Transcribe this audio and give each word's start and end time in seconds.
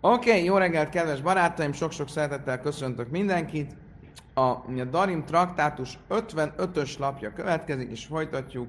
Oké, 0.00 0.30
okay, 0.30 0.44
jó 0.44 0.56
reggelt, 0.56 0.88
kedves 0.88 1.20
barátaim, 1.20 1.72
sok-sok 1.72 2.08
szeretettel 2.08 2.60
köszöntök 2.60 3.10
mindenkit. 3.10 3.76
A, 4.34 4.40
a 4.40 4.84
Darim 4.90 5.24
traktátus 5.24 5.98
55-ös 6.10 6.98
lapja 6.98 7.32
következik, 7.32 7.90
és 7.90 8.04
folytatjuk 8.04 8.68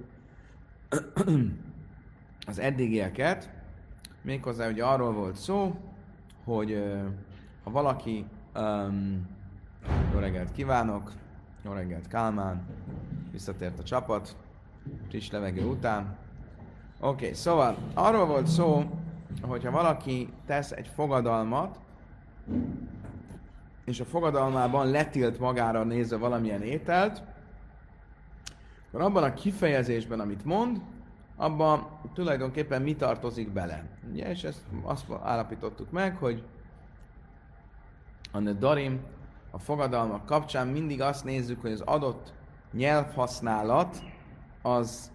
az 2.48 2.60
eddigieket. 2.60 3.50
Méghozzá 4.22 4.70
ugye 4.70 4.84
arról 4.84 5.14
volt 5.14 5.36
szó, 5.36 5.76
hogy 6.44 6.84
ha 7.64 7.72
valaki, 7.72 8.26
um, 8.56 9.28
jó 10.14 10.20
reggelt 10.20 10.52
kívánok, 10.52 11.12
jó 11.64 11.72
reggelt 11.72 12.08
Kálmán, 12.08 12.66
visszatért 13.32 13.80
a 13.80 13.84
csapat, 13.84 14.36
friss 15.10 15.30
levegő 15.30 15.66
után. 15.66 16.18
Oké, 17.00 17.24
okay, 17.24 17.34
szóval 17.34 17.78
arról 17.94 18.26
volt 18.26 18.48
szó, 18.48 18.84
hogyha 19.42 19.72
valaki 19.72 20.34
tesz 20.46 20.72
egy 20.72 20.88
fogadalmat, 20.88 21.80
és 23.86 24.00
a 24.00 24.06
fogadalmában 24.06 24.90
letilt 24.90 25.40
magára 25.40 25.84
nézve 25.84 26.18
valamilyen 26.18 26.62
ételt, 26.62 27.24
akkor 28.88 29.02
abban 29.02 29.24
a 29.24 29.34
kifejezésben, 29.34 30.20
amit 30.20 30.46
mond, 30.46 30.82
abban 31.36 31.88
tulajdonképpen 32.14 32.82
mi 32.82 32.96
tartozik 32.96 33.50
bele. 33.50 33.84
Ugye, 34.12 34.30
és 34.30 34.44
ezt 34.44 34.62
azt 34.84 35.06
állapítottuk 35.24 35.92
meg, 35.92 36.16
hogy 36.16 36.44
a 38.32 38.40
Darim 38.40 39.00
a 39.52 39.60
fogadalmak 39.60 40.26
kapcsán 40.26 40.68
mindig 40.68 41.02
azt 41.02 41.24
nézzük, 41.24 41.62
hogy 41.62 41.72
az 41.72 41.82
adott 41.82 42.34
nyelvhasználat 42.74 44.04
az 44.62 45.12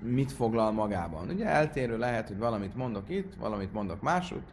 mit 0.00 0.32
foglal 0.32 0.72
magában. 0.72 1.28
Ugye 1.28 1.46
eltérő 1.46 1.98
lehet, 1.98 2.28
hogy 2.28 2.38
valamit 2.38 2.74
mondok 2.74 3.08
itt, 3.08 3.34
valamit 3.34 3.72
mondok 3.72 4.02
másút, 4.02 4.52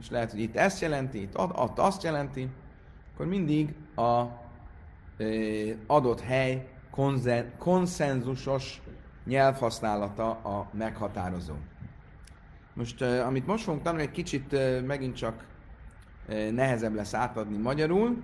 és 0.00 0.10
lehet, 0.10 0.30
hogy 0.30 0.40
itt 0.40 0.56
ezt 0.56 0.80
jelenti, 0.80 1.20
itt 1.22 1.38
ott 1.38 1.78
azt 1.78 2.02
jelenti, 2.02 2.48
akkor 3.14 3.26
mindig 3.26 3.74
a 3.96 4.22
adott 5.86 6.20
hely 6.20 6.68
konzen, 6.90 7.52
konszenzusos 7.58 8.82
nyelvhasználata 9.24 10.30
a 10.30 10.68
meghatározó. 10.72 11.54
Most, 12.74 13.02
amit 13.02 13.46
most 13.46 13.64
fogunk 13.64 13.82
tanulni, 13.82 14.04
egy 14.06 14.12
kicsit 14.12 14.56
megint 14.86 15.16
csak 15.16 15.44
nehezebb 16.50 16.94
lesz 16.94 17.14
átadni 17.14 17.56
magyarul, 17.56 18.22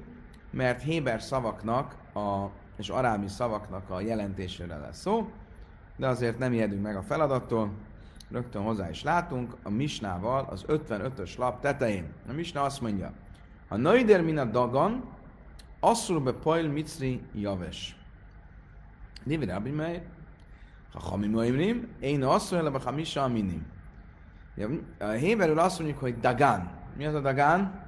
mert 0.50 0.82
Héber 0.82 1.22
szavaknak 1.22 1.96
a, 2.14 2.50
és 2.76 2.88
arámi 2.88 3.28
szavaknak 3.28 3.90
a 3.90 4.00
jelentésére 4.00 4.76
lesz 4.76 5.00
szó 5.00 5.30
de 5.96 6.08
azért 6.08 6.38
nem 6.38 6.52
ijedünk 6.52 6.82
meg 6.82 6.96
a 6.96 7.02
feladattól. 7.02 7.70
Rögtön 8.30 8.62
hozzá 8.62 8.90
is 8.90 9.02
látunk, 9.02 9.56
a 9.62 9.70
Misnával 9.70 10.46
az 10.50 10.64
55-ös 10.68 11.38
lap 11.38 11.60
tetején. 11.60 12.12
A 12.28 12.32
Misna 12.32 12.62
azt 12.62 12.80
mondja, 12.80 13.12
a 13.68 13.76
Naider 13.76 14.22
min 14.22 14.38
a 14.38 14.44
dagan, 14.44 15.04
asszul 15.80 16.20
be 16.20 16.32
pajl 16.32 16.68
micri 16.68 17.20
javes. 17.34 17.96
Divi 19.24 19.44
Rabbi 19.44 19.70
Meir, 19.70 20.02
ha 20.92 21.00
hamim 21.00 21.34
oimrim, 21.34 21.88
én 22.00 22.22
asszul 22.22 22.70
be 22.70 22.78
hamisa 22.84 23.22
aminim. 23.22 23.66
A 24.98 25.04
Héberül 25.04 25.58
azt 25.58 25.78
mondjuk, 25.78 25.98
hogy 25.98 26.20
dagan. 26.20 26.70
Mi 26.96 27.06
az 27.06 27.14
a 27.14 27.20
dagan? 27.20 27.81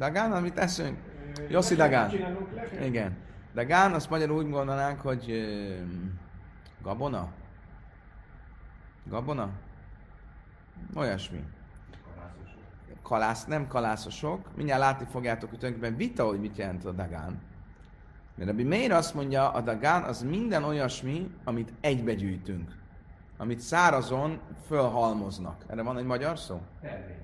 Dagan, 0.00 0.32
amit 0.32 0.58
eszünk. 0.58 0.98
Jossi 1.48 1.74
Dagan. 1.74 2.10
Igen. 2.82 3.16
De 3.52 3.64
gán, 3.64 3.92
azt 3.92 4.10
magyarul 4.10 4.36
úgy 4.36 4.50
gondolnánk, 4.50 5.00
hogy 5.00 5.46
gabona? 6.82 7.28
Gabona? 9.04 9.50
Olyasmi. 10.94 11.44
Kalász, 13.02 13.44
nem 13.44 13.66
kalászosok. 13.66 14.56
Mindjárt 14.56 14.80
látni 14.80 15.06
fogjátok, 15.10 15.50
tulajdonképpen 15.50 15.96
vita, 15.96 16.26
hogy 16.26 16.40
mit 16.40 16.56
jelent 16.56 16.84
a 16.84 16.92
dagán. 16.92 17.40
Mert 18.34 18.50
Rabbi 18.50 18.64
Meir 18.64 18.92
azt 18.92 19.14
mondja, 19.14 19.52
a 19.52 19.60
dagán 19.60 20.02
az 20.02 20.22
minden 20.22 20.64
olyasmi, 20.64 21.30
amit 21.44 21.72
egybe 21.80 22.14
gyűjtünk. 22.14 22.76
Amit 23.36 23.60
szárazon 23.60 24.38
fölhalmoznak. 24.66 25.64
Erre 25.66 25.82
van 25.82 25.98
egy 25.98 26.04
magyar 26.04 26.38
szó? 26.38 26.60
Termény. 26.80 27.19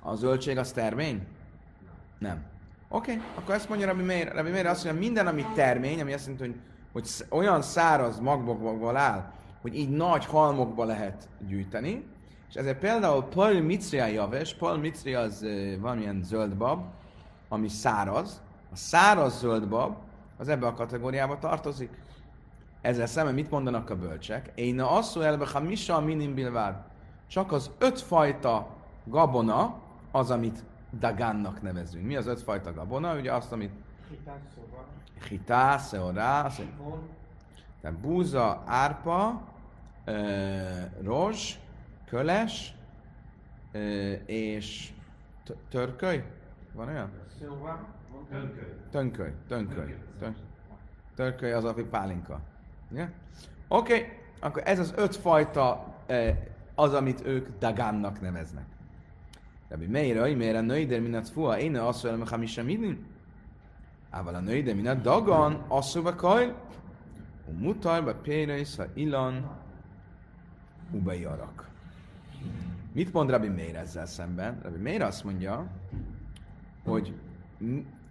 A 0.00 0.14
zöldség 0.14 0.58
az 0.58 0.72
termény? 0.72 1.26
Nem. 2.18 2.42
Oké, 2.88 3.12
okay, 3.12 3.24
akkor 3.34 3.54
ezt 3.54 3.68
mondja 3.68 3.86
Rabbi 3.86 4.02
Meir. 4.02 4.32
Rabbi 4.32 4.50
Meir 4.50 4.66
azt 4.66 4.84
mondja, 4.84 5.02
minden, 5.02 5.26
ami 5.26 5.46
termény, 5.54 6.00
ami 6.00 6.12
azt 6.12 6.26
jelenti, 6.26 6.44
hogy, 6.44 6.60
hogy 6.92 7.10
olyan 7.28 7.62
száraz 7.62 8.18
magbokból 8.18 8.96
áll, 8.96 9.32
hogy 9.60 9.76
így 9.76 9.90
nagy 9.90 10.24
halmokba 10.24 10.84
lehet 10.84 11.28
gyűjteni, 11.46 12.04
és 12.48 12.54
ezért 12.54 12.78
például 12.78 13.22
Paul 13.24 13.60
Mitria 13.60 14.06
javes, 14.06 14.54
Paul 14.54 14.76
Mitria 14.76 15.20
az 15.20 15.46
valamilyen 15.80 16.20
zöldbab, 16.22 16.84
ami 17.48 17.68
száraz, 17.68 18.42
a 18.72 18.76
száraz 18.76 19.38
zöldbab 19.38 19.96
az 20.36 20.48
ebbe 20.48 20.66
a 20.66 20.74
kategóriába 20.74 21.38
tartozik. 21.38 21.90
Ezzel 22.80 23.06
szemben 23.06 23.34
mit 23.34 23.50
mondanak 23.50 23.90
a 23.90 23.96
bölcsek? 23.96 24.52
Én 24.54 24.80
a 24.80 24.96
asszó 24.96 25.20
elbe, 25.20 25.46
ha 25.46 25.60
misa 25.60 26.00
minim 26.00 26.34
bilvád. 26.34 26.74
Csak 27.26 27.52
az 27.52 27.70
ötfajta 27.78 28.76
gabona 29.10 29.80
az, 30.10 30.30
amit 30.30 30.64
dagánnak 30.98 31.62
nevezünk. 31.62 32.06
Mi 32.06 32.16
az 32.16 32.26
ötfajta 32.26 32.72
gabona? 32.72 33.16
Ugye 33.16 33.32
azt, 33.32 33.52
amit... 33.52 33.72
Hitá, 35.28 35.78
szeorá, 35.78 36.50
tehát 37.80 37.96
búza, 37.98 38.62
árpa, 38.66 39.42
rozs, 41.02 41.58
köles 42.06 42.74
és 44.26 44.92
törköly? 45.68 46.24
Van 46.72 46.88
olyan? 46.88 47.10
Tönköly. 48.90 49.32
Tönköly. 49.48 49.96
Tönköly. 50.18 50.44
Tönköly 51.14 51.52
az, 51.52 51.64
aki 51.64 51.82
pálinka. 51.82 52.40
Yeah? 52.90 53.08
Oké, 53.68 53.94
okay. 53.94 54.06
akkor 54.40 54.62
ez 54.64 54.78
az 54.78 54.92
öt 54.96 55.16
fajta 55.16 55.94
az, 56.74 56.94
amit 56.94 57.26
ők 57.26 57.58
dagánnak 57.58 58.20
neveznek. 58.20 58.64
Rabbi 59.70 59.86
Meir, 59.86 60.36
miért 60.36 60.56
a 60.56 60.60
nőider 60.60 61.00
minat 61.00 61.28
fua, 61.28 61.58
én 61.58 61.76
a 61.76 61.88
asszú 61.88 62.08
elme 62.08 62.24
hamisem 62.28 62.68
idin? 62.68 63.06
Ával 64.10 64.34
a 64.34 64.40
nőider 64.40 64.74
minat 64.74 65.00
dagan, 65.00 65.64
asszú 65.68 66.02
be 66.02 66.14
kajl, 66.14 66.54
u 67.46 67.52
mutar 67.52 68.04
be 68.04 68.14
péreis, 68.14 68.76
ha 68.76 68.84
ilan, 68.94 69.50
ube 70.92 71.16
jarak. 71.16 71.68
Mit 72.92 73.12
mond 73.12 73.30
Rabbi 73.30 73.48
Meir 73.48 73.76
ezzel 73.76 74.06
szemben? 74.06 74.60
Rabbi 74.62 74.78
Meir 74.78 75.02
azt 75.02 75.24
mondja, 75.24 75.66
hogy 76.84 77.14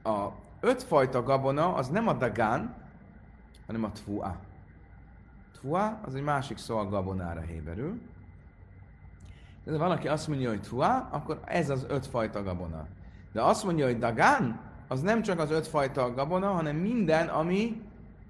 a 0.03 0.27
ötfajta 0.59 1.23
gabona 1.23 1.73
az 1.73 1.87
nem 1.87 2.07
a 2.07 2.13
dagán, 2.13 2.75
hanem 3.65 3.83
a 3.83 3.91
tvua. 3.91 4.39
Tvua 5.51 5.99
az 6.05 6.15
egy 6.15 6.23
másik 6.23 6.57
szó 6.57 6.77
a 6.77 6.89
gabonára 6.89 7.41
héberül. 7.41 8.01
De 9.63 9.77
van, 9.77 9.91
aki 9.91 10.07
azt 10.07 10.27
mondja, 10.27 10.49
hogy 10.49 10.61
tuá, 10.61 11.07
akkor 11.11 11.39
ez 11.45 11.69
az 11.69 11.85
ötfajta 11.89 12.43
gabona. 12.43 12.87
De 13.33 13.41
azt 13.41 13.63
mondja, 13.63 13.85
hogy 13.85 13.99
dagán, 13.99 14.59
az 14.87 15.01
nem 15.01 15.21
csak 15.21 15.39
az 15.39 15.51
ötfajta 15.51 16.13
gabona, 16.13 16.51
hanem 16.51 16.75
minden, 16.75 17.27
ami 17.27 17.81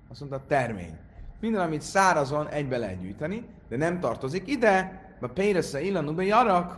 azt 0.09 0.19
mondta 0.19 0.41
termény. 0.47 0.97
Minden, 1.39 1.61
amit 1.61 1.81
szárazon 1.81 2.47
egybe 2.47 2.77
lehet 2.77 3.01
gyűjteni, 3.01 3.45
de 3.69 3.77
nem 3.77 3.99
tartozik 3.99 4.47
ide, 4.47 5.07
a 5.21 5.27
péresze 5.27 5.81
illanúbe 5.81 6.23
jarak, 6.23 6.77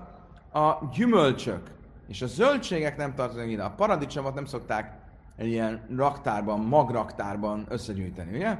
a 0.54 0.86
gyümölcsök 0.94 1.72
és 2.08 2.22
a 2.22 2.28
zöldségek 2.28 2.98
nem 2.98 3.16
tartoznak 3.16 3.50
ide. 3.50 3.64
A 3.64 3.70
paradicsomot 3.70 4.34
nem 4.34 4.46
szokták 4.46 4.94
egy 5.36 5.48
ilyen 5.48 5.82
raktárban, 5.96 6.60
magraktárban 6.60 7.66
összegyűjteni, 7.70 8.36
ugye? 8.36 8.58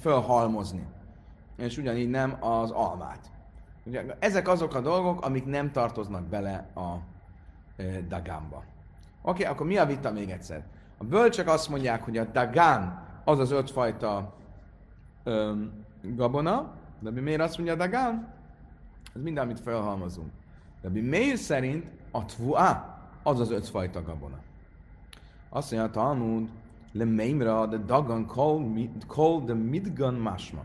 Fölhalmozni. 0.00 0.86
És 1.56 1.78
ugyanígy 1.78 2.10
nem 2.10 2.36
az 2.40 2.70
almát. 2.70 3.30
Ugye, 3.86 4.04
ezek 4.18 4.48
azok 4.48 4.74
a 4.74 4.80
dolgok, 4.80 5.24
amik 5.24 5.44
nem 5.44 5.72
tartoznak 5.72 6.22
bele 6.22 6.70
a 6.74 6.96
e, 7.76 8.00
dagánba. 8.00 8.56
Oké, 9.22 9.42
okay, 9.42 9.44
akkor 9.44 9.66
mi 9.66 9.76
a 9.76 9.86
vita 9.86 10.12
még 10.12 10.30
egyszer? 10.30 10.64
A 10.98 11.04
bölcsek 11.04 11.48
azt 11.48 11.68
mondják, 11.68 12.02
hogy 12.02 12.18
a 12.18 12.24
dagán 12.24 13.04
az 13.24 13.38
az 13.38 13.50
ötfajta 13.50 14.34
öm, 15.24 15.84
gabona, 16.02 16.74
de 16.98 17.10
mi 17.10 17.20
miért 17.20 17.40
azt 17.40 17.56
mondja 17.56 17.74
a 17.74 17.78
dagán? 17.78 18.34
Ez 19.14 19.22
minden, 19.22 19.44
amit 19.44 19.60
felhalmozunk. 19.60 20.30
De 20.80 20.88
mi 20.88 21.00
miért 21.00 21.40
szerint 21.40 21.86
a 22.10 22.24
tvua 22.24 22.98
az 23.22 23.40
az 23.40 23.50
ötfajta 23.50 24.02
gabona. 24.02 24.38
Azt 25.48 25.70
mondja 25.72 25.88
a 25.88 25.92
Talmud, 25.92 26.48
le 26.92 27.04
meimra, 27.04 27.66
de 27.66 27.76
dagan 27.76 28.26
kol, 29.06 29.44
de 29.44 29.54
midgan 29.54 30.14
másma. 30.14 30.64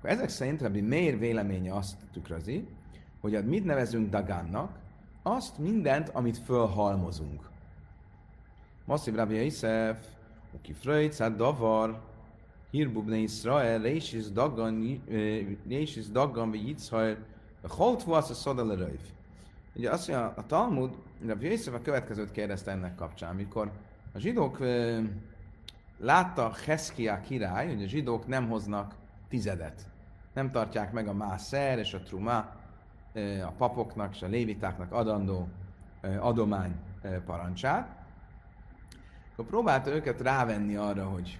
Akkor 0.00 0.12
ezek 0.12 0.28
szerint 0.28 0.60
Rabbi 0.60 0.80
Meir 0.80 1.18
véleménye 1.18 1.74
azt 1.74 1.96
tükrözi, 2.12 2.66
hogy 3.20 3.44
mit 3.44 3.64
nevezünk 3.64 4.10
dagánnak, 4.10 4.78
azt 5.22 5.58
mindent, 5.58 6.08
amit 6.08 6.38
fölhalmozunk. 6.38 7.48
Masszív 8.84 9.14
Rabbi 9.14 9.34
Yisef, 9.34 10.06
aki 10.54 10.72
fröjtszát 10.72 11.36
davar, 11.36 12.00
Hirbubne 12.70 13.16
Israel, 13.16 13.80
Résis 13.80 14.30
Dagan, 14.32 15.02
Résis 15.68 16.08
Dagan, 16.08 16.50
vagy 16.50 16.66
Yitzhajr, 16.66 17.18
Holt 17.68 18.02
volt 18.02 18.30
a 18.30 18.34
Szodele 18.34 18.74
Röjv. 18.74 19.00
Ugye 19.74 19.90
azt 19.90 20.08
mondja, 20.08 20.32
a 20.36 20.46
Talmud, 20.46 20.90
de 21.20 21.32
a 21.32 21.74
a 21.74 21.82
következőt 21.82 22.30
kérdezte 22.30 22.70
ennek 22.70 22.94
kapcsán, 22.94 23.30
amikor 23.30 23.70
a 24.12 24.18
zsidók 24.18 24.58
látta 25.98 26.52
Heszkia 26.66 27.20
király, 27.20 27.68
hogy 27.68 27.82
a 27.82 27.86
zsidók 27.86 28.26
nem 28.26 28.48
hoznak 28.48 28.94
tizedet. 29.30 29.86
Nem 30.34 30.50
tartják 30.50 30.92
meg 30.92 31.08
a 31.08 31.12
mászer 31.12 31.78
és 31.78 31.94
a 31.94 32.02
truma 32.02 32.58
a 33.46 33.50
papoknak 33.56 34.14
és 34.14 34.22
a 34.22 34.26
lévitáknak 34.26 34.92
adandó 34.92 35.48
adomány 36.18 36.74
parancsát. 37.26 37.98
Akkor 39.32 39.44
próbálta 39.44 39.90
őket 39.90 40.20
rávenni 40.20 40.76
arra, 40.76 41.04
hogy 41.08 41.38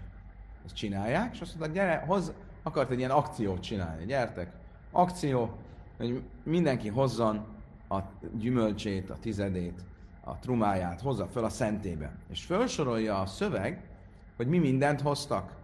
ezt 0.64 0.74
csinálják, 0.74 1.34
és 1.34 1.40
azt 1.40 1.58
mondta, 1.58 1.78
gyere, 1.78 2.04
hoz, 2.06 2.32
akart 2.62 2.90
egy 2.90 2.98
ilyen 2.98 3.10
akciót 3.10 3.60
csinálni, 3.60 4.04
gyertek, 4.04 4.52
akció, 4.90 5.58
hogy 5.96 6.22
mindenki 6.42 6.88
hozzon 6.88 7.46
a 7.88 7.98
gyümölcsét, 8.32 9.10
a 9.10 9.18
tizedét, 9.18 9.84
a 10.24 10.38
trumáját, 10.38 11.00
hozza 11.00 11.26
fel 11.26 11.44
a 11.44 11.48
szentébe. 11.48 12.12
És 12.28 12.44
felsorolja 12.44 13.20
a 13.20 13.26
szöveg, 13.26 13.88
hogy 14.36 14.46
mi 14.46 14.58
mindent 14.58 15.00
hoztak. 15.00 15.58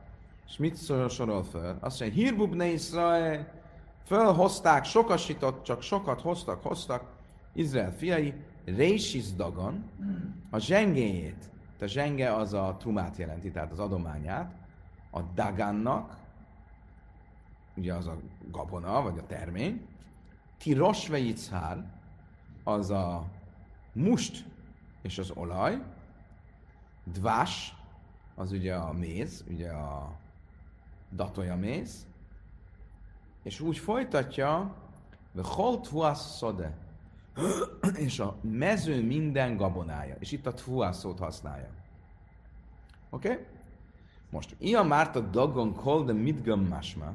És 0.49 0.57
mit 0.57 1.09
sorol 1.11 1.45
föl? 1.45 1.77
Azt 1.81 2.01
mondja, 2.01 2.23
Hirbubne 2.23 2.67
Israel, 2.67 3.53
fölhozták, 4.05 4.85
sokasított, 4.85 5.63
csak 5.63 5.83
sokat 5.83 6.21
hoztak, 6.21 6.63
hoztak, 6.63 7.15
Izrael 7.53 7.93
fiai, 7.93 8.35
Résis 8.65 9.33
Dagan, 9.33 9.91
a 10.51 10.59
zsengéjét, 10.59 11.51
a 11.81 11.87
zsenge 11.87 12.35
az 12.35 12.53
a 12.53 12.77
trumát 12.79 13.17
jelenti, 13.17 13.51
tehát 13.51 13.71
az 13.71 13.79
adományát, 13.79 14.55
a 15.11 15.21
Dagannak, 15.21 16.17
ugye 17.77 17.95
az 17.95 18.07
a 18.07 18.17
gabona, 18.51 19.03
vagy 19.03 19.19
a 19.19 19.27
termény, 19.27 19.87
Tirosve 20.59 21.19
Yitzhár, 21.19 21.85
az 22.65 22.91
a 22.91 23.25
must 23.93 24.45
és 25.03 25.19
az 25.19 25.31
olaj, 25.35 25.83
Dvás, 27.05 27.75
az 28.35 28.53
ugye 28.53 28.75
a 28.75 28.93
méz, 28.93 29.45
ugye 29.49 29.71
a 29.71 30.17
datoja 31.13 31.57
méz, 31.57 32.07
és 33.43 33.61
úgy 33.61 33.79
folytatja, 33.79 34.75
de 35.33 35.43
holt 35.45 35.89
szode, 36.15 36.77
és 38.07 38.19
a 38.19 38.37
mező 38.41 39.07
minden 39.07 39.57
gabonája. 39.57 40.17
És 40.19 40.33
itt 40.33 40.47
a 40.47 40.55
tvuász 40.55 40.99
szót 40.99 41.19
használja. 41.19 41.69
Oké? 43.11 43.31
Okay? 43.31 43.45
Most, 44.31 44.57
ilyen 44.59 44.87
Márta 44.87 45.21
dagon 45.21 45.75
kol 45.75 46.05
de 46.05 46.13
midgam 46.13 46.67
masma, 46.67 47.13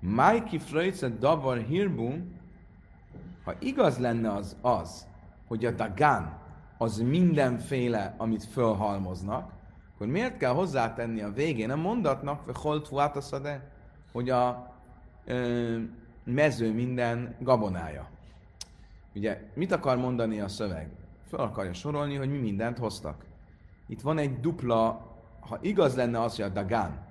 Májki 0.00 0.58
fröjce 0.58 1.08
davar 1.08 1.58
hirbu, 1.58 2.12
ha 3.44 3.54
igaz 3.58 3.98
lenne 3.98 4.32
az 4.32 4.56
az, 4.60 5.06
hogy 5.46 5.64
a 5.64 5.70
dagán 5.70 6.38
az 6.78 6.98
mindenféle, 6.98 8.14
amit 8.16 8.44
fölhalmoznak, 8.44 9.52
akkor 9.98 10.10
miért 10.10 10.36
kell 10.36 10.52
hozzátenni 10.52 11.22
a 11.22 11.32
végén 11.32 11.70
a 11.70 11.76
mondatnak, 11.76 12.50
de, 13.42 13.70
hogy 14.12 14.30
a 14.30 14.74
ö, 15.24 15.78
mező 16.24 16.72
minden 16.72 17.36
gabonája. 17.40 18.08
Ugye, 19.14 19.40
mit 19.54 19.72
akar 19.72 19.96
mondani 19.96 20.40
a 20.40 20.48
szöveg? 20.48 20.88
Fel 21.28 21.40
akarja 21.40 21.72
sorolni, 21.72 22.16
hogy 22.16 22.30
mi 22.30 22.38
mindent 22.38 22.78
hoztak. 22.78 23.24
Itt 23.86 24.00
van 24.00 24.18
egy 24.18 24.40
dupla, 24.40 25.06
ha 25.40 25.58
igaz 25.60 25.96
lenne 25.96 26.20
az, 26.20 26.36
hogy 26.36 26.44
a 26.44 26.48
dagán, 26.48 27.06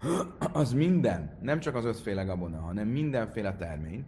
az 0.52 0.72
minden, 0.72 1.38
nem 1.40 1.60
csak 1.60 1.74
az 1.74 1.84
ötféle 1.84 2.22
gabona, 2.22 2.60
hanem 2.60 2.88
mindenféle 2.88 3.56
termény, 3.56 4.06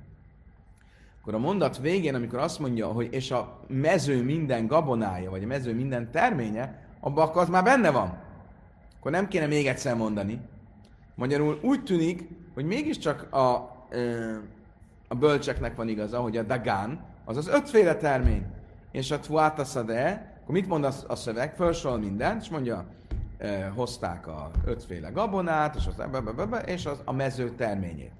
akkor 1.20 1.34
a 1.34 1.38
mondat 1.38 1.79
végén, 1.79 2.14
amikor 2.14 2.38
azt 2.38 2.58
mondja, 2.58 2.87
hogy 2.87 3.08
és 3.11 3.31
a 3.31 3.61
mező 3.69 4.23
minden 4.23 4.67
gabonája, 4.67 5.31
vagy 5.31 5.43
a 5.43 5.46
mező 5.46 5.75
minden 5.75 6.11
terménye, 6.11 6.81
abban 7.05 7.29
akkor 7.29 7.43
az 7.43 7.49
már 7.49 7.65
benne 7.65 7.91
van. 7.91 8.19
Akkor 8.99 9.11
nem 9.11 9.29
kéne 9.29 9.47
még 9.47 9.67
egyszer 9.67 9.97
mondani. 9.97 10.41
Magyarul 11.15 11.59
úgy 11.63 11.83
tűnik, 11.85 12.29
hogy 12.55 12.65
mégiscsak 12.65 13.33
a, 13.33 13.47
a 15.09 15.15
bölcseknek 15.15 15.77
van 15.77 15.89
igaza, 15.89 16.21
hogy 16.21 16.37
a 16.37 16.43
dagán, 16.43 17.05
az 17.25 17.37
az 17.37 17.49
ötféle 17.49 17.97
termény. 17.97 18.47
És 18.91 19.11
a 19.11 19.21
tuáta 19.21 19.65
szade, 19.65 20.33
akkor 20.43 20.55
mit 20.55 20.69
mond 20.69 20.85
a, 20.85 20.93
a 21.07 21.15
szöveg? 21.15 21.55
Fölsorol 21.55 21.99
mindent, 21.99 22.43
és 22.43 22.49
mondja, 22.49 22.85
eh, 23.39 23.69
hozták 23.75 24.27
a 24.27 24.51
ötféle 24.65 25.11
gabonát, 25.11 25.75
és, 25.75 25.87
az, 25.87 26.05
és 26.67 26.87
az, 26.87 27.03
a 27.05 27.13
mező 27.13 27.51
terményét. 27.51 28.13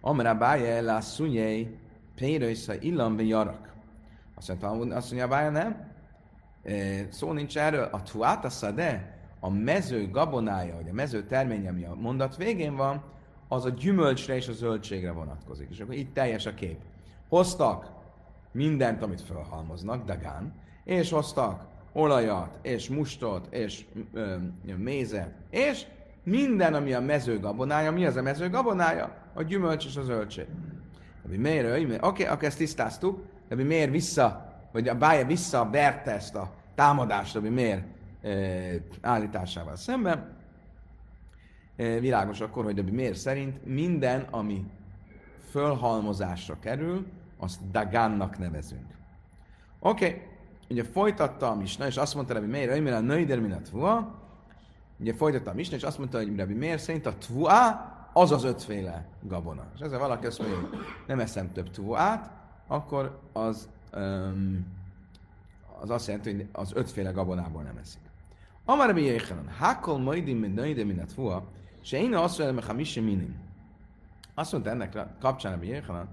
Amra 0.00 0.34
bája 0.34 0.66
el 0.66 0.88
a 0.88 1.00
szunyei, 1.00 1.78
pérősze 2.14 2.78
illam 2.80 3.20
jarak. 3.20 3.72
Azt 4.34 4.48
mondja, 4.60 4.96
azt 4.96 5.10
mondja, 5.10 5.28
bája 5.28 5.50
nem? 5.50 5.93
E, 6.64 7.06
szó 7.10 7.32
nincs 7.32 7.58
erről. 7.58 7.88
A 7.92 8.02
tuáta 8.02 8.50
szade, 8.50 9.18
a 9.40 9.50
mező 9.50 10.10
gabonája, 10.10 10.74
vagy 10.74 10.88
a 10.88 10.92
mező 10.92 11.22
terménye, 11.22 11.68
ami 11.68 11.84
a 11.84 11.94
mondat 11.94 12.36
végén 12.36 12.76
van, 12.76 13.02
az 13.48 13.64
a 13.64 13.70
gyümölcsre 13.70 14.36
és 14.36 14.48
a 14.48 14.52
zöldségre 14.52 15.12
vonatkozik. 15.12 15.68
És 15.70 15.80
akkor 15.80 15.94
itt 15.94 16.14
teljes 16.14 16.46
a 16.46 16.54
kép. 16.54 16.78
Hoztak 17.28 17.90
mindent, 18.52 19.02
amit 19.02 19.20
felhalmoznak, 19.20 20.04
dagán, 20.04 20.52
és 20.84 21.10
hoztak 21.10 21.66
olajat, 21.92 22.58
és 22.62 22.88
mustot, 22.88 23.54
és 23.54 23.84
ö, 24.12 24.36
mézet, 24.76 25.30
és 25.50 25.86
minden, 26.22 26.74
ami 26.74 26.92
a 26.92 27.00
mezőgabonája. 27.00 27.92
Mi 27.92 28.06
az 28.06 28.16
a 28.16 28.22
mezőgabonája? 28.22 29.16
A 29.34 29.42
gyümölcs 29.42 29.86
és 29.86 29.96
a 29.96 30.02
zöldség. 30.02 30.46
Rabbi 31.22 31.36
miért? 31.36 31.66
Oké, 31.76 31.96
okay, 32.00 32.24
akkor 32.24 32.44
ezt 32.44 32.58
tisztáztuk. 32.58 33.22
Rabbi 33.48 33.62
miért 33.62 33.90
vissza, 33.90 34.53
vagy 34.74 34.88
a 34.88 34.94
bája 34.94 35.26
vissza 35.26 35.70
verte 35.70 36.10
ezt 36.10 36.34
a 36.34 36.50
támadást, 36.74 37.34
Rabbi 37.34 37.48
miért 37.48 37.84
e, 38.22 38.30
állításával 39.00 39.76
szemben. 39.76 40.36
E, 41.76 41.98
világos 41.98 42.40
akkor, 42.40 42.64
hogy 42.64 42.76
Rabbi 42.76 42.90
miért 42.90 43.16
szerint 43.16 43.66
minden, 43.66 44.26
ami 44.30 44.64
fölhalmozásra 45.50 46.58
kerül, 46.60 47.06
azt 47.38 47.70
Dagánnak 47.70 48.38
nevezünk. 48.38 48.86
Oké, 49.78 50.06
okay. 50.06 50.22
ugye 50.70 50.84
folytatta 50.84 51.50
a 51.50 51.54
Misna, 51.54 51.86
és 51.86 51.96
azt 51.96 52.14
mondta 52.14 52.34
Rabbi 52.34 52.50
Meir, 52.50 52.70
hogy 52.70 52.88
a 52.88 53.00
nőider 53.00 53.40
minat 53.40 53.70
ugye 54.98 55.14
folytatta 55.14 55.50
a 55.50 55.54
Misna, 55.54 55.76
és 55.76 55.82
azt 55.82 55.98
mondta, 55.98 56.18
hogy 56.18 56.36
Rabbi 56.36 56.54
Meir 56.54 56.80
szerint 56.80 57.06
a 57.06 57.14
tvua 57.18 57.92
az 58.12 58.32
az 58.32 58.44
ötféle 58.44 59.06
gabona. 59.22 59.66
És 59.74 59.80
ezzel 59.80 59.98
valaki 59.98 60.26
azt 60.26 60.38
mondja, 60.38 60.58
hogy 60.58 60.78
nem 61.06 61.20
eszem 61.20 61.52
több 61.52 61.70
tvuát, 61.70 62.30
akkor 62.66 63.20
az, 63.32 63.68
az 65.80 65.90
azt 65.90 66.06
jelenti, 66.06 66.32
hogy 66.32 66.48
az 66.52 66.72
ötféle 66.74 67.10
gabonából 67.10 67.62
nem 67.62 67.76
eszik. 67.76 68.00
Amar 68.64 68.86
Rabbi 68.86 69.04
Yechanan, 69.04 69.48
hakol 69.58 69.98
majdim 69.98 70.38
min 70.38 70.50
nöide 70.50 70.84
min 70.84 71.00
a 71.00 71.04
tvua, 71.04 71.44
se 71.82 71.98
én 71.98 72.14
azt 72.14 72.38
mondja, 72.38 72.62
hogy 72.66 73.02
minim. 73.04 73.42
Azt 74.34 74.52
mondta 74.52 74.70
ennek 74.70 75.18
kapcsán 75.20 75.52
Rabbi 75.52 75.68
Yechanan, 75.68 76.08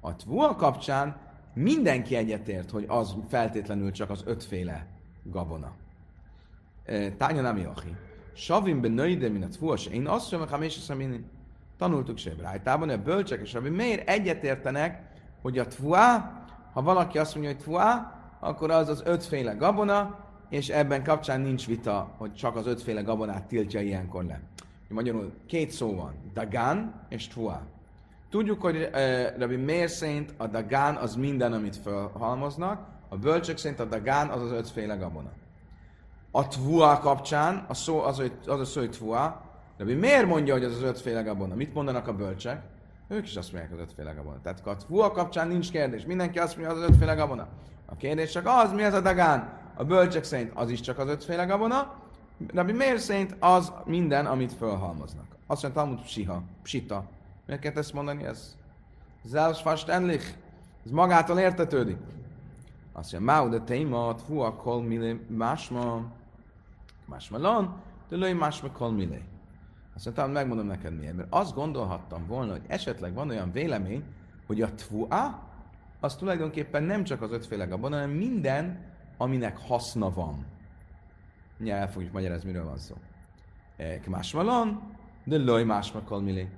a 0.00 0.16
tvua 0.16 0.54
kapcsán 0.54 1.16
mindenki 1.52 2.14
egyetért, 2.14 2.70
hogy 2.70 2.84
az 2.88 3.16
feltétlenül 3.28 3.90
csak 3.90 4.10
az 4.10 4.22
ötféle 4.26 4.86
gabona. 5.22 5.72
Tánya 7.16 7.42
nem 7.42 7.56
Jochi. 7.56 7.96
Savim 8.34 8.80
ben 8.80 8.90
nöide 8.90 9.28
min 9.28 9.42
a 9.42 9.48
tvua, 9.48 9.76
se 9.76 9.90
én 9.90 10.06
azt 10.06 10.32
mondom, 10.32 10.48
hogy 10.48 10.96
minim. 10.96 11.24
Tanultuk 11.76 12.18
se 12.18 12.34
Brájtában, 12.34 12.88
a 12.88 13.02
bölcsek 13.02 13.40
és 13.40 13.52
Rabbi 13.52 13.68
miért 13.68 14.08
egyetértenek, 14.08 15.02
hogy 15.42 15.58
a 15.58 15.66
tvua, 15.66 16.32
ha 16.76 16.82
valaki 16.82 17.18
azt 17.18 17.34
mondja, 17.34 17.52
hogy 17.52 17.62
tvua, 17.62 18.12
akkor 18.40 18.70
az 18.70 18.88
az 18.88 19.02
ötféle 19.04 19.52
gabona, 19.52 20.18
és 20.48 20.68
ebben 20.68 21.04
kapcsán 21.04 21.40
nincs 21.40 21.66
vita, 21.66 22.14
hogy 22.18 22.34
csak 22.34 22.56
az 22.56 22.66
ötféle 22.66 23.00
gabonát 23.00 23.44
tiltja 23.44 23.80
ilyenkor 23.80 24.24
le. 24.24 24.40
Magyarul 24.88 25.32
két 25.46 25.70
szó 25.70 25.94
van, 25.94 26.14
dagán 26.34 27.06
és 27.08 27.28
tvua. 27.28 27.62
Tudjuk, 28.30 28.60
hogy 28.60 28.76
uh, 28.76 29.38
Rabbi 29.38 29.56
Meir 29.56 29.88
szerint 29.88 30.34
a 30.36 30.46
dagán 30.46 30.96
az 30.96 31.14
minden, 31.14 31.52
amit 31.52 31.76
felhalmoznak, 31.76 32.86
a 33.08 33.16
bölcsek 33.16 33.56
szerint 33.56 33.80
a 33.80 33.84
dagán 33.84 34.28
az 34.28 34.42
az 34.42 34.50
ötféle 34.50 34.94
gabona. 34.94 35.30
A 36.30 36.48
tvua 36.48 36.98
kapcsán, 36.98 37.64
a 37.68 37.74
szó 37.74 38.02
az, 38.02 38.22
az 38.46 38.60
a 38.60 38.64
szó, 38.64 38.80
hogy 38.80 38.90
tvua, 38.90 39.42
Rabbi 39.78 39.94
miért 39.94 40.26
mondja, 40.26 40.54
hogy 40.54 40.64
az 40.64 40.74
az 40.74 40.82
ötféle 40.82 41.22
gabona? 41.22 41.54
Mit 41.54 41.74
mondanak 41.74 42.08
a 42.08 42.14
bölcsek? 42.14 42.62
Ők 43.08 43.26
is 43.26 43.36
azt 43.36 43.52
mondják, 43.52 43.72
az 43.72 43.78
ötféle 43.78 44.12
gabona. 44.12 44.40
Tehát 44.42 44.66
a 44.66 44.76
tvua 44.76 45.10
kapcsán 45.10 45.48
nincs 45.48 45.70
kérdés. 45.70 46.04
Mindenki 46.04 46.38
azt 46.38 46.56
mondja, 46.56 46.74
az 46.74 46.82
az 46.82 46.88
ötféle 46.88 47.14
gabona. 47.14 47.48
A 47.86 47.96
kérdés 47.96 48.30
csak 48.30 48.46
az, 48.46 48.72
mi 48.72 48.82
az 48.82 48.94
a 48.94 49.00
dagán? 49.00 49.58
A 49.74 49.84
bölcsek 49.84 50.24
szerint 50.24 50.50
az 50.54 50.70
is 50.70 50.80
csak 50.80 50.98
az 50.98 51.08
ötféle 51.08 51.44
gabona, 51.44 51.94
Rabbi 52.54 52.72
miért 52.72 52.98
szerint 52.98 53.36
az 53.38 53.72
minden, 53.84 54.26
amit 54.26 54.52
felhalmoznak. 54.52 55.26
Azt 55.46 55.62
mondja, 55.62 55.82
Talmud 55.82 56.02
psiha, 56.02 56.42
psita. 56.62 57.04
Miért 57.46 57.62
kell 57.62 57.72
ezt 57.74 57.92
mondani? 57.92 58.24
Ez 58.24 58.56
selbstverständlich. 59.30 60.34
Ez 60.84 60.90
magától 60.90 61.38
értetődik. 61.38 61.96
Azt 62.92 63.12
mondja, 63.12 63.34
Mau 63.34 63.48
de 63.48 63.60
téma, 63.60 64.14
tvua 64.14 64.54
kol 64.54 64.82
mile 64.82 65.16
másma, 65.26 66.02
másma 67.04 67.38
lan, 67.38 67.80
de 68.08 68.16
löj 68.16 68.32
másma 68.32 68.70
kol 68.70 68.92
mile. 68.92 69.20
Azt 69.96 70.04
mondtam, 70.04 70.30
megmondom 70.30 70.66
neked 70.66 70.98
miért. 70.98 71.14
Mert 71.14 71.28
azt 71.30 71.54
gondolhattam 71.54 72.26
volna, 72.26 72.52
hogy 72.52 72.64
esetleg 72.66 73.14
van 73.14 73.28
olyan 73.28 73.52
vélemény, 73.52 74.04
hogy 74.46 74.62
a 74.62 74.74
tvua, 74.74 75.48
az 76.00 76.16
tulajdonképpen 76.16 76.82
nem 76.82 77.04
csak 77.04 77.22
az 77.22 77.32
ötféle 77.32 77.64
gabon, 77.64 77.92
hanem 77.92 78.10
minden, 78.10 78.84
aminek 79.16 79.58
haszna 79.58 80.10
van. 80.10 80.46
Nyilván 81.58 81.80
el 81.80 81.90
fogjuk 81.90 82.12
magyarázni, 82.12 82.50
miről 82.50 82.64
van 82.64 82.78
szó. 82.78 82.94
Másmalon, 84.06 84.94
de 85.24 85.36
loj 85.36 85.64
másmakal 85.64 86.20
milé. 86.20 86.48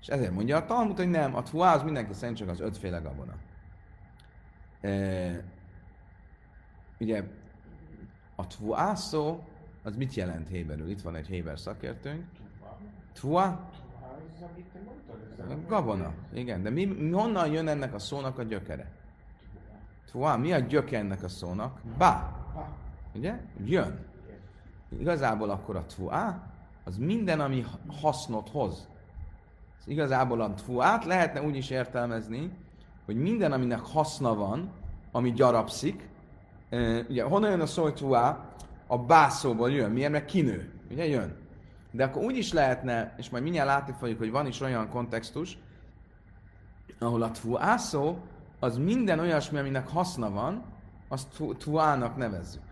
És 0.00 0.06
ezért 0.06 0.32
mondja 0.32 0.56
a 0.56 0.64
Talmud, 0.64 0.96
hogy 0.96 1.10
nem, 1.10 1.34
a 1.34 1.42
tvua 1.42 1.70
az 1.70 1.82
mindenki 1.82 2.12
szerint 2.12 2.38
csak 2.38 2.48
az 2.48 2.60
ötféle 2.60 2.98
gabona. 2.98 3.34
E, 4.80 5.44
ugye 7.00 7.22
a 8.34 8.46
tvua 8.46 8.94
szó, 8.94 9.44
az 9.82 9.96
mit 9.96 10.14
jelent 10.14 10.48
héberül? 10.48 10.90
Itt 10.90 11.00
van 11.00 11.16
egy 11.16 11.26
héber 11.26 11.58
szakértőnk. 11.58 12.24
Tvua? 13.18 13.70
Gabona, 15.68 16.12
igen. 16.32 16.62
De 16.62 16.70
mi, 16.70 16.84
mi, 16.84 17.10
honnan 17.10 17.52
jön 17.52 17.68
ennek 17.68 17.94
a 17.94 17.98
szónak 17.98 18.38
a 18.38 18.42
gyökere? 18.42 18.90
Tvua, 20.06 20.36
mi 20.36 20.52
a 20.52 20.58
gyöke 20.58 20.98
ennek 20.98 21.22
a 21.22 21.28
szónak? 21.28 21.80
Ba. 21.98 22.36
Ugye? 23.14 23.40
Jön. 23.64 24.06
Igazából 24.98 25.50
akkor 25.50 25.76
a 25.76 25.84
tvua, 25.86 26.42
az 26.84 26.96
minden, 26.96 27.40
ami 27.40 27.64
hasznot 28.00 28.48
hoz. 28.48 28.88
Igazából 29.84 30.40
a 30.40 30.54
tfuát 30.54 31.04
lehetne 31.04 31.42
úgy 31.42 31.56
is 31.56 31.70
értelmezni, 31.70 32.50
hogy 33.04 33.16
minden, 33.16 33.52
aminek 33.52 33.80
haszna 33.80 34.34
van, 34.34 34.70
ami 35.12 35.32
gyarapszik, 35.32 36.08
ugye 37.08 37.22
honnan 37.22 37.50
jön 37.50 37.60
a 37.60 37.66
szó, 37.66 37.82
hogy 37.82 37.94
tfuá? 37.94 38.54
A 38.86 38.98
bászóból 38.98 39.70
jön. 39.70 39.90
Miért? 39.90 40.10
Mert 40.10 40.24
kinő. 40.24 40.72
Ugye 40.90 41.06
jön. 41.06 41.36
De 41.90 42.04
akkor 42.04 42.22
úgy 42.22 42.36
is 42.36 42.52
lehetne, 42.52 43.14
és 43.16 43.30
majd 43.30 43.42
mindjárt 43.42 43.68
látni 43.68 43.94
fogjuk, 43.98 44.18
hogy 44.18 44.30
van 44.30 44.46
is 44.46 44.60
olyan 44.60 44.88
kontextus, 44.88 45.58
ahol 46.98 47.22
a 47.22 47.30
tfuászó 47.30 48.16
az 48.60 48.76
minden 48.76 49.18
olyasmi, 49.18 49.58
aminek 49.58 49.88
haszna 49.88 50.30
van, 50.30 50.64
azt 51.08 51.26
tuának 51.58 52.16
nevezzük. 52.16 52.62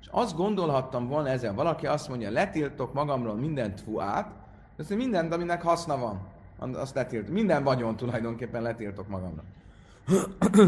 És 0.00 0.08
azt 0.10 0.36
gondolhattam 0.36 1.08
volna 1.08 1.28
ezzel, 1.28 1.54
valaki 1.54 1.86
azt 1.86 2.08
mondja, 2.08 2.30
letiltok 2.30 2.92
magamról 2.92 3.34
minden 3.34 3.74
tuát, 3.74 4.30
azt 4.78 4.94
mindent, 4.94 5.32
aminek 5.32 5.62
haszna 5.62 5.96
van, 5.96 6.20
azt 6.74 6.94
letiltok. 6.94 7.32
Minden 7.32 7.64
vagyon 7.64 7.96
tulajdonképpen 7.96 8.62
letiltok 8.62 9.08
magamra. 9.08 9.42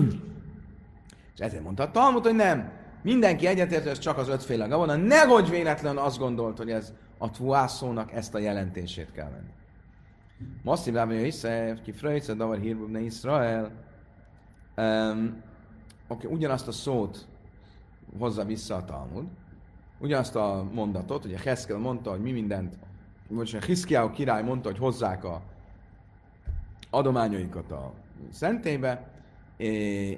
és 1.35 1.41
ezért 1.41 1.63
mondta 1.63 1.83
a 1.83 1.91
Talmud, 1.91 2.25
hogy 2.25 2.35
nem. 2.35 2.71
Mindenki 3.03 3.47
egyetért, 3.47 3.87
ez 3.87 3.99
csak 3.99 4.19
az 4.19 4.29
ötféle 4.29 4.67
gabona. 4.67 4.97
Nehogy 4.97 5.51
véletlen 5.51 5.97
azt 5.97 6.19
gondolt, 6.19 6.59
hogy 6.59 6.71
ez 6.71 6.93
a 7.23 7.31
tuászónak 7.31 8.13
ezt 8.13 8.35
a 8.35 8.39
jelentését 8.39 9.13
kell 9.13 9.31
venni. 9.31 9.53
Masszív 10.63 10.95
lábja 10.95 11.23
hisze, 11.23 11.79
ki 11.83 11.93
fröjce, 11.93 12.35
davar 12.35 12.59
hírbubne 12.59 13.01
Israel. 13.01 13.71
Um, 14.77 15.43
okay, 16.09 16.33
ugyanazt 16.33 16.69
a 16.69 16.73
szót 16.73 17.27
hozza 18.19 18.45
vissza 18.45 18.77
a 18.77 18.85
Talmud, 18.85 19.27
ugyanazt 19.99 20.37
a 20.37 20.69
mondatot, 20.73 21.25
ugye 21.25 21.39
Heszkel 21.39 21.79
mondta, 21.79 22.11
hogy 22.11 22.21
mi 22.21 22.33
mindent, 22.33 22.79
vagy 23.29 23.57
a 23.61 23.65
Hiszkiáó 23.65 24.11
király 24.11 24.43
mondta, 24.43 24.69
hogy 24.69 24.79
hozzák 24.79 25.25
a 25.25 25.43
adományaikat 26.91 27.73
a 27.73 27.93
szentélybe, 28.33 29.11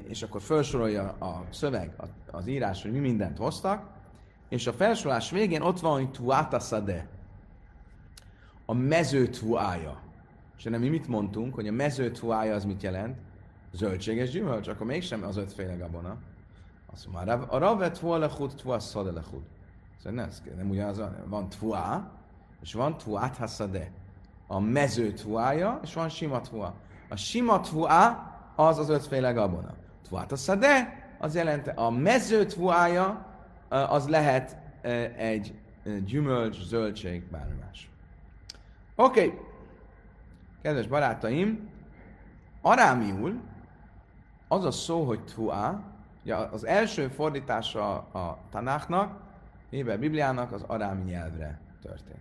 és 0.08 0.22
akkor 0.22 0.40
felsorolja 0.40 1.02
a 1.08 1.44
szöveg, 1.50 1.94
az 2.30 2.46
írás, 2.46 2.82
hogy 2.82 2.92
mi 2.92 2.98
mindent 2.98 3.38
hoztak, 3.38 3.91
és 4.52 4.66
a 4.66 4.72
felsorolás 4.72 5.30
végén 5.30 5.62
ott 5.62 5.80
van, 5.80 5.92
hogy 5.92 6.10
tuáta 6.10 6.58
szade, 6.58 7.06
a 8.66 8.72
mező 8.72 9.26
tuája. 9.26 10.00
És 10.56 10.64
nem 10.64 10.80
mi 10.80 10.88
mit 10.88 11.08
mondtunk, 11.08 11.54
hogy 11.54 11.68
a 11.68 11.72
mező 11.72 12.10
tuája 12.10 12.54
az 12.54 12.64
mit 12.64 12.82
jelent? 12.82 13.16
Zöldséges 13.72 14.30
gyümölcs, 14.30 14.68
akkor 14.68 14.86
mégsem 14.86 15.24
az 15.24 15.36
ötféle 15.36 15.74
gabona. 15.74 16.16
Azt 16.92 17.06
mondja, 17.12 17.32
a 17.32 17.58
ravet 17.58 17.98
tualechud, 17.98 18.54
tuá 18.54 18.78
szadelechud. 18.78 19.42
Szóval 20.02 20.12
nem, 20.12 20.56
nem 20.56 20.70
ugyanaz, 20.70 21.00
van 21.26 21.48
tuá, 21.48 22.10
és 22.62 22.72
van 22.72 22.96
tuát 22.96 23.36
haszade. 23.36 23.90
A 24.46 24.60
mező 24.60 25.12
tuája, 25.12 25.80
és 25.82 25.94
van 25.94 26.08
sima 26.08 26.40
tuá. 26.40 26.74
A 27.08 27.16
sima 27.16 27.60
tuá 27.60 28.32
az 28.56 28.78
az 28.78 28.88
ötféle 28.88 29.32
gabona. 29.32 29.74
Tuát 30.08 30.30
haszade, 30.30 31.06
az 31.18 31.34
jelent, 31.34 31.68
a 31.68 31.90
mező 31.90 32.46
tuája, 32.46 33.30
az 33.72 34.08
lehet 34.08 34.56
egy 35.16 35.54
gyümölcs, 36.04 36.62
zöldség, 36.62 37.22
bármi 37.30 37.54
más. 37.66 37.90
Oké, 38.94 39.26
okay. 39.26 39.38
kedves 40.62 40.86
barátaim, 40.86 41.70
arámiul 42.60 43.40
az 44.48 44.64
a 44.64 44.70
szó, 44.70 45.04
hogy 45.04 45.24
tuá, 45.34 45.80
ugye 46.22 46.34
az 46.34 46.66
első 46.66 47.08
fordítása 47.08 47.96
a 47.96 48.38
Tanáknak, 48.50 49.20
Héber 49.70 49.98
Bibliának 49.98 50.52
az 50.52 50.62
arámi 50.62 51.02
nyelvre 51.02 51.58
történt. 51.82 52.18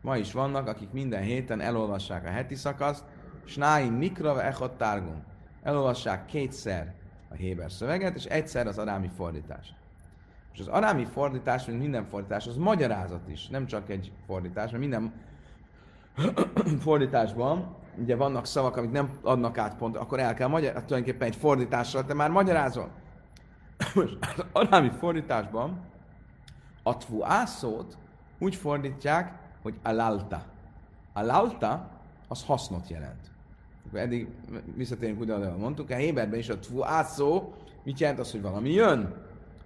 Ma 0.00 0.16
is 0.16 0.32
vannak, 0.32 0.66
akik 0.66 0.90
minden 0.90 1.22
héten 1.22 1.60
elolvassák 1.60 2.26
a 2.26 2.30
heti 2.30 2.54
szakaszt, 2.54 3.04
Snái 3.44 3.88
Mikra 3.88 4.42
Echot 4.42 4.72
Targum. 4.72 5.22
Elolvassák 5.62 6.26
kétszer 6.26 6.94
a 7.30 7.34
Héber 7.34 7.70
szöveget, 7.70 8.14
és 8.14 8.24
egyszer 8.24 8.66
az 8.66 8.78
arámi 8.78 9.10
fordítást. 9.16 9.74
És 10.52 10.60
az 10.60 10.66
arámi 10.66 11.04
fordítás, 11.04 11.66
mint 11.66 11.78
minden 11.78 12.04
fordítás, 12.04 12.46
az 12.46 12.56
magyarázat 12.56 13.28
is, 13.28 13.48
nem 13.48 13.66
csak 13.66 13.90
egy 13.90 14.12
fordítás, 14.26 14.70
mert 14.70 14.82
minden 14.82 15.12
fordításban 16.84 17.76
ugye 17.98 18.16
vannak 18.16 18.46
szavak, 18.46 18.76
amik 18.76 18.90
nem 18.90 19.10
adnak 19.22 19.58
át 19.58 19.76
pont, 19.76 19.96
akkor 19.96 20.18
el 20.18 20.34
kell 20.34 20.48
magyarázni, 20.48 20.86
tulajdonképpen 20.86 21.28
egy 21.28 21.36
fordításra 21.36 22.04
te 22.04 22.14
már 22.14 22.30
magyarázol. 22.30 22.90
Most 23.94 24.18
az 24.20 24.44
arámi 24.52 24.90
fordításban 24.90 25.80
a 26.82 26.96
tvuászót 26.96 27.98
úgy 28.38 28.54
fordítják, 28.54 29.32
hogy 29.62 29.74
alalta. 29.82 30.44
Alalta 31.12 31.90
az 32.28 32.44
hasznot 32.44 32.88
jelent. 32.88 33.30
Akkor 33.86 33.98
eddig 33.98 34.28
visszatérünk 34.74 35.20
úgy, 35.20 35.30
ahogy 35.30 35.58
mondtuk, 35.58 35.90
a 35.90 35.94
Héberben 35.94 36.38
is 36.38 36.48
a 36.48 36.58
tvuászó 36.58 37.52
mit 37.82 38.00
jelent 38.00 38.18
az, 38.18 38.30
hogy 38.30 38.42
valami 38.42 38.70
jön? 38.70 39.14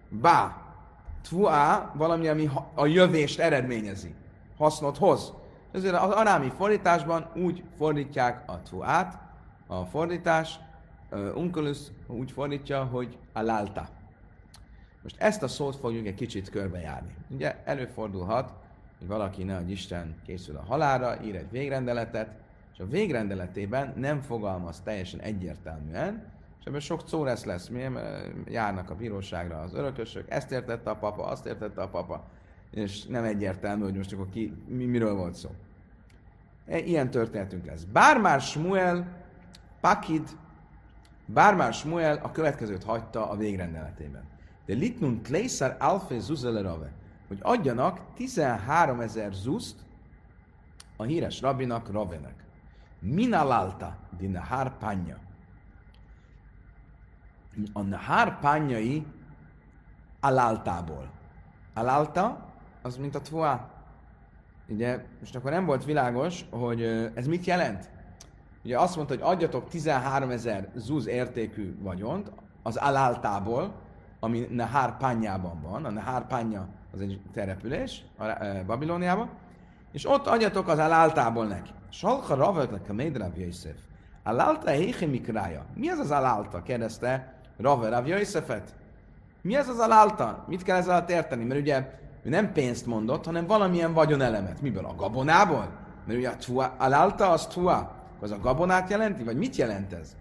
Bá, 0.09 0.65
Tvuá 1.26 1.92
valami, 1.95 2.28
ami 2.28 2.50
a 2.75 2.87
jövést 2.87 3.38
eredményezi, 3.38 4.14
hasznot 4.56 4.99
hoz. 4.99 5.33
Ezért 5.73 5.95
az 5.95 6.11
arámi 6.11 6.50
fordításban 6.50 7.30
úgy 7.35 7.62
fordítják 7.76 8.42
a 8.47 8.59
tvuát, 8.59 9.18
a 9.66 9.85
fordítás, 9.85 10.59
Unculus 11.35 11.78
úgy 12.06 12.30
fordítja, 12.30 12.85
hogy 12.85 13.18
alalta. 13.33 13.88
Most 15.02 15.16
ezt 15.21 15.42
a 15.42 15.49
szót 15.49 15.76
fogjuk 15.76 16.06
egy 16.06 16.14
kicsit 16.14 16.50
körbejárni. 16.50 17.14
Ugye 17.28 17.56
előfordulhat, 17.64 18.52
hogy 18.99 19.09
valaki, 19.09 19.42
ne 19.42 19.56
hogy 19.56 19.71
Isten 19.71 20.14
készül 20.26 20.56
a 20.56 20.64
halára, 20.64 21.23
ír 21.23 21.35
egy 21.35 21.50
végrendeletet, 21.50 22.30
és 22.73 22.78
a 22.78 22.87
végrendeletében 22.87 23.92
nem 23.97 24.21
fogalmaz 24.21 24.80
teljesen 24.80 25.21
egyértelműen, 25.21 26.35
ebben 26.66 26.80
sok 26.80 27.02
szóresz 27.06 27.44
lesz, 27.44 27.68
mi 27.68 27.88
járnak 28.46 28.90
a 28.90 28.94
bíróságra 28.94 29.61
az 29.61 29.75
örökösök, 29.75 30.30
ezt 30.30 30.50
értette 30.50 30.90
a 30.90 30.96
papa, 30.96 31.25
azt 31.25 31.46
értette 31.46 31.82
a 31.82 31.88
papa, 31.88 32.25
és 32.70 33.04
nem 33.04 33.25
egyértelmű, 33.25 33.82
hogy 33.82 33.96
most 33.96 34.12
akkor 34.12 34.28
ki, 34.30 34.52
mi, 34.66 34.85
miről 34.85 35.14
volt 35.14 35.35
szó. 35.35 35.50
E, 36.66 36.78
ilyen 36.78 37.11
történetünk 37.11 37.66
lesz. 37.66 37.82
Bár 37.82 38.20
már 38.20 38.40
Smuel, 38.40 39.25
Pakid, 39.80 40.28
bár 41.26 41.54
már 41.54 41.75
Smuel 41.75 42.20
a 42.23 42.30
következőt 42.30 42.85
hagyta 42.85 43.30
a 43.30 43.37
végrendeletében. 43.37 44.23
De 44.64 44.75
litnun 44.75 45.23
tlészár 45.23 45.76
alfe 45.78 46.18
zuzelerave, 46.18 46.92
hogy 47.28 47.38
adjanak 47.42 48.00
13 48.14 49.00
ezer 49.00 49.32
zuszt 49.32 49.76
a 50.96 51.02
híres 51.02 51.40
rabinak, 51.40 51.92
Ravenek. 51.92 52.44
Minalalta, 52.99 53.96
dina 54.18 54.40
hárpánya 54.40 55.25
a 57.73 57.83
Nahár 57.83 58.41
pányai 58.41 59.07
aláltából. 60.21 61.11
Alálta, 61.75 62.47
az 62.83 62.97
mint 62.97 63.15
a 63.15 63.21
tvoá. 63.21 63.69
Ugye, 64.69 65.05
most 65.21 65.37
akkor 65.37 65.51
nem 65.51 65.65
volt 65.65 65.85
világos, 65.85 66.45
hogy 66.51 66.83
ez 67.15 67.27
mit 67.27 67.45
jelent. 67.45 67.91
Ugye 68.65 68.79
azt 68.79 68.97
mondta, 68.97 69.15
hogy 69.15 69.23
adjatok 69.23 69.69
13 69.69 70.31
ezer 70.31 70.69
zuz 70.75 71.07
értékű 71.07 71.77
vagyont 71.81 72.33
az 72.63 72.77
aláltából, 72.77 73.75
ami 74.21 74.47
Nahár 74.51 74.97
pányában 74.97 75.61
van. 75.63 75.85
A 75.85 75.91
Nahár 75.91 76.27
pánya 76.27 76.69
az 76.93 77.01
egy 77.01 77.21
terepülés 77.33 78.05
Babilóniában. 78.67 79.29
És 79.93 80.09
ott 80.09 80.27
adjatok 80.27 80.69
az 80.69 80.79
aláltából 80.79 81.47
neki. 81.47 81.71
Salka 81.89 82.35
ravetnek 82.35 82.89
a 82.89 82.93
Médrab 82.93 83.37
Jöjszef. 83.37 83.77
Alálta 84.23 84.71
héhe 84.71 85.07
mikrája. 85.07 85.65
Mi 85.75 85.91
ez 85.91 85.99
az 85.99 86.11
alálta? 86.11 86.63
kérdezte 86.63 87.36
Rave, 87.57 87.89
Rav 87.89 88.07
Jöjszefet. 88.07 88.75
Mi 89.43 89.57
ez 89.57 89.69
az 89.69 89.79
alálta? 89.79 90.45
Mit 90.49 90.63
kell 90.63 90.77
ezzel 90.77 90.95
alatt 90.95 91.11
érteni? 91.11 91.45
Mert 91.45 91.61
ugye 91.61 91.91
ő 92.23 92.29
nem 92.29 92.53
pénzt 92.53 92.87
mondott, 92.87 93.25
hanem 93.25 93.47
valamilyen 93.47 93.93
vagyonelemet. 93.93 94.61
Miből? 94.61 94.85
A 94.85 94.95
gabonából? 94.95 95.71
Mert 96.07 96.19
ugye 96.19 96.29
a 96.29 96.37
tua, 96.37 96.75
alalta 96.79 97.31
az 97.31 97.47
tua, 97.47 97.95
az 98.21 98.31
a 98.31 98.39
gabonát 98.39 98.91
jelenti, 98.91 99.23
vagy 99.23 99.37
mit 99.37 99.57
jelent 99.57 99.93
ez? 99.93 100.17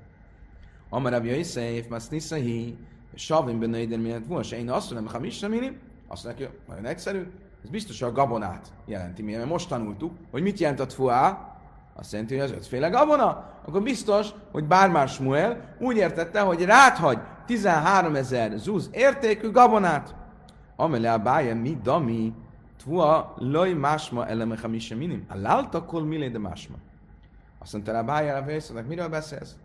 Amar 0.90 1.12
Rabbi 1.12 1.38
Yosef, 1.38 1.88
mas 1.88 2.08
niszahi, 2.08 2.78
savim 3.16 3.60
benne 3.60 3.80
ide 3.80 3.98
miért 3.98 4.28
volt, 4.28 4.46
se 4.46 4.58
én 4.58 4.70
azt 4.70 4.92
mondom, 4.92 5.14
ha 5.14 5.20
misra 5.20 5.48
mini, 5.48 5.78
azt 6.08 6.26
mondja, 6.26 6.48
hogy 6.48 6.58
nagyon 6.68 6.86
egyszerű, 6.86 7.28
ez 7.64 7.70
biztos 7.70 8.00
hogy 8.00 8.10
a 8.10 8.14
gabonát 8.14 8.72
jelenti, 8.86 9.22
mert 9.22 9.46
most 9.46 9.70
tanultuk, 9.70 10.14
hogy 10.32 10.42
mit 10.42 10.60
jelent 10.60 10.80
a 10.80 10.86
tfuá, 10.86 11.55
azt 11.98 12.12
jelenti, 12.12 12.38
hogy 12.38 12.44
az 12.44 12.52
ötféle 12.52 12.90
gabona, 12.90 13.44
akkor 13.66 13.82
biztos, 13.82 14.30
hogy 14.52 14.64
Bármár 14.64 15.08
Smuel 15.08 15.76
úgy 15.80 15.98
értette, 15.98 16.40
hogy 16.40 16.66
ráthagy 16.66 17.20
13 17.46 18.16
ezer 18.16 18.52
zuz 18.58 18.90
értékű 18.94 19.52
gabonát. 19.52 20.16
Amele 20.76 21.14
a 21.14 21.18
bája 21.18 21.56
mi 21.56 21.78
dami, 21.84 22.34
tvua 22.78 23.34
loj 23.38 23.74
másma 23.74 24.28
eleme 24.28 24.58
hamisha 24.62 24.96
minim. 24.96 25.26
A 25.30 25.36
lálta 25.38 25.86
kol 25.86 26.04
milé 26.04 26.30
de 26.30 26.40
másma. 26.40 26.76
Azt 27.60 27.74
mondta 27.74 27.92
rá 27.92 28.02
bája, 28.02 28.36
a 28.36 28.82
miről 28.88 29.10
beszélsz? 29.10 29.56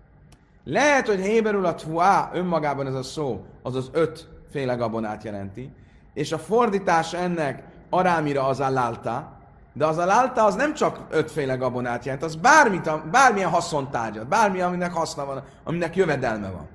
Lehet, 0.65 1.07
hogy 1.07 1.21
héberül 1.21 1.65
a 1.65 1.75
tvua 1.75 2.31
önmagában 2.33 2.87
ez 2.87 2.95
a 2.95 3.03
szó, 3.03 3.45
az 3.63 3.75
az 3.75 3.91
öt 3.93 4.29
féle 4.51 4.75
gabonát 4.75 5.25
jelenti, 5.25 5.73
és 6.15 6.33
a 6.33 6.39
fordítás 6.39 7.15
ennek 7.15 7.65
arámira 7.91 8.47
az 8.47 8.59
lálta, 8.59 9.40
de 9.73 9.87
az 9.87 9.97
a 9.97 10.05
lálta 10.05 10.45
az 10.45 10.55
nem 10.55 10.75
csak 10.75 11.07
ötféle 11.11 11.55
gabonát 11.55 12.05
jelent, 12.05 12.23
az 12.23 12.37
bármit, 12.37 13.11
bármilyen 13.11 13.51
haszontárgyat, 13.51 14.29
bármi, 14.29 14.61
aminek 14.61 14.93
haszna 14.93 15.25
van, 15.25 15.43
aminek 15.65 15.97
jövedelme 15.97 16.51
van. 16.51 16.69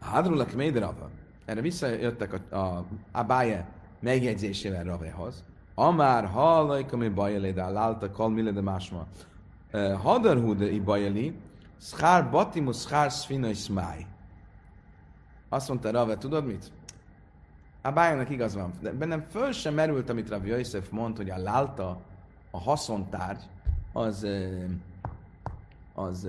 A 0.00 0.04
Hadrulak 0.04 0.52
Méderava, 0.52 1.10
erre 1.44 1.60
visszajöttek 1.60 2.32
a, 2.50 2.56
a, 2.56 2.84
a 3.12 3.22
Báje 3.22 3.66
megjegyzésével 4.00 4.84
Ravehoz, 4.84 5.44
Amár 5.74 6.24
hallajk, 6.24 6.92
ami 6.92 7.08
bajeli, 7.08 7.52
de 7.52 7.68
lálta 7.68 8.10
kal 8.10 8.28
mille 8.28 8.50
de 8.50 8.60
másma. 8.60 9.06
Hadarhude 10.02 10.70
i 10.70 10.80
bajeli, 10.80 11.36
szkár 11.78 12.30
batimus 12.30 12.76
szkár 12.76 13.12
szfina 13.12 13.54
smáj. 13.54 14.06
Azt 15.48 15.68
mondta 15.68 15.90
Rave, 15.90 16.18
tudod 16.18 16.46
mit? 16.46 16.72
A 17.82 17.90
bájának 17.90 18.30
igaz 18.30 18.54
van, 18.54 18.72
de 18.80 18.92
bennem 18.92 19.26
föl 19.30 19.52
sem 19.52 19.74
merült, 19.74 20.10
amit 20.10 20.28
Rav 20.28 20.46
Yosef 20.46 20.88
mond, 20.90 21.16
hogy 21.16 21.30
a 21.30 21.38
lálta, 21.38 22.00
a 22.50 22.60
haszontárgy, 22.60 23.42
az, 23.92 24.26
az 25.94 26.28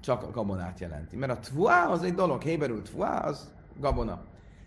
csak 0.00 0.22
a 0.22 0.30
gabonát 0.30 0.80
jelenti. 0.80 1.16
Mert 1.16 1.32
a 1.32 1.38
tvua 1.38 1.88
az 1.88 2.02
egy 2.02 2.14
dolog, 2.14 2.42
héberül 2.42 2.82
tvua 2.82 3.08
az 3.08 3.50
gabona. 3.80 4.22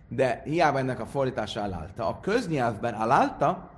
De 0.08 0.42
hiába 0.46 0.78
ennek 0.78 1.00
a 1.00 1.06
fordítása 1.06 1.62
alálta. 1.62 2.08
A 2.08 2.20
köznyelvben 2.20 2.94
alálta, 2.94 3.70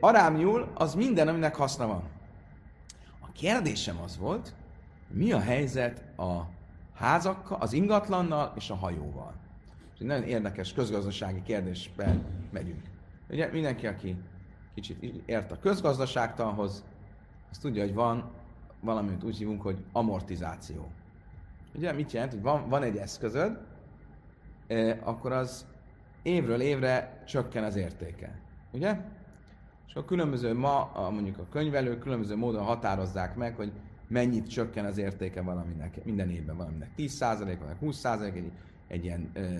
arámjul 0.00 0.68
az 0.74 0.94
minden, 0.94 1.28
aminek 1.28 1.56
haszna 1.56 1.86
van. 1.86 2.02
A 3.20 3.32
kérdésem 3.32 4.00
az 4.04 4.18
volt, 4.18 4.54
mi 5.08 5.32
a 5.32 5.40
helyzet 5.40 6.18
a 6.18 6.40
házakkal, 6.94 7.58
az 7.60 7.72
ingatlannal 7.72 8.52
és 8.56 8.70
a 8.70 8.74
hajóval. 8.74 9.32
Egy 10.00 10.06
nagyon 10.06 10.22
érdekes 10.22 10.72
közgazdasági 10.72 11.42
kérdésbe 11.42 12.18
megyünk. 12.50 12.82
Ugye 13.30 13.48
mindenki, 13.52 13.86
aki 13.86 14.16
kicsit 14.74 15.02
ért 15.26 15.52
a 15.52 15.58
közgazdaságtanhoz, 15.58 16.84
az 17.50 17.58
tudja, 17.58 17.82
hogy 17.82 17.94
van 17.94 18.30
valamit 18.80 19.24
úgy 19.24 19.36
hívunk, 19.36 19.62
hogy 19.62 19.84
amortizáció. 19.92 20.90
Ugye 21.74 21.92
mit 21.92 22.12
jelent, 22.12 22.32
hogy 22.32 22.42
van, 22.42 22.68
van 22.68 22.82
egy 22.82 22.96
eszközöd, 22.96 23.58
akkor 25.00 25.32
az 25.32 25.66
évről 26.22 26.60
évre 26.60 27.22
csökken 27.26 27.64
az 27.64 27.76
értéke. 27.76 28.40
Ugye? 28.72 29.00
És 29.86 29.94
a 29.94 30.04
különböző 30.04 30.54
ma, 30.54 30.82
a, 30.82 31.10
mondjuk 31.10 31.38
a 31.38 31.46
könyvelők 31.50 31.98
különböző 31.98 32.36
módon 32.36 32.64
határozzák 32.64 33.36
meg, 33.36 33.54
hogy 33.54 33.72
mennyit 34.08 34.48
csökken 34.48 34.84
az 34.84 34.98
értéke 34.98 35.42
valaminek, 35.42 36.04
minden 36.04 36.30
évben 36.30 36.56
valaminek 36.56 36.90
10%, 36.96 37.18
valaminek 37.20 37.76
20%, 37.80 38.34
egy, 38.34 38.52
egy 38.88 39.04
ilyen, 39.04 39.30
ö, 39.32 39.56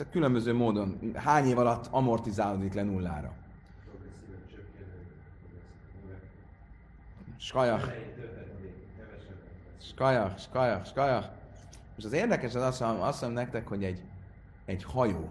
tehát 0.00 0.14
különböző 0.14 0.54
módon, 0.54 1.12
hány 1.14 1.46
év 1.46 1.58
alatt 1.58 1.86
amortizálódik 1.86 2.74
le 2.74 2.82
nullára. 2.82 3.32
Skajach. 7.36 7.92
Skajach, 9.80 10.38
skajach, 10.38 10.86
skajach. 10.86 11.28
És 11.96 12.04
az 12.04 12.12
érdekes 12.12 12.54
az 12.54 12.62
azt 12.62 12.80
mondom, 12.80 13.02
azt 13.02 13.20
mondom 13.20 13.42
nektek, 13.42 13.68
hogy 13.68 13.84
egy, 13.84 14.02
egy 14.64 14.84
hajó, 14.84 15.28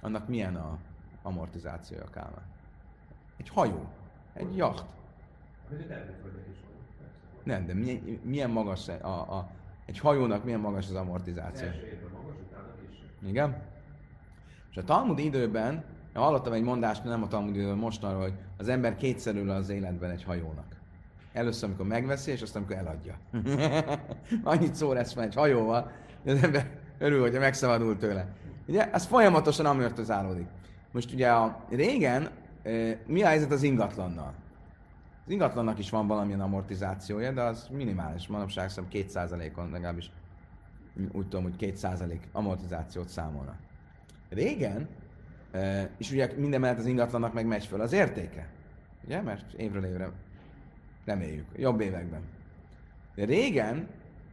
annak 0.00 0.28
milyen 0.28 0.56
a 0.56 0.78
amortizációja 1.22 2.10
kell. 2.10 2.42
Egy 3.36 3.48
hajó, 3.48 3.88
egy 4.32 4.56
jacht. 4.56 4.84
Nem, 7.42 7.66
de 7.66 7.74
milyen, 7.74 8.20
milyen 8.22 8.50
magas 8.50 8.88
a, 8.88 9.38
a, 9.38 9.50
egy 9.86 9.98
hajónak 9.98 10.44
milyen 10.44 10.60
magas 10.60 10.88
az 10.88 10.94
amortizáció? 10.94 11.68
Igen? 13.26 13.69
És 14.70 14.76
a 14.76 14.84
Talmud 14.84 15.18
időben, 15.18 15.84
hallottam 16.14 16.52
egy 16.52 16.62
mondást, 16.62 17.04
nem 17.04 17.22
a 17.22 17.28
Talmud 17.28 17.56
időben, 17.56 17.76
most 17.76 18.04
arra, 18.04 18.20
hogy 18.20 18.32
az 18.56 18.68
ember 18.68 18.96
kétszerül 18.96 19.50
az 19.50 19.68
életben 19.68 20.10
egy 20.10 20.24
hajónak. 20.24 20.76
Először, 21.32 21.68
amikor 21.68 21.86
megveszi, 21.86 22.30
és 22.30 22.42
aztán, 22.42 22.62
amikor 22.62 22.86
eladja. 22.86 23.18
Annyit 24.52 24.74
szó 24.74 24.92
lesz 24.92 25.14
már 25.14 25.26
egy 25.26 25.34
hajóval, 25.34 25.90
hogy 26.22 26.32
az 26.32 26.42
ember 26.42 26.78
örül, 26.98 27.20
hogyha 27.20 27.40
megszabadul 27.40 27.96
tőle. 27.96 28.26
Ugye, 28.66 28.90
ez 28.92 29.06
folyamatosan 29.06 29.66
amortizálódik. 29.66 30.46
Most 30.92 31.12
ugye 31.12 31.30
a 31.30 31.64
régen 31.68 32.30
mi 33.06 33.22
a 33.22 33.26
helyzet 33.26 33.52
az 33.52 33.62
ingatlannal? 33.62 34.34
Az 35.26 35.32
ingatlannak 35.32 35.78
is 35.78 35.90
van 35.90 36.06
valamilyen 36.06 36.40
amortizációja, 36.40 37.32
de 37.32 37.42
az 37.42 37.68
minimális. 37.70 38.26
Manapság 38.26 38.70
szerintem 38.70 39.00
2%-on 39.08 39.70
legalábbis 39.70 40.10
úgy 41.12 41.28
tudom, 41.28 41.42
hogy 41.42 41.74
2% 41.80 42.18
amortizációt 42.32 43.08
számolnak. 43.08 43.56
Régen, 44.30 44.88
és 45.98 46.10
ugye 46.10 46.32
minden 46.36 46.60
mellett 46.60 46.78
az 46.78 46.86
ingatlannak 46.86 47.32
meg 47.32 47.46
megy 47.46 47.66
föl 47.66 47.80
az 47.80 47.92
értéke. 47.92 48.48
Ugye? 49.04 49.20
Mert 49.20 49.52
évről 49.52 49.84
évre 49.84 50.10
reméljük, 51.04 51.46
jobb 51.56 51.80
években. 51.80 52.20
De 53.14 53.24
régen 53.24 53.88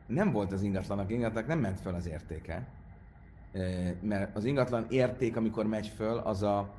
nem 0.05 0.31
volt 0.31 0.51
az 0.51 0.61
ingatlanak, 0.61 1.11
ingatlanak 1.11 1.47
nem 1.47 1.59
ment 1.59 1.79
föl 1.79 1.93
az 1.93 2.07
értéke, 2.07 2.67
mert 4.01 4.35
az 4.35 4.45
ingatlan 4.45 4.85
érték, 4.89 5.35
amikor 5.35 5.65
megy 5.65 5.87
föl, 5.87 6.17
az 6.17 6.43
a, 6.43 6.69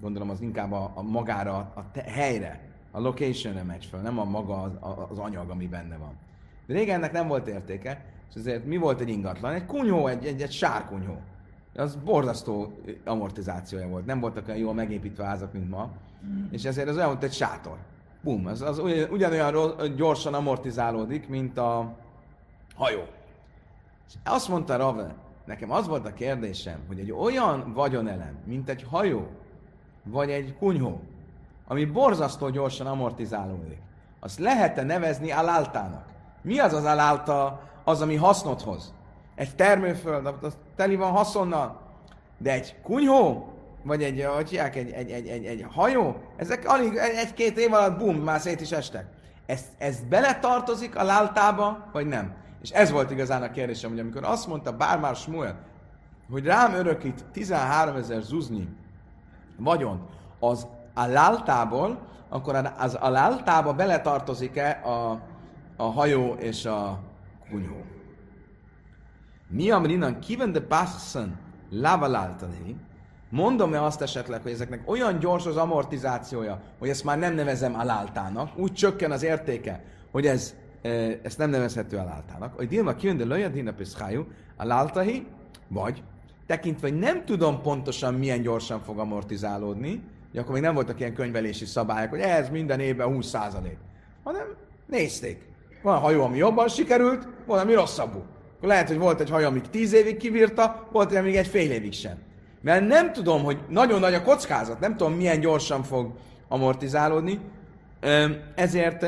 gondolom 0.00 0.30
az 0.30 0.40
inkább 0.40 0.72
a, 0.72 0.92
a 0.94 1.02
magára, 1.02 1.56
a 1.56 1.90
te, 1.92 2.02
helyre, 2.02 2.60
a 2.90 3.00
locationre 3.00 3.62
megy 3.62 3.84
föl, 3.84 4.00
nem 4.00 4.18
a 4.18 4.24
maga 4.24 4.62
az, 4.62 4.72
az 5.10 5.18
anyag, 5.18 5.50
ami 5.50 5.66
benne 5.66 5.96
van. 5.96 6.18
De 6.66 6.74
régen 6.74 6.94
ennek 6.94 7.12
nem 7.12 7.28
volt 7.28 7.46
értéke, 7.46 8.04
és 8.30 8.34
ezért 8.34 8.64
mi 8.64 8.76
volt 8.76 9.00
egy 9.00 9.08
ingatlan? 9.08 9.52
Egy 9.52 9.66
kunyhó, 9.66 10.06
egy, 10.06 10.26
egy, 10.26 10.42
egy 10.42 10.52
sárkunyhó. 10.52 11.20
Az 11.76 11.96
borzasztó 12.04 12.72
amortizációja 13.04 13.88
volt. 13.88 14.06
Nem 14.06 14.20
voltak 14.20 14.48
olyan 14.48 14.60
jól 14.60 14.74
megépítve 14.74 15.24
házak, 15.24 15.52
mint 15.52 15.70
ma. 15.70 15.90
És 16.50 16.64
ezért 16.64 16.88
az 16.88 16.96
olyan, 16.96 17.10
mint 17.10 17.22
egy 17.22 17.32
sátor. 17.32 17.76
Bum, 18.20 18.46
az, 18.46 18.60
az 18.60 18.78
ugyanolyan 19.10 19.74
gyorsan 19.96 20.34
amortizálódik, 20.34 21.28
mint 21.28 21.58
a 21.58 21.94
hajó. 22.74 23.02
És 24.08 24.14
azt 24.24 24.48
mondta 24.48 24.76
Rave, 24.76 25.14
nekem 25.44 25.70
az 25.70 25.86
volt 25.86 26.06
a 26.06 26.12
kérdésem, 26.12 26.78
hogy 26.86 26.98
egy 26.98 27.12
olyan 27.12 27.72
vagyonelem, 27.72 28.36
mint 28.44 28.68
egy 28.68 28.82
hajó, 28.82 29.28
vagy 30.04 30.30
egy 30.30 30.56
kunyhó, 30.58 31.00
ami 31.66 31.84
borzasztó 31.84 32.48
gyorsan 32.48 32.86
amortizálódik, 32.86 33.78
azt 34.20 34.38
lehet-e 34.38 34.82
nevezni 34.82 35.30
aláltának? 35.30 36.06
Mi 36.42 36.58
az 36.58 36.72
az 36.72 36.84
alálta, 36.84 37.62
az, 37.84 38.00
ami 38.00 38.16
hasznot 38.16 38.62
hoz? 38.62 38.92
Egy 39.34 39.54
termőföld, 39.54 40.26
az 40.40 40.56
teli 40.76 40.96
van 40.96 41.10
haszonnal, 41.10 41.80
de 42.38 42.52
egy 42.52 42.76
kunyhó, 42.82 43.52
vagy 43.82 44.02
egy, 44.02 44.26
hogy 44.34 44.48
hívják, 44.48 44.76
egy, 44.76 44.90
egy, 44.90 45.10
egy, 45.10 45.26
egy, 45.26 45.44
egy 45.44 45.66
hajó, 45.70 46.16
ezek 46.36 46.68
alig 46.68 46.96
egy-két 46.96 47.58
év 47.58 47.72
alatt 47.72 47.98
bum, 47.98 48.16
már 48.16 48.40
szét 48.40 48.60
is 48.60 48.72
estek. 48.72 49.06
Ez, 49.46 49.64
ez 49.78 50.00
beletartozik 50.08 50.96
a 50.96 51.04
láltába, 51.04 51.88
vagy 51.92 52.06
nem? 52.06 52.34
És 52.62 52.70
ez 52.70 52.90
volt 52.90 53.10
igazán 53.10 53.42
a 53.42 53.50
kérdésem, 53.50 53.90
hogy 53.90 53.98
amikor 53.98 54.24
azt 54.24 54.46
mondta 54.46 54.76
Bármár 54.76 55.16
Smuel, 55.16 55.58
hogy 56.30 56.44
rám 56.44 56.74
örökít 56.74 57.24
13 57.32 57.96
ezer 57.96 58.22
zuzni 58.22 58.68
vagyon, 59.56 60.08
az 60.38 60.66
a 60.94 61.06
láltából, 61.06 62.06
akkor 62.28 62.72
az 62.78 62.98
a 63.00 63.08
láltába 63.08 63.72
beletartozik-e 63.72 64.80
a, 64.84 65.20
a 65.76 65.82
hajó 65.82 66.34
és 66.34 66.64
a 66.64 66.98
kunyhó? 67.50 67.84
Mi 69.52 69.70
amrinan 69.70 70.18
kiven 70.18 70.52
de 70.52 70.60
passzan 70.60 71.38
lavaláltani, 71.70 72.76
Mondom-e 73.32 73.82
azt 73.82 74.02
esetleg, 74.02 74.42
hogy 74.42 74.52
ezeknek 74.52 74.90
olyan 74.90 75.18
gyors 75.18 75.46
az 75.46 75.56
amortizációja, 75.56 76.60
hogy 76.78 76.88
ezt 76.88 77.04
már 77.04 77.18
nem 77.18 77.34
nevezem 77.34 77.74
aláltának, 77.74 78.58
úgy 78.58 78.72
csökken 78.72 79.10
az 79.10 79.22
értéke, 79.22 79.84
hogy 80.10 80.26
ez, 80.26 80.54
e, 80.82 80.88
ezt 81.22 81.38
nem 81.38 81.50
nevezhető 81.50 81.96
aláltának, 81.96 82.56
hogy 82.56 82.68
Dilma 82.68 82.94
kijön, 82.94 83.16
de 83.16 83.24
löjjad 83.24 83.52
dinap 83.52 83.82
aláltahi, 84.56 85.26
vagy 85.68 86.02
tekintve, 86.46 86.88
hogy 86.88 86.98
nem 86.98 87.24
tudom 87.24 87.62
pontosan 87.62 88.14
milyen 88.14 88.42
gyorsan 88.42 88.80
fog 88.80 88.98
amortizálódni, 88.98 90.02
hogy 90.30 90.40
akkor 90.40 90.52
még 90.52 90.62
nem 90.62 90.74
voltak 90.74 91.00
ilyen 91.00 91.14
könyvelési 91.14 91.64
szabályok, 91.64 92.10
hogy 92.10 92.20
ez 92.20 92.48
minden 92.48 92.80
évben 92.80 93.06
20 93.06 93.26
százalék, 93.26 93.76
hanem 94.22 94.46
nézték. 94.86 95.42
Van 95.82 95.98
hajó, 95.98 96.22
ami 96.22 96.36
jobban 96.36 96.68
sikerült, 96.68 97.28
van, 97.46 97.58
ami 97.58 97.74
rosszabbul. 97.74 98.24
Akkor 98.62 98.74
lehet, 98.74 98.88
hogy 98.88 98.98
volt 98.98 99.20
egy 99.20 99.30
hajó, 99.30 99.46
amíg 99.46 99.62
10 99.70 99.92
évig 99.92 100.16
kivírta, 100.16 100.88
volt, 100.92 101.12
egy, 101.12 101.22
még 101.22 101.36
egy 101.36 101.46
fél 101.46 101.70
évig 101.70 101.92
sem. 101.92 102.16
Mert 102.60 102.86
nem 102.86 103.12
tudom, 103.12 103.42
hogy 103.44 103.58
nagyon 103.68 104.00
nagy 104.00 104.14
a 104.14 104.22
kockázat, 104.22 104.80
nem 104.80 104.96
tudom, 104.96 105.12
milyen 105.12 105.40
gyorsan 105.40 105.82
fog 105.82 106.10
amortizálódni, 106.48 107.40
ezért, 108.54 109.06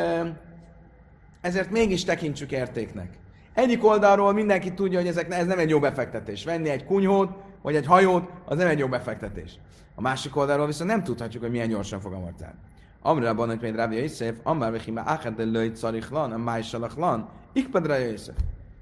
ezért 1.41 1.71
mégis 1.71 2.05
tekintsük 2.05 2.53
értéknek. 2.53 3.09
Egyik 3.53 3.85
oldalról 3.85 4.33
mindenki 4.33 4.75
tudja, 4.75 4.99
hogy 4.99 5.09
ezek, 5.09 5.33
ez 5.33 5.47
nem 5.47 5.59
egy 5.59 5.71
jó 5.71 5.79
befektetés. 5.79 6.45
Venni 6.45 6.69
egy 6.69 6.85
kunyhót, 6.85 7.31
vagy 7.63 7.77
egy 7.77 7.87
hajót, 7.87 8.31
az 8.45 8.57
nem 8.57 8.69
egy 8.69 8.79
jó 8.79 8.89
befektetés. 8.89 9.59
A 9.95 10.01
másik 10.01 10.37
oldalról 10.37 10.67
viszont 10.67 10.91
nem 10.91 11.03
tudhatjuk, 11.03 11.43
hogy 11.43 11.53
milyen 11.53 11.69
gyorsan 11.69 12.01
fog 12.01 12.13
amortizálni. 12.13 12.59
Amra 13.03 13.35
hogy 13.35 13.59
még 13.61 13.75
Rabbi 13.75 13.97
Yosef, 13.97 14.37
amár 14.43 14.71
vechime 14.71 15.01
achet 15.01 15.35
de 15.35 15.45
löjt 15.45 15.77
szariklan, 15.77 16.33
a 16.33 17.29
ikped 17.53 17.87
Rabbi 17.87 18.11
Yosef. 18.11 18.35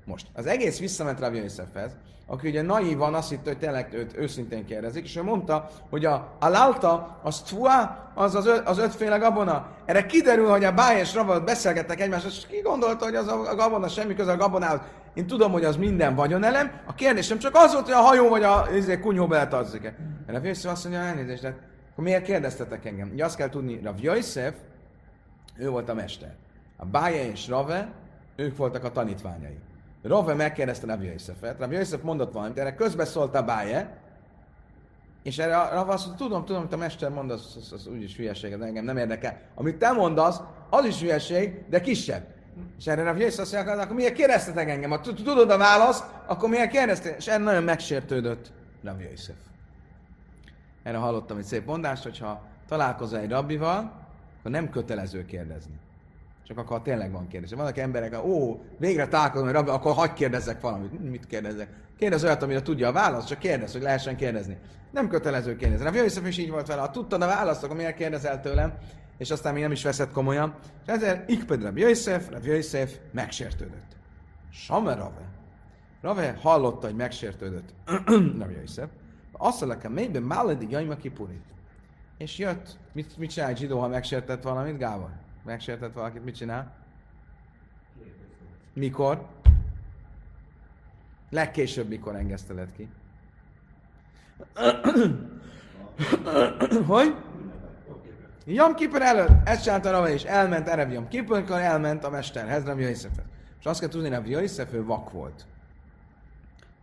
Most, 0.05 0.27
az 0.35 0.47
egész 0.47 0.79
visszament 0.79 1.21
Rabbi 1.21 1.39
Yosefhez, 1.39 1.97
aki 2.27 2.49
ugye 2.49 2.63
naívan 2.63 3.15
azt 3.15 3.29
hitte, 3.29 3.51
hogy 3.51 3.59
tényleg 3.59 3.93
őt 3.93 4.17
őszintén 4.17 4.65
kérdezik, 4.65 5.05
és 5.05 5.17
ő 5.17 5.23
mondta, 5.23 5.69
hogy 5.91 6.05
a 6.05 6.37
alalta, 6.41 7.21
az 7.23 7.41
tvua, 7.41 8.11
az 8.15 8.35
az, 8.35 8.47
öt, 8.47 8.69
az 8.69 8.79
ötféle 8.79 9.17
gabona. 9.17 9.67
Erre 9.85 10.07
kiderül, 10.07 10.49
hogy 10.49 10.65
a 10.65 10.73
Báj 10.73 10.99
és 10.99 11.15
Raval 11.15 11.41
beszélgettek 11.41 12.01
egymást, 12.01 12.27
és 12.27 12.47
ki 12.47 12.61
gondolta, 12.61 13.05
hogy 13.05 13.15
az 13.15 13.29
a 13.29 13.55
gabona 13.55 13.89
semmi 13.89 14.15
köze 14.15 14.33
a 14.33 14.37
gabonához. 14.37 14.81
Én 15.15 15.27
tudom, 15.27 15.53
hogy 15.53 15.65
az 15.65 15.77
minden 15.77 16.15
vagyonelem. 16.15 16.81
A 16.87 16.95
kérdésem 16.95 17.39
csak 17.39 17.55
az 17.55 17.73
volt, 17.73 17.85
hogy 17.85 17.95
a 17.95 18.01
hajó 18.01 18.29
vagy 18.29 18.43
a 18.43 18.67
izé, 18.75 18.99
kunyhó 18.99 19.27
beletartozik-e. 19.27 19.97
Rav 20.27 20.45
Yosef 20.45 20.73
azt 20.73 20.85
mondja, 20.85 21.03
elnézést, 21.03 21.43
de 21.43 21.57
akkor 21.93 22.05
miért 22.05 22.25
kérdeztetek 22.25 22.85
engem? 22.85 23.11
Ugye 23.13 23.25
azt 23.25 23.37
kell 23.37 23.49
tudni, 23.49 23.81
Rav 23.85 24.01
Yosef, 24.01 24.55
ő 25.57 25.69
volt 25.69 25.89
a 25.89 25.95
mester. 25.95 26.35
A 26.77 26.85
Báje 26.85 27.31
és 27.31 27.49
Rave, 27.49 27.93
ők 28.37 28.57
voltak 28.57 28.85
a 28.85 28.91
tanítványai. 28.91 29.59
Rove 30.03 30.35
megkérdezte 30.35 30.87
Rabbi 30.87 31.07
Yosefet, 31.07 31.59
Rabbi 31.59 31.75
Yosef 31.75 32.03
mondott 32.03 32.33
valamit, 32.33 32.59
erre 32.59 32.75
közbeszólt 32.75 33.35
a 33.35 33.43
Báje, 33.43 34.01
és 35.23 35.39
erre 35.39 35.69
Rave 35.69 35.93
azt 35.93 36.07
mondta, 36.07 36.25
tudom, 36.25 36.45
tudom, 36.45 36.61
amit 36.61 36.73
a 36.73 36.77
mester 36.77 37.11
mond, 37.11 37.31
az, 37.31 37.57
az, 37.61 37.73
az 37.73 37.87
úgyis 37.87 38.17
hülyeség, 38.17 38.57
de 38.57 38.65
engem 38.65 38.85
nem 38.85 38.97
érdekel. 38.97 39.41
Amit 39.55 39.77
te 39.77 39.93
mondasz, 39.93 40.41
az 40.71 40.85
is 40.85 41.01
hülyeség, 41.01 41.65
de 41.69 41.81
kisebb. 41.81 42.25
És 42.79 42.87
erre 42.87 43.03
Rabbi 43.03 43.23
Yosef 43.23 43.39
azt 43.39 43.53
mondja, 43.53 43.81
akkor 43.81 43.97
miért 43.97 44.15
kérdeztetek 44.15 44.69
engem? 44.69 44.91
Ha 44.91 45.01
tudod 45.01 45.51
a 45.51 45.59
választ, 45.59 46.05
akkor 46.27 46.49
miért 46.49 46.71
kérdeztetek? 46.71 47.19
És 47.19 47.27
erre 47.27 47.43
nagyon 47.43 47.63
megsértődött 47.63 48.53
Rabbi 48.85 49.05
Yosef. 49.11 49.37
Erre 50.83 50.97
hallottam 50.97 51.39
egy 51.39 51.45
szép 51.45 51.67
mondást, 51.67 52.03
hogyha 52.03 52.43
találkozol 52.69 53.19
egy 53.19 53.31
rabbival, 53.31 53.79
akkor 54.39 54.51
nem 54.51 54.71
kötelező 54.71 55.25
kérdezni. 55.25 55.81
Csak 56.47 56.59
akkor 56.59 56.83
tényleg 56.83 57.13
van 57.13 57.29
kérdés. 57.29 57.51
Vannak 57.51 57.79
emberek, 57.79 58.25
ó, 58.25 58.63
végre 58.79 59.09
találkozom, 59.09 59.47
hogy 59.47 59.55
rabbi, 59.55 59.71
akkor 59.71 59.93
hagyd 59.93 60.13
kérdezzek 60.13 60.61
valamit. 60.61 61.11
Mit 61.11 61.27
kérdezzek? 61.27 61.69
Kérdez 61.99 62.25
olyat, 62.25 62.43
amire 62.43 62.63
tudja 62.63 62.89
a 62.89 62.93
választ, 62.93 63.27
csak 63.27 63.39
kérdez, 63.39 63.73
hogy 63.73 63.83
lehessen 63.83 64.17
kérdezni. 64.17 64.59
Nem 64.91 65.09
kötelező 65.09 65.57
kérdezni. 65.57 65.85
Rabbi 65.85 65.99
Yosef 65.99 66.27
is 66.27 66.39
így 66.39 66.51
volt 66.51 66.67
vele. 66.67 66.81
Ha 66.81 66.91
tudtad 66.91 67.23
a 67.23 67.27
választ, 67.27 67.65
akkor 67.65 67.77
miért 67.77 67.97
kérdezel 67.97 68.41
tőlem? 68.41 68.73
És 69.19 69.31
aztán 69.31 69.53
még 69.53 69.63
nem 69.63 69.73
is 69.73 69.83
veszed 69.83 70.11
komolyan. 70.11 70.55
És 70.87 70.93
ezért 70.93 71.31
ikped 71.31 71.63
Rabbi 71.63 71.81
Yosef, 71.81 72.31
Rabbi 72.31 72.49
Yosef 72.49 72.97
megsértődött. 73.13 73.97
Samer 74.51 74.99
Rave. 74.99 75.31
Rave 76.01 76.39
hallotta, 76.41 76.87
hogy 76.87 76.97
megsértődött 76.97 77.75
Rabbi 78.41 78.55
Yosef. 78.61 78.89
Azt 79.33 79.65
mondja, 79.65 79.91
maybe 79.91 80.21
Maledi 80.21 80.67
Jaima 80.71 80.97
Kipurit. 80.97 81.45
És 82.19 82.39
jött, 82.39 82.79
mit, 82.93 83.17
mit 83.17 83.31
csinál 83.31 83.49
egy 83.49 83.59
zsidó, 83.59 83.81
ha 83.81 83.89
megsértett 83.89 84.43
valamit, 84.43 84.79
Gábor? 84.79 85.11
Megsértett 85.45 85.93
valakit, 85.93 86.25
mit 86.25 86.37
csinál? 86.37 86.75
Mikor? 88.73 89.27
Legkésőbb 91.31 91.89
mikor 91.89 92.17
engeszteled 92.17 92.73
ki? 92.77 92.89
hogy? 96.87 97.17
Jam 98.47 98.75
Kippur 98.75 99.03
előtt, 99.03 99.49
ezt 99.49 99.63
csinálta 99.63 99.91
Rava 99.91 100.09
és 100.09 100.23
elment 100.23 100.69
Erev 100.69 100.93
Jam 100.93 101.09
Kippurkor, 101.09 101.61
elment 101.61 102.05
a 102.05 102.11
mesterhez, 102.11 102.65
Rav 102.65 102.81
Yosefet. 102.81 103.25
És 103.59 103.65
azt 103.65 103.81
kell 103.81 103.89
tudni, 103.89 104.09
Rav 104.09 104.27
Yosef, 104.27 104.73
ő 104.73 104.85
vak 104.85 105.11
volt. 105.11 105.47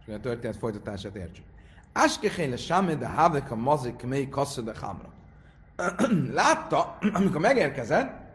És 0.05 0.13
a 0.13 0.19
történet 0.19 0.57
folytatását 0.57 1.15
értsük. 1.15 1.45
Áskechéle 1.93 2.57
sáme 2.57 2.95
de 2.95 3.07
havek 3.07 3.51
a 3.51 3.55
mazik 3.55 4.03
mely 4.03 4.29
kasszú 4.29 4.63
de 4.63 4.73
hamra. 4.79 5.09
Látta, 6.33 6.97
amikor 7.13 7.41
megérkezett, 7.41 8.28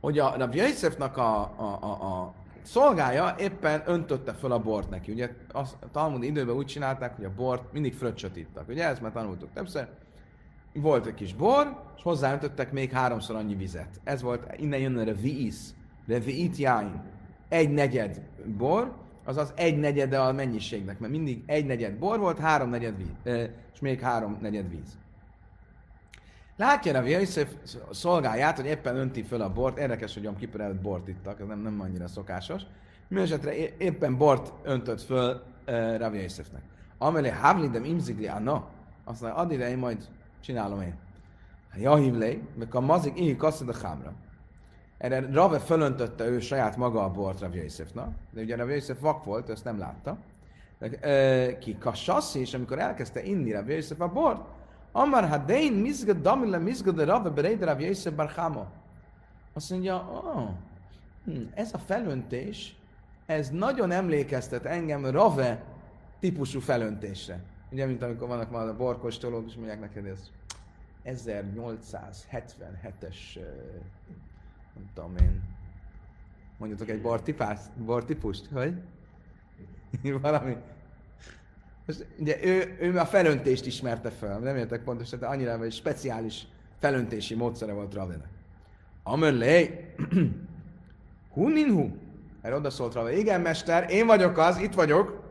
hogy 0.00 0.18
a 0.18 0.34
Rabbi 0.36 0.58
Yosefnak 0.58 1.16
a, 1.16 1.40
a, 1.56 1.78
a, 1.80 1.86
a 1.86 2.34
szolgája 2.62 3.34
éppen 3.38 3.82
öntötte 3.86 4.32
föl 4.32 4.52
a 4.52 4.58
bort 4.58 4.90
neki. 4.90 5.12
Ugye 5.12 5.30
a 5.52 5.62
Talmud 5.92 6.22
időben 6.22 6.56
úgy 6.56 6.66
csinálták, 6.66 7.16
hogy 7.16 7.24
a 7.24 7.34
bort 7.36 7.72
mindig 7.72 7.94
fröccsöt 7.94 8.36
ittak. 8.36 8.68
Ugye 8.68 8.84
ezt 8.84 9.02
már 9.02 9.12
tanultuk 9.12 9.52
többször. 9.52 9.88
Volt 10.72 11.06
egy 11.06 11.14
kis 11.14 11.34
bor, 11.34 11.82
és 11.96 12.02
hozzáöntöttek 12.02 12.72
még 12.72 12.92
háromszor 12.92 13.36
annyi 13.36 13.54
vizet. 13.54 14.00
Ez 14.04 14.22
volt, 14.22 14.42
innen 14.56 14.80
jön 14.80 15.08
a 15.08 15.12
víz, 15.12 15.74
de 16.06 16.18
viit 16.18 16.56
jáin. 16.56 17.02
Egy 17.48 17.70
negyed 17.70 18.20
bor, 18.56 18.94
azaz 19.24 19.52
egy 19.56 19.78
negyede 19.78 20.20
a 20.20 20.32
mennyiségnek, 20.32 20.98
mert 20.98 21.12
mindig 21.12 21.42
egy 21.46 21.66
negyed 21.66 21.94
bor 21.94 22.18
volt, 22.18 22.38
három 22.38 22.70
negyed 22.70 22.96
víz, 22.96 23.34
és 23.72 23.80
még 23.80 24.00
három 24.00 24.38
negyed 24.40 24.70
víz. 24.70 24.98
Látja 26.58 26.98
a 26.98 27.02
Yosef 27.02 27.52
szolgáját, 27.90 28.56
hogy 28.56 28.66
éppen 28.66 28.96
önti 28.96 29.22
föl 29.22 29.40
a 29.40 29.52
bort. 29.52 29.78
Érdekes, 29.78 30.14
hogy 30.14 30.26
a 30.26 30.34
Kippur 30.34 30.60
előtt 30.60 30.80
bort 30.80 31.08
ittak, 31.08 31.40
ez 31.40 31.46
nem, 31.46 31.58
nem 31.58 31.80
annyira 31.80 32.08
szokásos. 32.08 32.62
Mindenesetre 33.08 33.76
éppen 33.76 34.16
bort 34.16 34.52
öntött 34.62 35.00
föl 35.00 35.42
uh, 35.66 35.98
Rav 35.98 36.14
Yosefnek. 36.14 36.62
Amelé 36.98 37.28
havlidem 37.28 37.84
imzigli 37.84 38.26
anna, 38.26 38.68
azt 39.04 39.20
mondja, 39.20 39.54
ide, 39.54 39.70
én 39.70 39.78
majd 39.78 40.08
csinálom 40.40 40.80
én. 40.80 40.94
Jahivlé, 41.76 42.42
meg 42.54 42.74
a 42.74 42.80
mazik 42.80 43.20
így 43.20 43.36
kasszad 43.36 43.68
a 43.68 43.74
hámra. 43.82 44.12
Erre 44.98 45.32
Rave 45.32 45.58
fölöntötte 45.58 46.24
ő 46.24 46.40
saját 46.40 46.76
maga 46.76 47.04
a 47.04 47.10
bort 47.10 47.40
Rav 47.40 47.54
Yosefnak, 47.54 48.14
de 48.32 48.40
ugye 48.40 48.56
Rav 48.56 48.70
Yosef 48.70 49.00
vak 49.00 49.24
volt, 49.24 49.50
ezt 49.50 49.64
nem 49.64 49.78
látta. 49.78 50.18
De, 50.78 51.58
ki 51.58 51.76
kassaszi, 51.78 52.40
és 52.40 52.54
amikor 52.54 52.78
elkezdte 52.78 53.22
inni 53.22 53.52
Rav 53.52 53.70
Yosef 53.70 54.00
a 54.00 54.08
bort, 54.08 54.57
Amar 54.98 55.28
hadein 55.28 55.72
mizga 55.72 56.24
damile 56.24 56.58
mizga 56.58 56.90
de 56.90 57.04
rave 57.04 57.30
bereid 57.30 57.62
Rav 57.62 57.80
Yosef 57.80 58.14
Barchamo. 58.14 58.66
Azt 59.52 59.70
mondja, 59.70 59.96
oh, 59.96 60.48
hm, 61.24 61.42
ez 61.54 61.74
a 61.74 61.78
felöntés, 61.78 62.76
ez 63.26 63.50
nagyon 63.50 63.90
emlékeztet 63.90 64.64
engem 64.64 65.06
Rave 65.06 65.64
típusú 66.20 66.60
felöntésre. 66.60 67.40
Ugye, 67.72 67.86
mint 67.86 68.02
amikor 68.02 68.28
vannak 68.28 68.50
már 68.50 68.68
a 68.68 68.76
borkostolók, 68.76 69.48
és 69.48 69.54
mondják 69.54 69.80
neked, 69.80 70.06
ez 70.06 70.30
1877-es, 71.04 73.16
nem 74.74 74.90
tudom 74.94 75.16
én, 75.16 75.42
mondjatok 76.58 76.88
egy 76.88 77.00
bortipást, 77.00 77.70
bortípust, 77.78 78.48
hogy? 78.52 78.82
Valami 80.22 80.56
most, 81.88 82.06
ugye 82.18 82.44
ő, 82.44 82.76
ő 82.80 82.98
a 82.98 83.06
felöntést 83.06 83.66
ismerte 83.66 84.10
fel, 84.10 84.38
nem 84.38 84.56
értek 84.56 84.82
pontosan, 84.82 85.18
de 85.18 85.26
annyira 85.26 85.62
egy 85.62 85.72
speciális 85.72 86.46
felöntési 86.78 87.34
módszere 87.34 87.72
volt 87.72 87.94
Ravenek. 87.94 88.28
Amelé, 89.02 89.94
hu 91.34 91.48
nin 91.48 91.70
hu. 91.70 91.90
Erre 92.42 92.56
oda 92.56 92.70
szólt 92.70 92.94
Rave, 92.94 93.16
igen 93.16 93.40
mester, 93.40 93.90
én 93.90 94.06
vagyok 94.06 94.38
az, 94.38 94.58
itt 94.58 94.74
vagyok. 94.74 95.22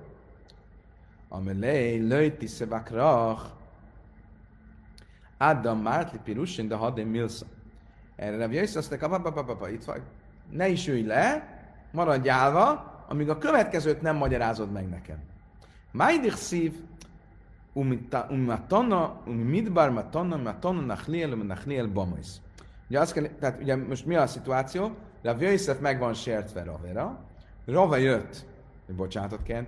Amelé, 1.29 1.97
löjti 1.97 2.47
szevakrach. 2.47 3.41
Adam 5.37 5.81
Mártli 5.81 6.19
Pirusin, 6.23 6.67
de 6.67 6.75
hadén 6.75 7.07
milsa. 7.07 7.45
Erre 8.15 8.37
Rav 8.37 8.53
Jöjsz 8.53 8.75
azt 8.75 9.01
mondta, 9.01 9.69
itt 9.69 9.83
vagy. 9.83 10.01
Ne 10.49 10.67
is 10.67 10.87
ülj 10.87 11.01
le, 11.01 11.55
maradj 11.91 12.29
állva, 12.29 12.95
amíg 13.07 13.29
a 13.29 13.37
következőt 13.37 14.01
nem 14.01 14.15
magyarázod 14.15 14.71
meg 14.71 14.89
nekem. 14.89 15.17
Májdich 15.91 16.35
szív, 16.35 16.73
umatana, 18.29 19.21
umidbar 19.27 19.89
matana, 19.89 20.37
matana 20.37 20.81
nachliel, 20.81 21.29
nachliel 21.29 21.87
bamajsz. 21.87 22.41
Ugye 22.89 22.99
azt 22.99 23.13
kell, 23.13 23.23
tehát 23.39 23.61
ugye 23.61 23.75
most 23.75 24.05
mi 24.05 24.15
a 24.15 24.27
szituáció? 24.27 24.91
A 25.23 25.35
Jöjszef 25.39 25.79
meg 25.79 25.99
van 25.99 26.13
sértve 26.13 26.63
Ravera, 26.63 27.19
Rave 27.65 27.99
jött, 27.99 28.45
bocsánatot 28.95 29.43
kérni 29.43 29.65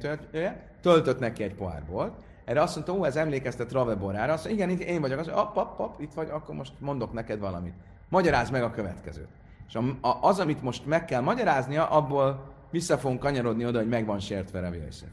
töltött 0.82 1.20
neki 1.20 1.44
egy 1.44 1.56
pohár 1.56 1.84
bort, 1.86 2.24
erre 2.46 2.62
azt 2.62 2.76
mondta, 2.76 2.94
ó, 2.94 3.06
ez 3.06 3.16
emlékeztet 3.16 3.72
Rave 3.72 3.96
borára, 3.96 4.34
azt 4.34 4.46
mondta, 4.46 4.64
igen, 4.64 4.80
én 4.80 5.02
vagyok, 5.02 5.20
azt 5.20 5.32
mondta, 5.32 5.52
pap, 5.52 5.76
pap, 5.76 6.02
itt 6.02 6.14
vagy, 6.14 6.30
akkor 6.30 6.56
most 6.56 6.74
mondok 6.80 7.14
neked 7.14 7.40
valamit. 7.40 7.74
Magyarázd 8.10 8.52
meg 8.52 8.64
a 8.64 8.72
következőt. 8.72 9.28
És 9.68 9.78
az, 10.22 10.40
amit 10.40 10.62
most 10.62 10.86
meg 10.86 11.06
kell 11.06 11.22
magyaráznia, 11.22 11.90
abból 11.90 12.54
vissza 12.72 12.98
fogunk 12.98 13.20
kanyarodni 13.20 13.66
oda, 13.66 13.78
hogy 13.78 13.90
meg 13.90 14.06
van 14.06 14.20
sértve 14.20 14.60
Rav 14.60 14.74
Jöjszef. 14.74 15.10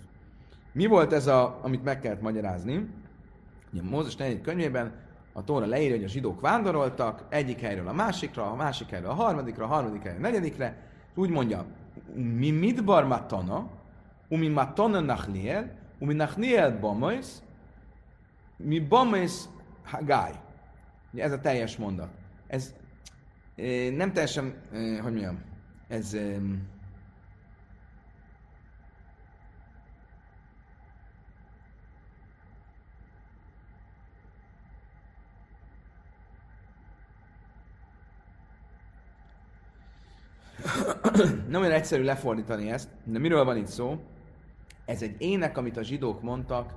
Mi 0.77 0.87
volt 0.87 1.13
ez, 1.13 1.27
a, 1.27 1.59
amit 1.63 1.85
meg 1.85 2.01
kellett 2.01 2.21
magyarázni? 2.21 2.89
Ugye 3.73 3.83
Mózes 3.83 4.17
4. 4.17 4.41
könyvében 4.41 4.93
a 5.33 5.45
Tóra 5.45 5.67
leírja, 5.67 5.97
hogy 5.97 6.05
a 6.05 6.09
zsidók 6.09 6.41
vándoroltak 6.41 7.25
egyik 7.29 7.61
helyről 7.61 7.89
a 7.89 7.93
másikra, 7.93 8.51
a 8.51 8.55
másik 8.55 8.89
helyről 8.89 9.11
a 9.11 9.15
harmadikra, 9.15 9.65
a 9.65 9.69
harmadik 9.69 10.03
helyről 10.03 10.25
a 10.25 10.29
negyedikre. 10.29 10.77
Úgy 11.15 11.31
mondja, 11.31 11.65
mi 12.15 12.51
mit 12.51 12.85
bar 12.85 13.05
matana, 13.05 13.69
umi 14.29 14.49
matana 14.49 15.01
nachliel, 15.01 15.71
umi 15.99 16.15
nachliel 16.15 16.79
bamais, 16.79 17.27
mi 18.57 18.81
bamais 18.81 19.33
hagály. 19.85 20.35
Ez 21.15 21.33
a 21.33 21.41
teljes 21.41 21.77
mondat. 21.77 22.11
Ez 22.47 22.75
eh, 23.55 23.91
nem 23.91 24.13
teljesen, 24.13 24.55
eh, 24.73 24.99
hogy 25.03 25.13
mondjam, 25.13 25.39
ez 25.89 26.17
nem 41.49 41.61
olyan 41.61 41.73
egyszerű 41.73 42.03
lefordítani 42.03 42.71
ezt, 42.71 42.89
de 43.05 43.19
miről 43.19 43.45
van 43.45 43.57
itt 43.57 43.67
szó? 43.67 43.99
Ez 44.85 45.03
egy 45.03 45.15
ének, 45.19 45.57
amit 45.57 45.77
a 45.77 45.83
zsidók 45.83 46.23
mondtak 46.23 46.75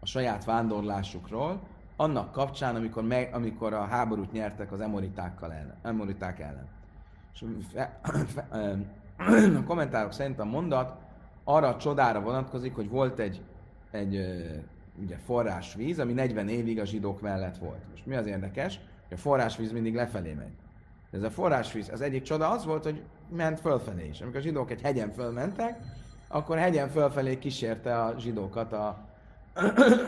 a 0.00 0.06
saját 0.06 0.44
vándorlásukról, 0.44 1.60
annak 1.96 2.32
kapcsán, 2.32 2.74
amikor, 2.74 3.02
meg, 3.02 3.34
amikor 3.34 3.72
a 3.72 3.84
háborút 3.84 4.32
nyertek 4.32 4.72
az 4.72 4.80
emoritákkal 4.80 5.52
ellen, 5.52 5.76
emoriták 5.82 6.40
ellen. 6.40 6.68
És 7.34 7.44
fe, 7.72 8.00
fe, 8.26 8.46
a 9.56 9.64
kommentárok 9.66 10.12
szerint 10.12 10.38
a 10.38 10.44
mondat 10.44 10.96
arra 11.44 11.68
a 11.68 11.76
csodára 11.76 12.20
vonatkozik, 12.20 12.74
hogy 12.74 12.88
volt 12.88 13.18
egy, 13.18 13.40
egy 13.90 14.14
ugye 15.02 15.16
forrásvíz, 15.16 15.98
ami 15.98 16.12
40 16.12 16.48
évig 16.48 16.80
a 16.80 16.84
zsidók 16.84 17.20
mellett 17.20 17.56
volt. 17.56 17.80
Most 17.90 18.06
mi 18.06 18.14
az 18.14 18.26
érdekes? 18.26 18.80
Hogy 19.08 19.16
a 19.16 19.20
forrásvíz 19.20 19.72
mindig 19.72 19.94
lefelé 19.94 20.32
megy. 20.32 20.52
Ez 21.12 21.22
a 21.22 21.30
forrásvíz, 21.30 21.88
az 21.92 22.00
egyik 22.00 22.22
csoda 22.22 22.50
az 22.50 22.64
volt, 22.64 22.84
hogy 22.84 23.02
ment 23.28 23.60
fölfelé 23.60 24.08
is. 24.08 24.20
Amikor 24.20 24.38
a 24.38 24.42
zsidók 24.42 24.70
egy 24.70 24.80
hegyen 24.80 25.12
fölmentek, 25.12 25.78
akkor 26.28 26.58
hegyen 26.58 26.88
fölfelé 26.88 27.38
kísérte 27.38 28.02
a 28.02 28.14
zsidókat 28.18 28.72
a, 28.72 28.98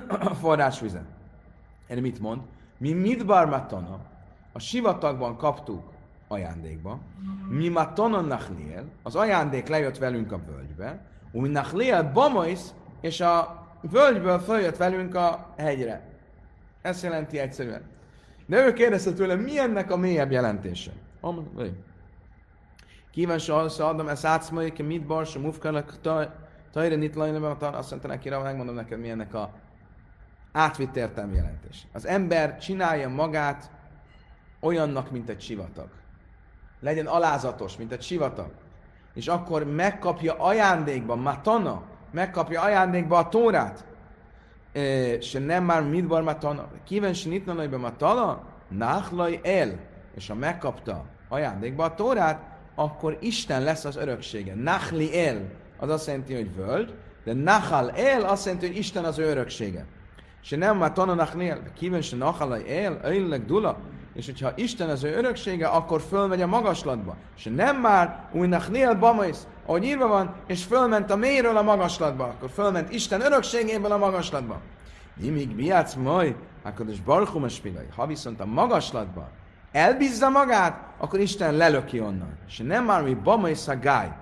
a 0.09 0.35
forrásvizen. 0.35 1.07
Erre 1.87 2.01
mit 2.01 2.21
mond? 2.21 2.43
Mi 2.79 2.93
mit 2.93 3.27
barmatona? 3.27 3.99
A 4.53 4.59
sivatagban 4.59 5.37
kaptuk 5.37 5.93
ajándékba. 6.29 6.99
Mi 7.49 7.69
matonon 7.69 8.25
nachliel, 8.25 8.85
az 9.03 9.17
ajándék 9.17 9.69
lejött 9.69 9.99
velünk 9.99 10.33
a 10.33 10.41
völgybe, 10.47 11.01
mi 11.33 11.49
nachliel 11.49 12.13
bamois, 12.13 12.61
és 13.01 13.21
a 13.21 13.63
völgyből 13.81 14.39
följött 14.39 14.77
velünk 14.77 15.15
a 15.15 15.55
hegyre. 15.57 16.09
Ezt 16.83 17.03
jelenti 17.03 17.39
egyszerűen. 17.39 17.83
De 18.47 18.67
ő 18.67 18.73
kérdezte 18.73 19.13
tőle, 19.13 19.35
mi 19.35 19.59
ennek 19.59 19.91
a 19.91 19.97
mélyebb 19.97 20.31
jelentése? 20.31 20.93
Kíváncsi 23.11 23.53
se 23.69 23.87
adom, 23.87 24.09
ezt 24.09 24.25
átszmai, 24.25 24.73
mit 24.79 25.07
bar, 25.07 25.27
sem 25.27 25.43
mufkalak, 25.43 26.01
tajra 26.73 26.97
nit 26.97 27.17
azt 27.17 27.91
mondta 27.91 28.09
neki, 28.09 28.29
megmondom 28.29 28.75
neked, 28.75 28.99
mi 28.99 29.11
ennek 29.11 29.35
a 29.35 29.53
átvitt 30.53 30.97
értelmi 30.97 31.35
jelentés. 31.35 31.87
Az 31.93 32.07
ember 32.07 32.59
csinálja 32.59 33.09
magát 33.09 33.71
olyannak, 34.61 35.11
mint 35.11 35.29
egy 35.29 35.41
sivatag. 35.41 35.89
Legyen 36.81 37.07
alázatos, 37.07 37.77
mint 37.77 37.93
egy 37.93 38.03
sivatag. 38.03 38.51
És 39.15 39.29
akkor 39.29 39.65
megkapja 39.65 40.35
ajándékba, 40.35 41.15
matana, 41.15 41.83
megkapja 42.11 42.61
ajándékba 42.61 43.19
a 43.19 43.29
tórát. 43.29 43.85
Se 45.21 45.39
nem 45.39 45.65
már 45.65 45.83
midbar 45.83 46.23
matana. 46.23 46.69
Kíváncsi 46.85 47.29
nitna 47.29 47.79
matana, 47.79 48.43
nachlaj 48.69 49.41
el. 49.43 49.79
És 50.15 50.29
ha 50.29 50.35
megkapta 50.35 51.05
ajándékba 51.29 51.85
a 51.85 51.95
tórát, 51.95 52.43
akkor 52.75 53.17
Isten 53.21 53.63
lesz 53.63 53.85
az 53.85 53.97
öröksége. 53.97 54.55
Nachli 54.55 55.27
el, 55.27 55.51
az 55.79 55.91
azt 55.91 56.07
jelenti, 56.07 56.35
hogy 56.35 56.55
völgy, 56.55 56.95
de 57.25 57.33
Nachal 57.33 57.91
el 57.91 58.25
azt 58.25 58.45
jelenti, 58.45 58.67
hogy 58.67 58.77
Isten 58.77 59.05
az 59.05 59.19
ő 59.19 59.25
öröksége. 59.25 59.87
És 60.43 60.51
nem 60.51 60.77
már 60.77 60.93
tana 60.93 61.15
nachnél, 61.15 61.63
kíván 61.75 62.03
se 62.03 62.17
Nachal 62.17 62.67
el, 62.67 63.01
öjleg 63.03 63.45
dula, 63.45 63.79
és 64.15 64.27
hogyha 64.27 64.53
Isten 64.55 64.89
az 64.89 65.05
ő 65.05 65.17
öröksége, 65.17 65.67
akkor 65.67 66.01
fölmegy 66.01 66.41
a 66.41 66.47
magaslatba. 66.47 67.17
És 67.37 67.51
nem 67.55 67.81
már 67.81 68.29
új 68.33 68.47
nachnél 68.47 68.95
bamais, 68.95 69.37
ahogy 69.67 69.85
írva 69.85 70.07
van, 70.07 70.35
és 70.47 70.65
fölment 70.65 71.11
a 71.11 71.17
mélyről 71.17 71.57
a 71.57 71.63
magaslatba, 71.63 72.25
akkor 72.25 72.51
fölment 72.51 72.93
Isten 72.93 73.21
örökségéből 73.21 73.93
a 73.93 73.99
magaslatba. 73.99 74.61
Imig 75.23 75.55
miátsz 75.55 75.95
majd, 75.95 76.35
akkor 76.63 76.89
is 76.89 77.01
barchum 77.01 77.43
a 77.43 77.49
Ha 77.97 78.07
viszont 78.07 78.41
a 78.41 78.47
magaslatba 78.47 79.31
elbízza 79.75 80.29
magát, 80.29 80.95
akkor 80.99 81.21
Isten 81.21 81.55
lelöki 81.55 82.01
onnan. 82.01 82.39
És 82.47 82.59
nem 82.59 82.85
már 82.85 83.03
mi 83.03 83.15
bama 83.15 83.49
és 83.49 83.65
gáj. 83.81 84.13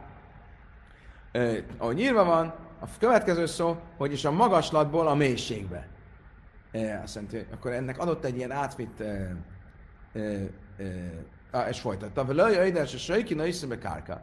ahogy 1.78 2.00
írva 2.00 2.24
van, 2.24 2.54
a 2.80 2.86
következő 2.98 3.46
szó, 3.46 3.76
hogy 3.96 4.12
is 4.12 4.24
a 4.24 4.30
magaslatból 4.30 5.06
a 5.08 5.14
mélységbe. 5.14 5.86
E, 6.72 7.00
azt 7.02 7.14
mondja, 7.14 7.40
akkor 7.52 7.72
ennek 7.72 7.98
adott 7.98 8.24
egy 8.24 8.36
ilyen 8.36 8.50
átvitt 8.50 9.00
e, 9.00 9.36
és 11.68 11.80
folytatta. 11.80 12.24
Vele 12.24 12.50
jöjjdes, 12.50 12.94
és 12.94 13.02
söjki, 13.02 13.34
na 13.34 13.46
iszembe 13.46 13.78
kárka. 13.78 14.22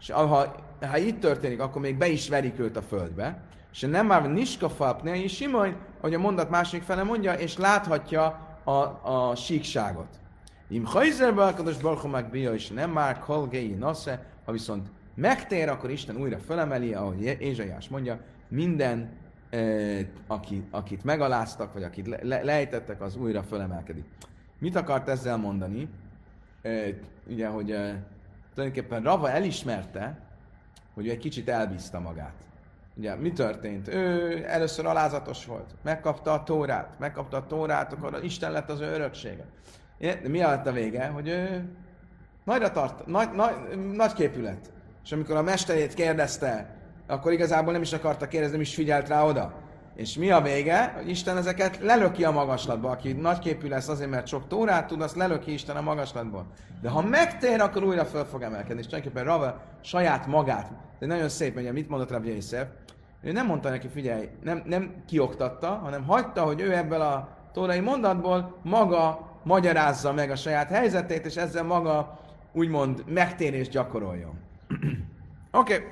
És 0.00 0.10
ha, 0.10 0.54
ha 0.80 0.96
itt 0.96 1.20
történik, 1.20 1.60
akkor 1.60 1.82
még 1.82 1.96
be 1.96 2.08
is 2.08 2.28
verik 2.28 2.58
őt 2.58 2.76
a 2.76 2.82
földbe. 2.82 3.42
És 3.72 3.80
nem 3.80 4.06
már 4.06 4.32
niska 4.32 4.68
falpnél, 4.68 5.14
és 5.14 5.34
simony, 5.34 5.76
hogy 6.00 6.14
a 6.14 6.18
mondat 6.18 6.50
másik 6.50 6.82
fele 6.82 7.02
mondja, 7.02 7.32
és 7.32 7.56
láthatja 7.56 8.24
a, 8.64 8.70
a 9.02 9.34
síkságot. 9.36 10.18
Im 10.68 10.84
hajzerbe 10.84 11.44
akados 11.44 11.76
barkomák 11.76 12.30
bia, 12.30 12.54
és 12.54 12.68
nem 12.68 12.90
már 12.90 13.18
kolgei 13.18 13.74
nasze, 13.74 14.26
ha 14.44 14.52
viszont 14.52 14.88
megtér, 15.14 15.68
akkor 15.68 15.90
Isten 15.90 16.16
újra 16.16 16.38
fölemeli, 16.38 16.94
ahogy 16.94 17.36
Ézsaiás 17.40 17.88
mondja, 17.88 18.20
minden, 18.48 19.10
eh, 19.50 20.06
aki, 20.26 20.64
akit 20.70 21.04
megaláztak, 21.04 21.72
vagy 21.72 21.82
akit 21.82 22.06
le, 22.22 22.42
lejtettek, 22.42 23.00
az 23.00 23.16
újra 23.16 23.42
fölemelkedik. 23.42 24.04
Mit 24.60 24.76
akart 24.76 25.08
ezzel 25.08 25.36
mondani? 25.36 25.88
Eh, 26.62 26.94
ugye, 27.26 27.46
hogy 27.46 27.70
eh, 27.70 27.94
tulajdonképpen 28.54 29.02
Rava 29.02 29.30
elismerte, 29.30 30.18
hogy 30.94 31.06
ő 31.06 31.10
egy 31.10 31.18
kicsit 31.18 31.48
elbízta 31.48 32.00
magát. 32.00 32.34
Ugye, 32.94 33.14
mi 33.14 33.32
történt? 33.32 33.88
Ő 33.88 34.44
először 34.46 34.86
alázatos 34.86 35.46
volt, 35.46 35.74
megkapta 35.82 36.32
a 36.32 36.42
tórát, 36.42 36.98
megkapta 36.98 37.36
a 37.36 37.46
tórát, 37.46 37.92
akkor 37.92 38.18
Isten 38.22 38.52
lett 38.52 38.70
az 38.70 38.80
ő 38.80 38.92
öröksége. 38.92 39.44
De 39.98 40.20
mi 40.28 40.38
lett 40.38 40.66
a 40.66 40.72
vége? 40.72 41.06
Hogy 41.06 41.28
ő 41.28 41.68
nagyra 42.44 42.70
tart, 42.70 43.06
nagy, 43.06 43.30
nagy, 43.32 43.54
nagy 43.92 44.12
képület. 44.12 44.72
És 45.04 45.12
amikor 45.12 45.36
a 45.36 45.42
mesterét 45.42 45.94
kérdezte, 45.94 46.74
akkor 47.06 47.32
igazából 47.32 47.72
nem 47.72 47.82
is 47.82 47.92
akarta 47.92 48.28
kérdezni, 48.28 48.52
nem 48.52 48.64
is 48.64 48.74
figyelt 48.74 49.08
rá 49.08 49.24
oda. 49.24 49.54
És 49.94 50.16
mi 50.16 50.30
a 50.30 50.40
vége? 50.40 50.92
Hogy 50.96 51.08
Isten 51.08 51.36
ezeket 51.36 51.78
lelöki 51.78 52.24
a 52.24 52.30
magaslatba. 52.30 52.90
Aki 52.90 53.12
nagyképű 53.12 53.68
lesz 53.68 53.88
azért, 53.88 54.10
mert 54.10 54.26
sok 54.26 54.48
tórát 54.48 54.86
tud, 54.86 55.02
azt 55.02 55.16
lelöki 55.16 55.52
Isten 55.52 55.76
a 55.76 55.80
magaslatból. 55.80 56.46
De 56.82 56.88
ha 56.88 57.02
megtér, 57.02 57.60
akkor 57.60 57.84
újra 57.84 58.04
föl 58.04 58.24
fog 58.24 58.42
emelkedni. 58.42 58.80
És 58.80 58.86
tulajdonképpen 58.86 59.24
Rava 59.24 59.62
saját 59.80 60.26
magát, 60.26 60.70
de 60.98 61.06
nagyon 61.06 61.28
szép, 61.28 61.54
hogy 61.54 61.72
mit 61.72 61.88
mondott 61.88 62.10
Rabbi 62.10 62.34
Yosef, 62.34 62.66
ő 63.22 63.32
nem 63.32 63.46
mondta 63.46 63.68
neki, 63.68 63.88
figyelj, 63.88 64.28
nem, 64.42 64.62
nem 64.64 64.94
kioktatta, 65.06 65.68
hanem 65.68 66.04
hagyta, 66.04 66.42
hogy 66.42 66.60
ő 66.60 66.76
ebből 66.76 67.00
a 67.00 67.28
tórai 67.52 67.80
mondatból 67.80 68.58
maga 68.62 69.30
magyarázza 69.42 70.12
meg 70.12 70.30
a 70.30 70.36
saját 70.36 70.68
helyzetét, 70.68 71.26
és 71.26 71.36
ezzel 71.36 71.64
maga 71.64 72.20
úgymond 72.52 73.04
megtérést 73.06 73.70
gyakoroljon. 73.70 74.38
Oké. 75.50 75.74
Okay. 75.74 75.86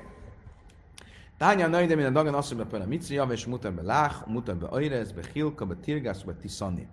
Tánya 1.39 1.65
a 1.65 1.69
de 1.69 1.95
minden 1.95 2.13
dagan 2.13 2.33
azt 2.33 2.55
mondja, 2.55 2.85
mit 2.87 3.07
jav, 3.07 3.31
és 3.31 3.45
mutat 3.45 3.73
be 3.73 3.81
lách, 3.81 4.27
mutat 4.27 4.57
be 4.57 4.67
ajrez, 4.67 5.11
be 5.11 5.21
hilka, 5.33 5.65
be 5.65 5.75
tirgász, 5.75 6.21
be 6.21 6.33
tiszani. 6.33 6.87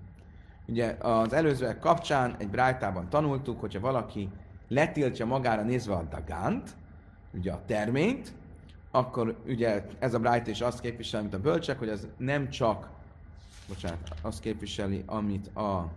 Ugye 0.67 0.97
az 1.01 1.33
előzőek 1.33 1.79
kapcsán 1.79 2.35
egy 2.39 2.49
brájtában 2.49 3.09
tanultuk, 3.09 3.61
hogyha 3.61 3.81
valaki 3.81 4.29
letiltja 4.69 5.27
magára 5.27 5.63
nézve 5.63 5.95
a 5.95 6.03
dagánt, 6.11 6.77
ugye 7.33 7.53
a 7.53 7.63
terményt, 7.67 8.33
akkor 8.91 9.37
ugye 9.47 9.87
ez 9.99 10.15
a 10.15 10.19
brájt 10.19 10.47
is 10.47 10.61
azt 10.61 10.81
képviseli, 10.81 11.23
mint 11.23 11.35
a 11.35 11.41
bölcsek, 11.41 11.79
hogy 11.79 11.89
ez 11.89 12.07
nem 12.17 12.49
csak, 12.49 12.89
bocsánat, 13.69 13.99
azt 14.23 14.41
képviseli, 14.41 15.03
amit 15.07 15.57
a 15.57 15.93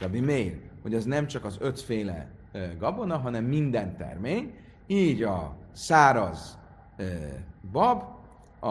Rabbi 0.00 0.20
Meir, 0.20 0.60
hogy 0.82 0.94
az 0.94 1.04
nem 1.04 1.26
csak 1.26 1.44
az 1.44 1.56
ötféle 1.60 2.30
gabona, 2.78 3.18
hanem 3.18 3.44
minden 3.44 3.96
termény, 3.96 4.54
így 4.86 5.22
a 5.22 5.56
száraz 5.72 6.58
bab, 7.72 8.02
a, 8.60 8.68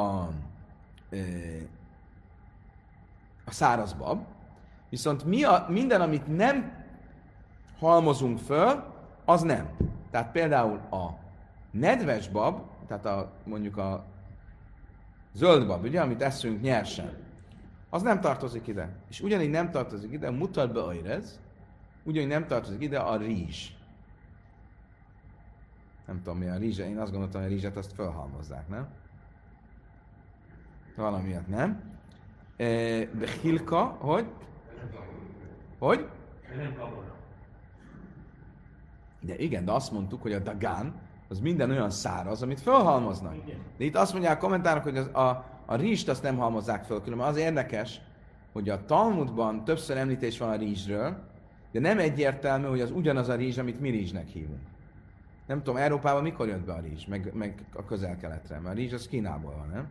a 3.46 3.52
száraz 3.52 3.94
bab, 3.94 4.26
viszont 4.90 5.26
mi 5.26 5.44
a, 5.44 5.66
minden, 5.70 6.02
amit 6.02 6.38
nem 6.38 6.86
halmozunk 7.80 8.40
föl, 8.40 8.84
az 9.26 9.42
nem. 9.42 9.70
Tehát 10.12 10.32
például 10.32 10.78
a 10.92 11.18
nedves 11.72 12.30
bab, 12.30 12.62
tehát 12.88 13.06
a, 13.06 13.32
mondjuk 13.44 13.78
a 13.78 14.04
zöld 15.34 15.68
bab, 15.68 15.84
ugye, 15.84 16.02
amit 16.02 16.22
eszünk 16.22 16.62
nyersen, 16.62 17.18
az 17.90 18.02
nem 18.02 18.22
tartozik 18.22 18.68
ide. 18.68 18.90
És 19.10 19.22
ugyanígy 19.22 19.50
nem 19.50 19.72
tartozik 19.72 20.12
ide, 20.12 20.32
mutat 20.32 20.74
be 20.74 20.82
ajrez, 20.82 21.40
ugyanígy 22.04 22.30
nem 22.30 22.48
tartozik 22.48 22.82
ide 22.82 23.00
a 23.00 23.18
rizs. 23.18 23.72
Nem 26.08 26.22
tudom 26.24 26.38
mi 26.38 26.48
a 26.48 26.58
rizs, 26.58 26.80
én 26.80 26.98
azt 26.98 27.12
gondoltam, 27.12 27.42
hogy 27.42 27.52
a 27.52 27.54
rizset 27.54 27.78
azt 27.78 27.94
felhalmozzák, 27.94 28.68
nem? 28.68 28.88
Valamiért 30.96 31.48
nem. 31.48 31.82
De 32.58 33.28
hilka, 33.42 33.84
hogy? 33.84 34.26
Hogy? 35.80 36.08
De 39.20 39.36
igen, 39.38 39.66
de 39.66 39.72
azt 39.72 39.92
mondtuk, 39.92 40.22
hogy 40.22 40.34
a 40.34 40.40
dagán 40.40 40.94
az 41.28 41.40
minden 41.40 41.70
olyan 41.72 41.90
száraz, 41.90 42.42
amit 42.42 42.62
felhalmoznak. 42.62 43.36
De 43.78 43.84
itt 43.84 43.96
azt 43.96 44.12
mondják 44.12 44.36
a 44.36 44.40
kommentárok, 44.40 44.84
hogy 44.84 44.98
az, 44.98 45.08
a, 45.08 45.46
a 45.66 45.76
rizst 45.76 46.10
azt 46.10 46.24
nem 46.24 46.38
halmozzák 46.38 46.84
föl, 46.84 47.02
különben 47.02 47.28
az 47.28 47.38
érdekes, 47.38 48.02
hogy 48.52 48.70
a 48.70 48.86
Talmudban 48.86 49.64
többször 49.64 49.98
említés 49.98 50.38
van 50.38 50.50
a 50.50 50.56
rizsről, 50.56 51.32
de 51.72 51.80
nem 51.80 52.00
egyértelmű, 52.00 52.68
hogy 52.68 52.82
az 52.82 52.92
ugyanaz 52.92 53.30
a 53.30 53.36
rizs, 53.36 53.58
amit 53.58 53.80
mi 53.80 53.90
rizsnek 53.90 54.28
hívunk. 54.28 54.73
Nem 55.46 55.58
tudom, 55.58 55.78
Európában 55.78 56.24
mikor 56.24 56.48
jött 56.48 56.66
be 56.66 56.74
a 56.74 56.80
rizs, 56.80 57.06
meg, 57.06 57.34
meg 57.34 57.66
a 57.74 57.86
közel-keletre, 57.86 58.60
mert 58.60 58.76
a 58.76 58.78
rizs 58.78 58.94
az 58.94 59.08
Kínából 59.08 59.56
van, 59.58 59.70
nem? 59.74 59.88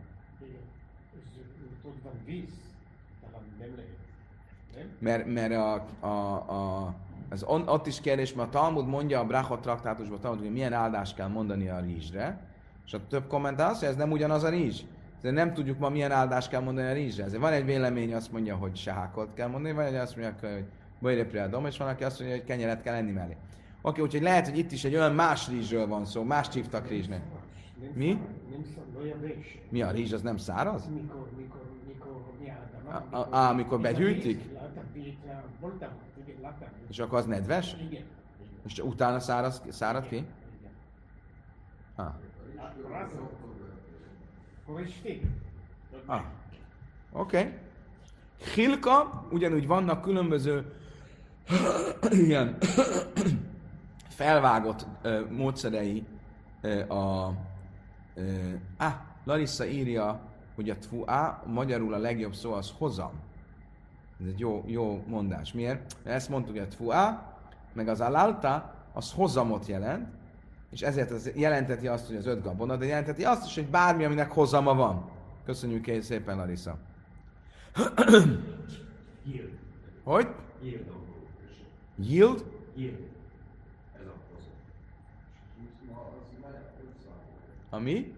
Mert, 4.99 5.25
mert 5.25 5.53
a, 5.53 5.85
a, 5.99 6.07
a, 6.51 6.93
az 7.29 7.43
on, 7.43 7.67
ott 7.67 7.87
is 7.87 8.01
kérdés, 8.01 8.33
mert 8.33 8.47
a 8.47 8.59
Talmud 8.59 8.87
mondja 8.87 9.19
a 9.19 9.25
Brachot 9.25 9.61
traktátusban, 9.61 10.19
Talmud, 10.19 10.39
hogy 10.39 10.51
milyen 10.51 10.73
áldást 10.73 11.15
kell 11.15 11.27
mondani 11.27 11.69
a 11.69 11.79
rizsre, 11.79 12.39
és 12.85 12.93
a 12.93 13.07
több 13.09 13.27
kommentár 13.27 13.69
azt, 13.69 13.79
hogy 13.79 13.89
ez 13.89 13.95
nem 13.95 14.11
ugyanaz 14.11 14.43
a 14.43 14.49
rizs. 14.49 14.81
De 15.21 15.31
nem 15.31 15.53
tudjuk 15.53 15.79
ma 15.79 15.89
milyen 15.89 16.11
áldást 16.11 16.49
kell 16.49 16.61
mondani 16.61 16.87
a 16.87 16.93
rizsre. 16.93 17.23
Ezért 17.23 17.41
van 17.41 17.51
egy 17.51 17.65
vélemény, 17.65 18.13
azt 18.13 18.31
mondja, 18.31 18.55
hogy 18.55 18.75
sehákot 18.75 19.33
kell 19.33 19.47
mondani, 19.47 19.73
vagy 19.73 19.95
azt 19.95 20.15
mondja, 20.15 20.49
hogy 20.49 20.65
bajrépre 20.99 21.43
a 21.43 21.47
dom, 21.47 21.65
és 21.65 21.77
van, 21.77 21.87
aki 21.87 22.03
azt 22.03 22.19
mondja, 22.19 22.37
hogy 22.37 22.45
kenyeret 22.45 22.81
kell 22.81 22.93
enni 22.93 23.11
mellé. 23.11 23.35
Oké, 23.85 24.01
úgyhogy 24.01 24.21
lehet, 24.21 24.47
hogy 24.47 24.57
itt 24.57 24.71
is 24.71 24.83
egy 24.83 24.95
olyan 24.95 25.13
más 25.13 25.47
rizsről 25.47 25.87
van 25.87 26.05
szó, 26.05 26.23
más 26.23 26.53
hívtak 26.53 26.87
rizsnek. 26.87 27.21
Mi? 27.93 28.21
Mi 29.69 29.81
a 29.81 29.91
rizs, 29.91 30.11
az 30.11 30.21
nem 30.21 30.37
száraz? 30.37 30.87
Mikor, 30.87 31.29
mikor, 31.37 31.61
mikor, 31.87 33.27
Á, 33.31 33.49
amikor 33.49 33.79
begyűjtik? 33.79 34.49
És 36.89 36.99
akkor 36.99 37.17
az 37.17 37.25
nedves? 37.25 37.75
És 38.65 38.79
utána 38.79 39.19
száraz, 39.19 39.61
szárad 39.69 40.07
ki? 40.07 40.25
Ah. 41.95 42.13
Ah. 46.05 46.21
Oké. 47.11 47.37
Okay. 47.37 47.51
Hilka, 48.53 49.27
ugyanúgy 49.31 49.67
vannak 49.67 50.01
különböző 50.01 50.73
ilyen 52.25 52.57
felvágott 54.13 54.85
uh, 55.03 55.29
módszerei 55.29 56.05
uh, 56.63 56.91
a... 56.91 57.33
Uh, 58.15 58.53
ah, 58.77 58.93
Larissa 59.23 59.65
írja, 59.65 60.19
hogy 60.55 60.69
a 60.69 60.77
tfuá, 60.77 61.43
magyarul 61.45 61.93
a 61.93 61.97
legjobb 61.97 62.33
szó 62.33 62.53
az 62.53 62.73
hozam. 62.77 63.11
Ez 64.21 64.27
egy 64.27 64.39
jó, 64.39 64.63
jó 64.67 65.03
mondás. 65.07 65.53
Miért? 65.53 65.95
Mert 66.03 66.15
ezt 66.15 66.29
mondtuk, 66.29 66.55
hogy 66.55 66.65
a 66.65 66.67
tfuá, 66.67 67.37
meg 67.73 67.87
az 67.87 68.01
alalta, 68.01 68.73
az 68.93 69.11
hozamot 69.11 69.65
jelent, 69.65 70.07
és 70.71 70.81
ezért 70.81 71.11
az 71.11 71.31
jelenteti 71.35 71.87
azt, 71.87 72.07
hogy 72.07 72.15
az 72.15 72.25
öt 72.25 72.43
gabona, 72.43 72.75
de 72.75 72.85
jelenteti 72.85 73.23
azt 73.23 73.45
is, 73.45 73.55
hogy 73.55 73.67
bármi, 73.67 74.03
aminek 74.03 74.31
hozama 74.31 74.73
van. 74.73 75.09
Köszönjük 75.45 76.03
szépen, 76.03 76.37
Larissa. 76.37 76.77
Hogy? 80.03 80.27
Yield? 81.95 82.45
Yield. 82.75 83.12
Ami? 87.69 88.15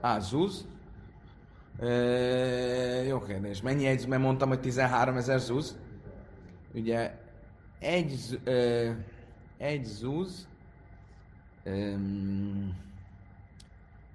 Á, 0.00 0.18
zúz. 0.18 0.66
E, 1.78 1.86
jó 3.04 3.20
kérdés. 3.20 3.62
Mennyi 3.62 3.86
egy, 3.86 4.08
mert 4.08 4.22
mondtam, 4.22 4.48
hogy 4.48 4.60
13 4.60 5.16
ezer 5.16 5.38
zúz. 5.38 5.78
Ugye 6.74 7.18
egy, 7.78 8.40
e, 8.44 8.96
egy 9.56 9.84
zúz 9.84 10.48
e, 11.64 11.96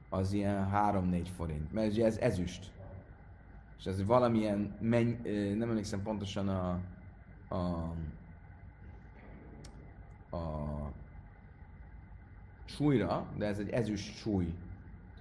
az 0.10 0.34
ilyen 0.34 0.70
3-4 0.74 1.28
forint. 1.36 1.74
Mert 1.74 1.92
ugye 1.92 2.06
ez 2.06 2.18
ezüst. 2.18 2.72
És 3.80 3.86
ez 3.86 4.06
valamilyen, 4.06 4.76
menny, 4.80 5.14
nem 5.58 5.70
emlékszem 5.70 6.02
pontosan 6.02 6.50
a, 6.50 6.80
a, 7.56 7.94
a 10.32 10.68
súlyra, 12.66 13.28
de 13.38 13.46
ez 13.46 13.60
egy 13.60 13.70
ezüst 13.70 14.16
súly. 14.16 14.54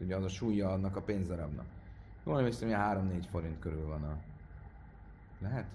Ugye 0.00 0.16
az 0.16 0.24
a 0.24 0.28
súlya 0.28 0.72
annak 0.72 0.96
a 0.96 1.02
pénzdarabnak. 1.02 1.66
Jól 2.24 2.38
emlékszem, 2.38 2.68
hogy 2.68 3.22
3-4 3.22 3.24
forint 3.30 3.58
körül 3.58 3.86
van 3.86 4.02
a... 4.02 4.16
Lehet? 5.38 5.66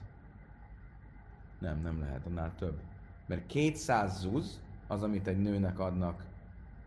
Nem, 1.60 1.82
nem 1.82 2.00
lehet, 2.00 2.26
annál 2.26 2.56
több. 2.56 2.80
Mert 3.26 3.46
200 3.46 4.20
zuz, 4.20 4.62
az, 4.88 5.04
amit 5.04 5.28
egy 5.28 5.42
nőnek 5.42 5.80
adnak 5.80 6.26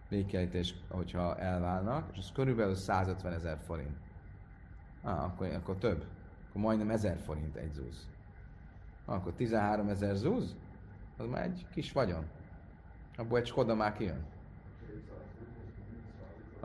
végkiállítés, 0.09 0.75
hogyha 0.89 1.39
elválnak, 1.39 2.11
és 2.13 2.19
az 2.19 2.31
körülbelül 2.33 2.75
150 2.75 3.33
ezer 3.33 3.59
forint. 3.59 3.97
Ah, 5.03 5.25
akkor, 5.25 5.47
akkor 5.47 5.77
több. 5.77 6.05
Akkor 6.49 6.61
majdnem 6.61 6.91
1000 6.91 7.19
forint 7.19 7.57
egy 7.57 7.73
zúz. 7.73 8.09
Akkor 9.05 9.33
13 9.33 9.89
ezer 9.89 10.15
zúz, 10.15 10.57
az 11.17 11.27
már 11.27 11.45
egy 11.45 11.67
kis 11.73 11.93
vagyon. 11.93 12.25
Abból 13.17 13.39
egy 13.39 13.47
Skoda 13.47 13.75
már 13.75 13.97
kijön 13.97 14.35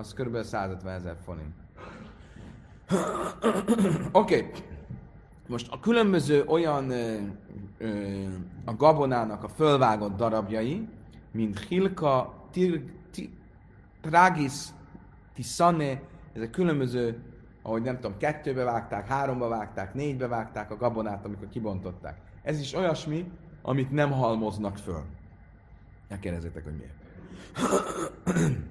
az 0.02 0.14
kb. 0.14 0.44
150 0.44 0.94
ezer 0.94 1.16
forint. 1.24 1.54
Oké. 4.12 4.36
Okay. 4.36 4.52
Most 5.48 5.72
a 5.72 5.80
különböző 5.80 6.44
olyan 6.44 6.90
ö, 6.90 7.18
ö, 7.78 7.88
a 8.66 8.76
gabonának 8.76 9.44
a 9.44 9.48
fölvágott 9.48 10.16
darabjai, 10.16 10.88
mint 11.32 11.60
Hilka, 11.60 12.34
tir, 12.52 12.84
tir, 13.12 13.30
Tragis, 14.02 14.54
Tisane, 15.34 16.02
ezek 16.34 16.50
különböző, 16.50 17.24
ahogy 17.62 17.82
nem 17.82 17.96
tudom, 17.96 18.18
kettőbe 18.18 18.64
vágták, 18.64 19.08
háromba 19.08 19.48
vágták, 19.48 19.94
négybe 19.94 20.28
vágták 20.28 20.72
a 20.72 20.78
gabonát, 20.78 21.26
amikor 21.26 21.50
kibontották. 21.50 22.18
Ez 22.44 22.60
is 22.60 22.74
olyasmi, 22.74 23.32
amit 23.62 23.92
nem 23.92 24.12
halmoznak 24.12 24.78
föl. 24.78 25.04
Ne 26.08 26.20
kérdezzétek, 26.20 26.64
hogy 26.64 26.74
miért. 26.76 26.94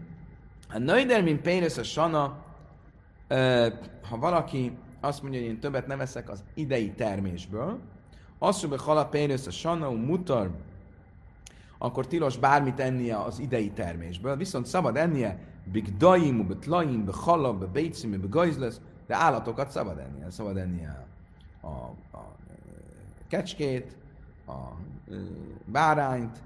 A 0.72 0.79
nőder, 0.79 1.22
mint 1.22 1.40
pénz 1.40 1.79
a 1.79 1.83
sana, 1.83 2.44
ha 4.09 4.18
valaki 4.18 4.79
azt 5.00 5.22
mondja, 5.22 5.40
hogy 5.40 5.48
én 5.48 5.61
többet 5.61 5.87
nem 5.87 6.00
eszek 6.00 6.31
az 6.31 6.42
idei 6.55 6.90
termésből, 6.90 7.79
azt 8.38 8.61
mondja, 8.61 8.79
hogy 8.79 8.88
hala 8.88 9.07
pénz 9.07 9.46
a 9.46 9.50
sana, 9.50 9.90
mutar, 9.90 10.50
akkor 11.79 12.07
tilos 12.07 12.37
bármit 12.37 12.81
ennie 12.81 13.16
az 13.16 13.38
idei 13.38 13.70
termésből, 13.70 14.37
viszont 14.37 14.66
szabad 14.66 14.96
ennie 14.96 15.38
bigdaim, 15.72 16.46
betlaim, 16.46 17.05
bechalab, 17.05 17.59
bebécim, 17.59 18.20
begajzlesz, 18.20 18.81
de 19.07 19.16
állatokat 19.16 19.70
szabad 19.70 19.98
ennie. 19.98 20.31
Szabad 20.31 20.57
ennie 20.57 21.07
a, 21.61 21.66
a, 21.66 21.94
a 22.12 22.37
kecskét, 23.29 23.96
a, 24.50 24.76
bárányt, 25.64 26.38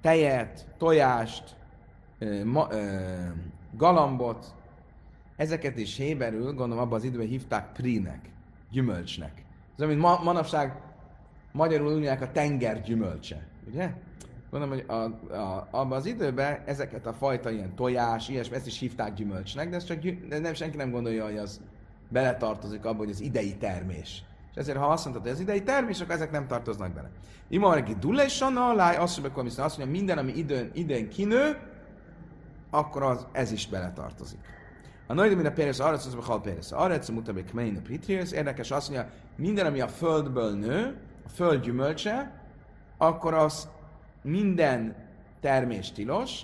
tejet, 0.00 0.66
tojást, 0.78 1.56
galambot, 3.76 4.54
ezeket 5.36 5.76
is 5.76 5.96
héberül, 5.96 6.54
gondolom 6.54 6.78
abban 6.78 6.98
az 6.98 7.04
időben 7.04 7.26
hívták 7.26 7.72
prinek, 7.72 8.30
gyümölcsnek. 8.70 9.44
Ez 9.76 9.84
amit 9.84 9.98
ma, 9.98 10.20
manapság 10.22 10.80
magyarul 11.52 11.96
úgy 11.96 12.06
a 12.06 12.32
tenger 12.32 12.82
gyümölcse, 12.82 13.46
ugye? 13.66 13.92
Gondolom, 14.50 14.74
hogy 14.74 14.84
a, 14.88 15.32
a, 15.34 15.68
abban 15.70 15.98
az 15.98 16.06
időben 16.06 16.62
ezeket 16.64 17.06
a 17.06 17.12
fajta 17.12 17.50
ilyen 17.50 17.74
tojás, 17.74 18.28
ilyesmi, 18.28 18.56
ezt 18.56 18.66
is 18.66 18.78
hívták 18.78 19.14
gyümölcsnek, 19.14 19.68
de, 19.68 19.76
ez 19.76 19.84
csak, 19.84 19.98
de 20.04 20.38
nem, 20.38 20.54
senki 20.54 20.76
nem 20.76 20.90
gondolja, 20.90 21.24
hogy 21.24 21.36
az 21.36 21.60
beletartozik 22.08 22.84
abba, 22.84 22.98
hogy 22.98 23.10
az 23.10 23.20
idei 23.20 23.56
termés. 23.56 24.24
És 24.58 24.64
ezért, 24.64 24.78
ha 24.78 24.86
azt 24.86 25.04
mondtad, 25.04 25.24
hogy 25.24 25.34
az 25.34 25.40
idei 25.40 25.62
termés, 25.62 26.00
akkor 26.00 26.14
ezek 26.14 26.30
nem 26.30 26.46
tartoznak 26.46 26.92
bele. 26.92 27.10
Ima 27.48 27.68
van, 27.68 27.78
aki 27.78 27.94
dullesana, 27.94 28.72
láj, 28.72 28.96
azt 28.96 29.20
mondja, 29.20 29.64
azt 29.64 29.78
mondja, 29.78 29.96
minden, 29.96 30.18
ami 30.18 30.32
időn, 30.32 30.70
idén 30.74 31.08
kinő, 31.08 31.58
akkor 32.70 33.02
az, 33.02 33.26
ez 33.32 33.52
is 33.52 33.68
beletartozik. 33.68 34.38
A 35.06 35.14
nagy 35.14 35.34
minden 35.34 35.54
pénz, 35.54 35.80
arra 35.80 35.98
szóval 35.98 36.24
hal 36.24 36.40
pénz. 36.40 36.72
Arra 36.72 37.02
szóval 37.02 37.14
mutabé 37.14 37.42
kmein 37.42 37.82
a 37.84 38.02
Érdekes 38.32 38.70
azt 38.70 38.90
mondja, 38.90 39.10
minden, 39.36 39.66
ami 39.66 39.80
a 39.80 39.88
földből 39.88 40.54
nő, 40.54 40.96
a 41.26 41.28
föld 41.28 41.62
gyümölcse, 41.62 42.40
akkor 42.96 43.34
az 43.34 43.68
minden 44.22 44.94
termés 45.40 45.92
tilos, 45.92 46.42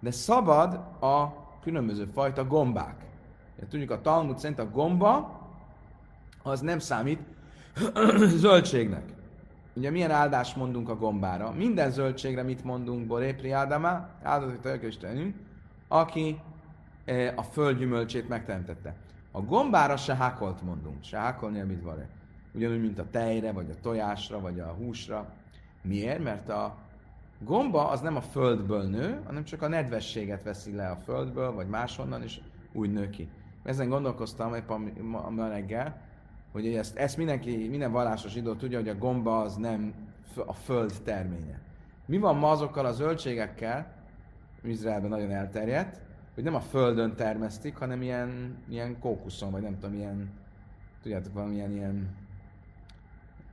de 0.00 0.10
szabad 0.10 0.74
a 1.00 1.34
különböző 1.60 2.04
fajta 2.14 2.44
gombák. 2.44 3.04
Tudjuk, 3.68 3.90
a 3.90 4.00
Talmud 4.00 4.38
szerint 4.38 4.58
a 4.58 4.70
gomba 4.70 5.38
az 6.42 6.60
nem 6.60 6.78
számít 6.78 7.20
zöldségnek. 8.44 9.02
Ugye 9.74 9.90
milyen 9.90 10.10
áldást 10.10 10.56
mondunk 10.56 10.88
a 10.88 10.96
gombára? 10.96 11.52
Minden 11.52 11.90
zöldségre 11.90 12.42
mit 12.42 12.64
mondunk? 12.64 13.06
Borépri 13.06 13.50
Ádama, 13.50 14.08
áldozatot 14.22 14.66
elköstenünk, 14.66 15.36
aki 15.88 16.40
e, 17.04 17.32
a 17.36 17.42
föld 17.42 17.78
gyümölcsét 17.78 18.28
megteremtette. 18.28 18.94
A 19.32 19.40
gombára 19.40 19.96
se 19.96 20.14
hákolt 20.14 20.62
mondunk. 20.62 21.04
Se 21.04 21.18
hákolni, 21.18 21.60
mit 21.60 21.82
van 21.82 22.06
Ugyanúgy, 22.52 22.80
mint 22.80 22.98
a 22.98 23.10
tejre, 23.10 23.52
vagy 23.52 23.70
a 23.70 23.80
tojásra, 23.82 24.40
vagy 24.40 24.60
a 24.60 24.66
húsra. 24.66 25.32
Miért? 25.82 26.22
Mert 26.22 26.48
a 26.48 26.76
gomba 27.38 27.88
az 27.88 28.00
nem 28.00 28.16
a 28.16 28.20
földből 28.20 28.82
nő, 28.82 29.20
hanem 29.24 29.44
csak 29.44 29.62
a 29.62 29.68
nedvességet 29.68 30.42
veszi 30.42 30.74
le 30.74 30.88
a 30.88 30.96
földből, 31.04 31.52
vagy 31.52 31.68
máshonnan, 31.68 32.22
és 32.22 32.40
úgy 32.72 32.92
nő 32.92 33.10
ki. 33.10 33.28
Ezen 33.62 33.88
gondolkoztam 33.88 34.54
épp 34.54 34.70
a, 34.70 34.78
ma 35.30 35.48
reggel, 35.48 36.07
hogy 36.52 36.66
ezt, 36.66 36.96
ezt 36.96 37.16
mindenki, 37.16 37.68
minden 37.68 37.92
vallásos 37.92 38.34
idő 38.34 38.56
tudja, 38.56 38.78
hogy 38.78 38.88
a 38.88 38.98
gomba 38.98 39.40
az 39.40 39.56
nem 39.56 39.94
a 40.46 40.52
föld 40.52 40.92
terménye. 41.04 41.60
Mi 42.06 42.18
van 42.18 42.36
ma 42.36 42.50
azokkal 42.50 42.86
a 42.86 42.92
zöldségekkel, 42.92 43.96
Izraelben 44.62 45.10
nagyon 45.10 45.30
elterjedt, 45.30 46.00
hogy 46.34 46.44
nem 46.44 46.54
a 46.54 46.60
földön 46.60 47.14
termesztik, 47.14 47.76
hanem 47.76 48.02
ilyen, 48.02 48.56
ilyen 48.68 48.98
kókuszon, 48.98 49.50
vagy 49.50 49.62
nem 49.62 49.78
tudom, 49.78 49.94
ilyen, 49.94 50.30
tudjátok, 51.02 51.32
valamilyen 51.32 51.72
ilyen, 51.72 52.08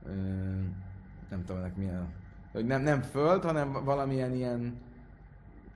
ö, 0.06 0.12
nem 1.30 1.44
tudom, 1.44 1.60
ennek 1.60 1.76
milyen, 1.76 2.08
hogy 2.52 2.66
nem, 2.66 2.82
nem 2.82 3.02
föld, 3.02 3.44
hanem 3.44 3.84
valamilyen 3.84 4.34
ilyen 4.34 4.80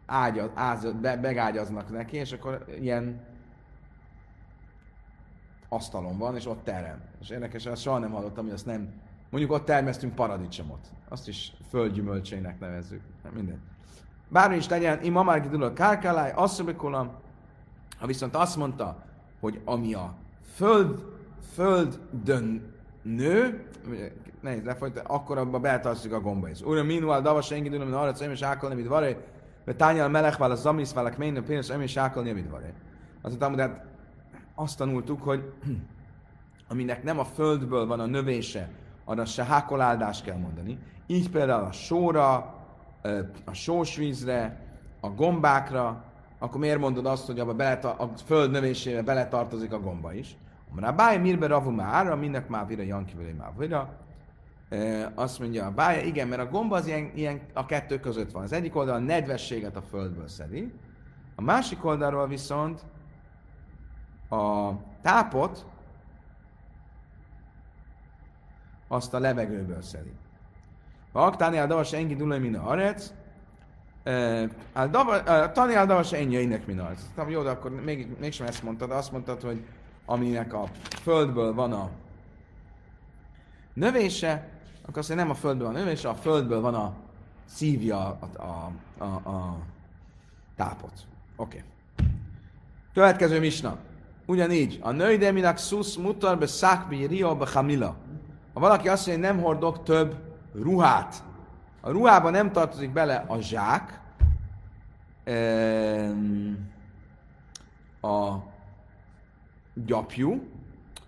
ágyaz, 0.06 0.50
áz, 0.54 0.92
be, 1.00 1.16
begágyaznak 1.16 1.90
neki, 1.90 2.16
és 2.16 2.32
akkor 2.32 2.64
ilyen 2.80 3.20
asztalon 5.70 6.18
van, 6.18 6.36
és 6.36 6.46
ott 6.46 6.64
terem. 6.64 7.00
És 7.20 7.30
érdekes, 7.30 7.66
azt 7.66 7.82
soha 7.82 7.98
nem 7.98 8.10
hallottam, 8.10 8.44
hogy 8.44 8.52
azt 8.52 8.66
nem... 8.66 8.88
Mondjuk 9.30 9.52
ott 9.52 9.64
termesztünk 9.64 10.14
paradicsomot. 10.14 10.90
Azt 11.08 11.28
is 11.28 11.52
földgyümölcsének 11.68 12.60
nevezzük. 12.60 13.00
Nem 13.22 13.32
minden. 13.32 13.60
Bármi 14.28 14.56
is 14.56 14.68
legyen, 14.68 15.02
ima 15.02 15.22
már 15.22 15.40
kidul 15.40 15.62
a 15.62 15.72
kárkáláj, 15.72 16.32
asszobikolam, 16.34 17.10
ha 17.98 18.06
viszont 18.06 18.34
azt 18.34 18.56
mondta, 18.56 19.04
hogy 19.40 19.60
ami 19.64 19.94
a 19.94 20.14
föld, 20.54 21.04
földön 21.52 22.74
nő, 23.02 23.66
nehéz 24.40 24.64
lefolytani, 24.64 25.06
akkor 25.08 25.38
abba 25.38 25.58
beltartozik 25.58 26.12
a 26.12 26.20
gomba 26.20 26.48
is. 26.48 26.60
Uram, 26.60 26.86
minuál, 26.86 27.22
davas, 27.22 27.50
engi 27.50 27.68
dülöm, 27.68 27.94
arra, 27.94 28.14
szem 28.14 28.30
és 28.30 28.42
ákolni, 28.42 28.74
mit 28.74 28.86
varé, 28.86 29.16
mert 29.64 29.78
tányal 29.78 30.08
melech, 30.08 30.38
válasz, 30.38 30.60
zamisz, 30.60 30.92
válak, 30.92 31.16
ménő, 31.16 31.42
pénz, 31.42 31.72
és 31.78 31.96
ákolni, 31.96 32.32
mit 32.32 32.50
varé. 32.50 32.72
Azt 33.22 33.38
mondtam, 33.38 33.52
hogy 33.52 33.60
hát 33.60 33.84
azt 34.60 34.76
tanultuk, 34.76 35.22
hogy 35.22 35.52
aminek 36.68 37.02
nem 37.02 37.18
a 37.18 37.24
földből 37.24 37.86
van 37.86 38.00
a 38.00 38.06
növése, 38.06 38.68
arra 39.04 39.24
se 39.24 39.44
hákoláldást 39.44 40.24
kell 40.24 40.36
mondani. 40.36 40.78
Így 41.06 41.30
például 41.30 41.64
a 41.64 41.72
sóra, 41.72 42.54
a 43.44 43.52
sósvízre, 43.52 44.66
a 45.00 45.08
gombákra, 45.08 46.04
akkor 46.38 46.60
miért 46.60 46.78
mondod 46.78 47.06
azt, 47.06 47.26
hogy 47.26 47.40
abba 47.40 47.54
bele, 47.54 47.78
a 47.88 48.10
föld 48.24 48.50
növésébe 48.50 49.02
beletartozik 49.02 49.72
a 49.72 49.80
gomba 49.80 50.12
is? 50.12 50.36
A 50.80 50.92
báj 50.92 51.18
mirbe 51.18 51.46
ravu 51.46 51.70
már, 51.70 52.14
mindnek 52.14 52.48
már 52.48 52.66
vira, 52.66 52.82
jankivelé 52.82 53.32
már 53.32 53.52
vira. 53.58 53.96
Azt 55.14 55.38
mondja 55.38 55.66
a 55.66 55.70
bája, 55.70 56.02
igen, 56.02 56.28
mert 56.28 56.42
a 56.42 56.50
gomba 56.50 56.76
az 56.76 56.86
ilyen, 56.86 57.10
ilyen, 57.14 57.40
a 57.52 57.66
kettő 57.66 58.00
között 58.00 58.30
van. 58.30 58.42
Az 58.42 58.52
egyik 58.52 58.76
oldal 58.76 58.94
a 58.94 58.98
nedvességet 58.98 59.76
a 59.76 59.82
földből 59.82 60.28
szedi, 60.28 60.72
a 61.34 61.42
másik 61.42 61.84
oldalról 61.84 62.26
viszont 62.26 62.84
a 64.30 64.70
tápot 65.02 65.66
azt 68.88 69.14
a 69.14 69.18
levegőből 69.18 69.82
szedi. 69.82 70.12
Ha 71.12 71.24
aktáni 71.24 71.58
a 71.58 71.66
davas 71.66 71.92
engi 71.92 72.16
dulaj 72.16 72.38
min 72.38 72.56
arec, 72.56 73.12
Tani 75.52 75.74
a 75.74 75.86
davas 75.86 76.12
enjeinek 76.12 76.66
min 76.66 76.80
arec. 76.80 77.00
Jó, 77.28 77.42
de 77.42 77.50
akkor 77.50 77.70
még, 77.70 78.16
mégsem 78.18 78.46
ezt 78.46 78.62
mondtad, 78.62 78.90
azt 78.90 79.12
mondtad, 79.12 79.42
hogy 79.42 79.64
aminek 80.04 80.52
a 80.52 80.68
földből 81.02 81.54
van 81.54 81.72
a 81.72 81.90
növése, 83.72 84.48
akkor 84.82 84.98
azt 84.98 85.08
mondja, 85.08 85.26
nem 85.26 85.34
a 85.34 85.38
földből 85.38 85.66
van 85.66 85.76
a 85.76 85.78
növése, 85.78 86.08
a 86.08 86.14
földből 86.14 86.60
van 86.60 86.74
a 86.74 86.94
szívja 87.44 87.98
a, 87.98 88.28
a, 88.42 88.72
a, 89.04 89.28
a 89.28 89.58
tápot. 90.56 91.06
Oké. 91.36 91.64
Okay. 91.96 92.08
Következő 92.94 93.38
misna. 93.38 93.78
Ugyanígy, 94.30 94.78
a 94.82 94.90
nőideminak 94.90 95.56
szusz 95.56 95.96
mutar 95.96 96.38
be 96.38 96.46
szakbi 96.46 97.06
rio 97.06 97.36
be 97.36 97.46
hamila. 97.52 97.96
Ha 98.54 98.60
valaki 98.60 98.88
azt 98.88 99.06
mondja, 99.06 99.26
hogy 99.26 99.34
nem 99.34 99.44
hordok 99.44 99.82
több 99.82 100.16
ruhát, 100.54 101.22
a 101.80 101.90
ruhába 101.90 102.30
nem 102.30 102.52
tartozik 102.52 102.92
bele 102.92 103.24
a 103.28 103.40
zsák, 103.40 104.00
a 108.00 108.36
gyapjú, 109.74 110.42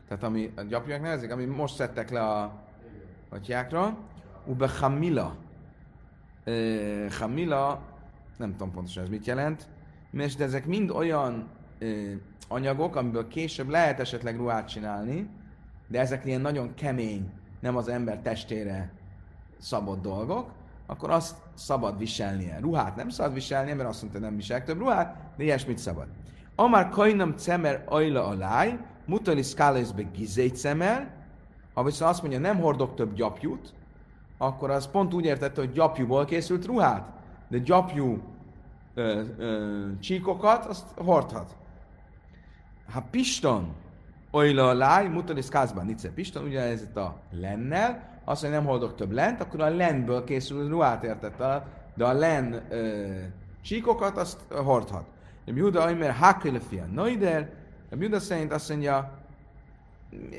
tehát 0.08 0.22
ami 0.22 0.52
a 0.56 0.62
gyapjúak 0.62 1.00
nevezik, 1.00 1.32
ami 1.32 1.44
most 1.44 1.74
szedtek 1.74 2.10
le 2.10 2.20
a 2.20 2.52
atyákra, 3.28 3.96
ube 4.46 4.68
hamila. 4.68 5.34
Hamila, 7.18 7.82
nem 8.36 8.52
tudom 8.52 8.72
pontosan 8.72 9.02
ez 9.02 9.08
mit 9.08 9.26
jelent, 9.26 9.68
mert 10.10 10.40
ezek 10.40 10.66
mind 10.66 10.90
olyan 10.90 11.48
anyagok, 12.48 12.96
amiből 12.96 13.28
később 13.28 13.68
lehet 13.68 14.00
esetleg 14.00 14.36
ruhát 14.36 14.68
csinálni, 14.68 15.28
de 15.88 16.00
ezek 16.00 16.24
ilyen 16.24 16.40
nagyon 16.40 16.74
kemény, 16.74 17.30
nem 17.60 17.76
az 17.76 17.88
ember 17.88 18.18
testére 18.18 18.92
szabott 19.58 20.02
dolgok, 20.02 20.50
akkor 20.86 21.10
azt 21.10 21.36
szabad 21.54 21.98
viselnie. 21.98 22.58
Ruhát 22.60 22.96
nem 22.96 23.08
szabad 23.08 23.34
viselnie, 23.34 23.74
mert 23.74 23.88
azt 23.88 24.02
mondta, 24.02 24.20
nem 24.20 24.36
visel 24.36 24.64
több 24.64 24.78
ruhát, 24.78 25.16
de 25.36 25.44
ilyesmit 25.44 25.78
szabad. 25.78 26.06
Amár 26.54 26.88
kajnam 26.88 27.36
cemer 27.36 27.84
ajla 27.86 28.26
aláj, 28.26 28.78
mutali 29.06 29.42
szkálaizbe 29.42 30.02
gizét 30.02 30.56
cemer, 30.56 31.10
ha 31.74 31.82
viszont 31.82 32.10
azt 32.10 32.20
mondja, 32.20 32.38
nem 32.38 32.60
hordok 32.60 32.94
több 32.94 33.14
gyapjút, 33.14 33.74
akkor 34.38 34.70
az 34.70 34.90
pont 34.90 35.14
úgy 35.14 35.24
értette, 35.24 35.60
hogy 35.60 35.72
gyapjúból 35.72 36.24
készült 36.24 36.66
ruhát, 36.66 37.12
de 37.48 37.58
gyapjú 37.58 38.22
ö, 38.94 39.22
ö, 39.38 39.86
csíkokat 40.00 40.64
azt 40.64 40.86
hordhat. 40.96 41.56
Ha 42.90 43.04
piston 43.10 43.74
olyla 44.30 44.72
láj, 44.72 45.08
mutalis 45.08 45.48
kázban 45.48 45.86
nice 45.86 46.10
piston, 46.10 46.44
ugye 46.44 46.60
ez 46.60 46.82
itt 46.82 46.96
a 46.96 47.20
lennel, 47.30 48.20
azt 48.24 48.42
mondja, 48.42 48.60
nem 48.60 48.68
holdok 48.68 48.94
több 48.94 49.12
lent, 49.12 49.40
akkor 49.40 49.60
a 49.60 49.68
lenből 49.68 50.24
készül 50.24 50.68
ruhát 50.68 51.04
értett, 51.04 51.36
de 51.94 52.04
a 52.04 52.12
len 52.12 52.62
ö, 52.70 53.06
csíkokat 53.62 54.16
azt 54.16 54.40
hordhat. 54.48 55.04
A 55.46 55.50
Juda 55.54 55.82
Aimer 55.82 56.12
Hakelefia 56.12 56.84
Noider, 56.84 57.50
a 57.90 57.94
Juda 57.98 58.20
szerint 58.20 58.52
azt 58.52 58.68
mondja, 58.68 59.22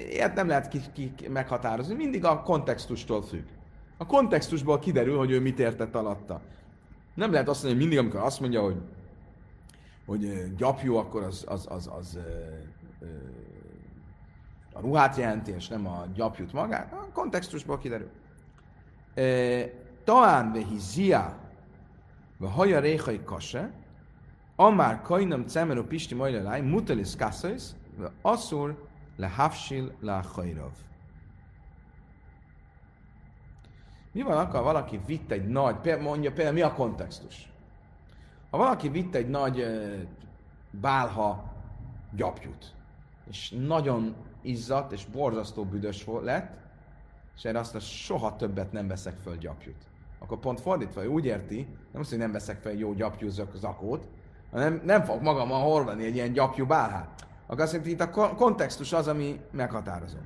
ilyet 0.10 0.36
nem 0.36 0.48
lehet 0.48 0.68
ki, 0.68 0.80
ki, 0.94 1.28
meghatározni, 1.30 1.94
mindig 1.96 2.26
a 2.26 2.42
kontextustól 2.42 3.22
függ. 3.22 3.46
A 3.98 4.06
kontextusból 4.06 4.80
kiderül, 4.80 5.18
hogy 5.18 5.32
ő 5.32 5.40
mit 5.40 5.60
értett 5.60 5.96
alatta. 5.96 6.42
Nem 7.14 7.32
lehet 7.32 7.50
azt 7.50 7.64
mondani, 7.64 7.82
hogy 7.82 7.90
mindig, 7.90 8.06
amikor 8.06 8.28
azt 8.28 8.40
mondja, 8.40 8.62
hogy 8.62 8.76
hogy 10.06 10.56
gyapjú, 10.56 10.96
akkor 10.96 11.24
az, 11.24 11.46
az, 11.48 11.68
az, 11.70 11.90
az 11.98 12.20
a 14.74 14.80
ruhát 14.80 15.16
jelenti, 15.16 15.52
és 15.52 15.68
nem 15.68 15.88
a 15.88 16.06
gyapjút 16.14 16.54
magát. 16.54 16.94
A 16.94 17.08
kontextusból 17.14 17.78
kiderül. 17.78 18.10
Talán 20.04 20.52
vehi 20.52 20.78
zia, 20.78 21.38
ve 22.38 22.48
haja 22.48 22.80
réhai 22.80 23.24
kase, 23.24 23.72
amár 24.56 25.02
kajnam 25.02 25.48
cemeru 25.48 25.84
pisti 25.84 26.16
majlalai, 26.16 26.62
mutalis 26.62 27.16
kasszais, 27.16 27.64
ve 27.98 28.12
asszur 28.22 28.88
le 29.16 29.28
hafsil 29.28 29.92
le 30.00 30.24
hajrov. 30.34 30.72
Mi 34.12 34.22
van 34.22 34.38
akkor, 34.38 34.64
valaki 34.64 35.00
vitt 35.06 35.32
egy 35.32 35.48
nagy, 35.48 36.00
mondja 36.02 36.32
például 36.32 36.56
mi 36.56 36.62
a 36.62 36.74
kontextus? 36.74 37.53
Ha 38.54 38.60
valaki 38.60 38.90
vitt 38.90 39.16
egy 39.16 39.30
nagy 39.30 39.66
bálha 40.70 41.44
gyapjút, 42.16 42.74
és 43.30 43.54
nagyon 43.66 44.16
izzadt 44.42 44.92
és 44.92 45.06
borzasztó 45.06 45.64
büdös 45.64 46.06
lett, 46.22 46.58
és 47.36 47.46
erre 47.46 47.60
azt 47.60 47.80
soha 47.80 48.36
többet 48.36 48.72
nem 48.72 48.88
veszek 48.88 49.18
föl 49.24 49.38
gyapjút. 49.38 49.76
Akkor 50.20 50.40
pont 50.40 50.62
fordítva, 50.62 51.02
hogy 51.02 51.10
úgy 51.10 51.26
érti, 51.26 51.68
nem 51.92 52.02
azt, 52.02 52.10
hogy 52.10 52.20
nem 52.20 52.32
veszek 52.32 52.62
fel 52.62 52.74
jó 52.74 52.94
gyapjú 52.94 53.30
zakót, 53.54 54.08
hanem 54.52 54.82
nem 54.86 55.04
fog 55.04 55.22
magammal 55.22 55.62
hordani 55.62 56.06
egy 56.06 56.16
ilyen 56.16 56.34
gyapjú 56.34 56.66
bálhát. 56.66 57.26
Akkor 57.48 57.62
azt 57.62 57.72
jelenti, 57.72 57.94
itt 57.94 58.02
a 58.02 58.36
kontextus 58.36 58.94
az, 58.94 59.08
ami 59.08 59.40
meghatározó. 59.52 60.18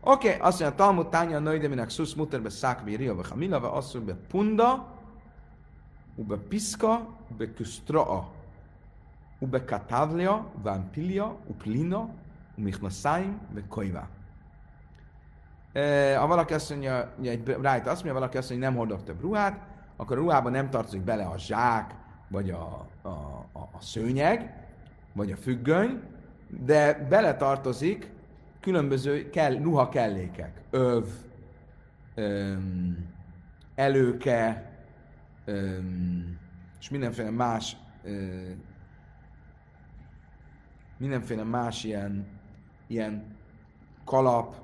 Oké, 0.00 0.28
okay, 0.28 0.40
azt 0.40 0.60
mondja, 0.60 0.76
Talmud 0.76 1.08
tánya 1.08 1.38
nőide, 1.38 1.68
minek 1.68 1.90
szusz 1.90 2.14
muterbe 2.14 2.48
szakvi 2.48 2.96
riava 2.96 3.22
hamilava, 3.28 3.72
azt 3.72 3.94
mondja, 3.94 4.16
punda, 4.28 5.00
katavlia, 9.64 10.46
van 10.62 10.90
pilia, 10.90 11.36
uplina, 11.46 12.08
umichnaszaim, 12.58 13.40
ve 13.54 13.62
koiva. 13.68 14.08
Ha 16.16 16.26
valaki 16.26 16.54
azt 16.54 16.70
mondja, 16.70 17.14
rájt 17.62 17.86
azt 17.86 17.94
mondja, 17.94 18.12
valaki 18.12 18.36
azt 18.36 18.50
mondja, 18.50 18.68
nem 18.68 18.78
hordok 18.78 19.04
több 19.04 19.20
ruhát, 19.20 19.60
akkor 19.96 20.16
a 20.16 20.20
ruhában 20.20 20.52
nem 20.52 20.70
tartozik 20.70 21.00
bele 21.00 21.24
a 21.24 21.38
zsák, 21.38 21.94
vagy 22.28 22.50
a, 22.50 22.86
a, 23.02 23.08
a, 23.52 23.58
a 23.58 23.80
szőnyeg, 23.80 24.54
vagy 25.12 25.32
a 25.32 25.36
függöny, 25.36 26.02
de 26.48 27.06
bele 27.08 27.36
tartozik 27.36 28.10
különböző 28.60 29.30
kell, 29.30 29.54
ruha 29.54 29.88
kellékek. 29.88 30.60
Öv, 30.70 31.04
öm, 32.14 33.10
előke, 33.74 34.71
és 36.80 36.90
mindenféle 36.90 37.30
más 37.30 37.76
mindenféle 41.02 41.42
más 41.42 41.84
ilyen, 41.84 42.26
ilyen 42.86 43.36
kalap, 44.04 44.56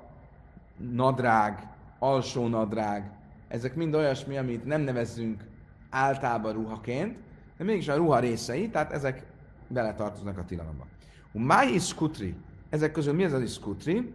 nadrág, 0.77 1.67
alsó 1.99 2.47
nadrág, 2.47 3.11
ezek 3.47 3.75
mind 3.75 3.95
olyasmi, 3.95 4.37
amit 4.37 4.65
nem 4.65 4.81
nevezzünk 4.81 5.43
általában 5.89 6.53
ruhaként, 6.53 7.17
de 7.57 7.63
mégis 7.63 7.87
a 7.87 7.95
ruha 7.95 8.19
részei, 8.19 8.69
tehát 8.69 8.91
ezek 8.91 9.23
beletartoznak 9.67 10.37
a 10.37 10.45
tilalomba. 10.45 10.87
Máj 11.31 11.77
skutri, 11.77 12.35
ezek 12.69 12.91
közül 12.91 13.13
mi 13.13 13.23
ez 13.23 13.33
az 13.33 13.41
iskutri? 13.41 14.13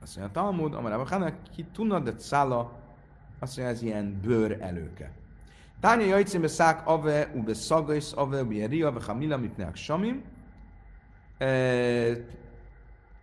Azt 0.00 0.16
mondja 0.16 0.40
Talmud, 0.40 0.74
amarában 0.74 1.06
Hanak, 1.06 1.34
ki 1.54 1.64
tudna, 1.72 2.00
de 2.00 2.12
szála, 2.18 2.72
azt 3.38 3.56
mondja, 3.56 3.74
ez 3.74 3.82
ilyen 3.82 4.20
bőr 4.22 4.56
előke. 4.60 5.12
Tánya 5.80 6.04
jajcim 6.04 6.40
be 6.40 6.48
szák 6.48 6.86
ave, 6.86 7.30
ube 7.34 7.54
szagaisz 7.54 8.12
ave, 8.16 8.42
ube 8.42 8.66
ria, 8.66 8.92
be 8.92 9.02
hamila, 9.04 9.36
mitneak 9.36 9.76
samim. 9.76 10.24
E, 11.38 11.46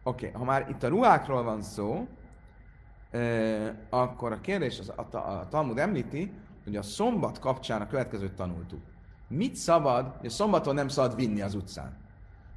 Oké, 0.03 0.27
okay, 0.27 0.31
ha 0.31 0.43
már 0.43 0.69
itt 0.69 0.83
a 0.83 0.87
ruhákról 0.87 1.43
van 1.43 1.61
szó, 1.61 2.07
e, 3.11 3.87
akkor 3.89 4.31
a 4.31 4.41
kérdés, 4.41 4.79
az, 4.79 4.93
a, 4.95 5.17
a 5.17 5.47
Talmud 5.49 5.77
említi, 5.77 6.31
hogy 6.63 6.75
a 6.75 6.81
szombat 6.81 7.39
kapcsán 7.39 7.81
a 7.81 7.87
következőt 7.87 8.33
tanultuk. 8.33 8.81
Mit 9.27 9.55
szabad, 9.55 10.15
hogy 10.19 10.29
szombaton 10.29 10.75
nem 10.75 10.87
szabad 10.87 11.15
vinni 11.15 11.41
az 11.41 11.55
utcán? 11.55 11.97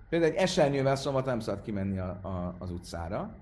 Például 0.09 0.33
egy 0.33 0.39
esernyővel 0.39 0.97
szombaton 0.97 1.29
nem 1.29 1.41
szabad 1.41 1.63
kimenni 1.63 1.99
a, 1.99 2.09
a, 2.09 2.55
az 2.59 2.71
utcára. 2.71 3.37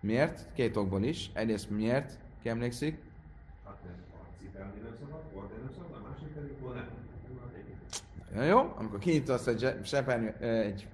Miért? 0.00 0.46
Két 0.54 0.76
okból 0.76 1.02
is. 1.02 1.30
Egyrészt 1.34 1.70
miért? 1.70 2.18
Ki 2.42 2.48
emlékszik? 2.48 3.02
Nagyon 8.32 8.48
jó, 8.48 8.72
amikor 8.76 8.98
kinyitasz 8.98 9.46
egy, 9.46 9.74
sepernyő, 9.82 10.34
egy, 10.40 10.88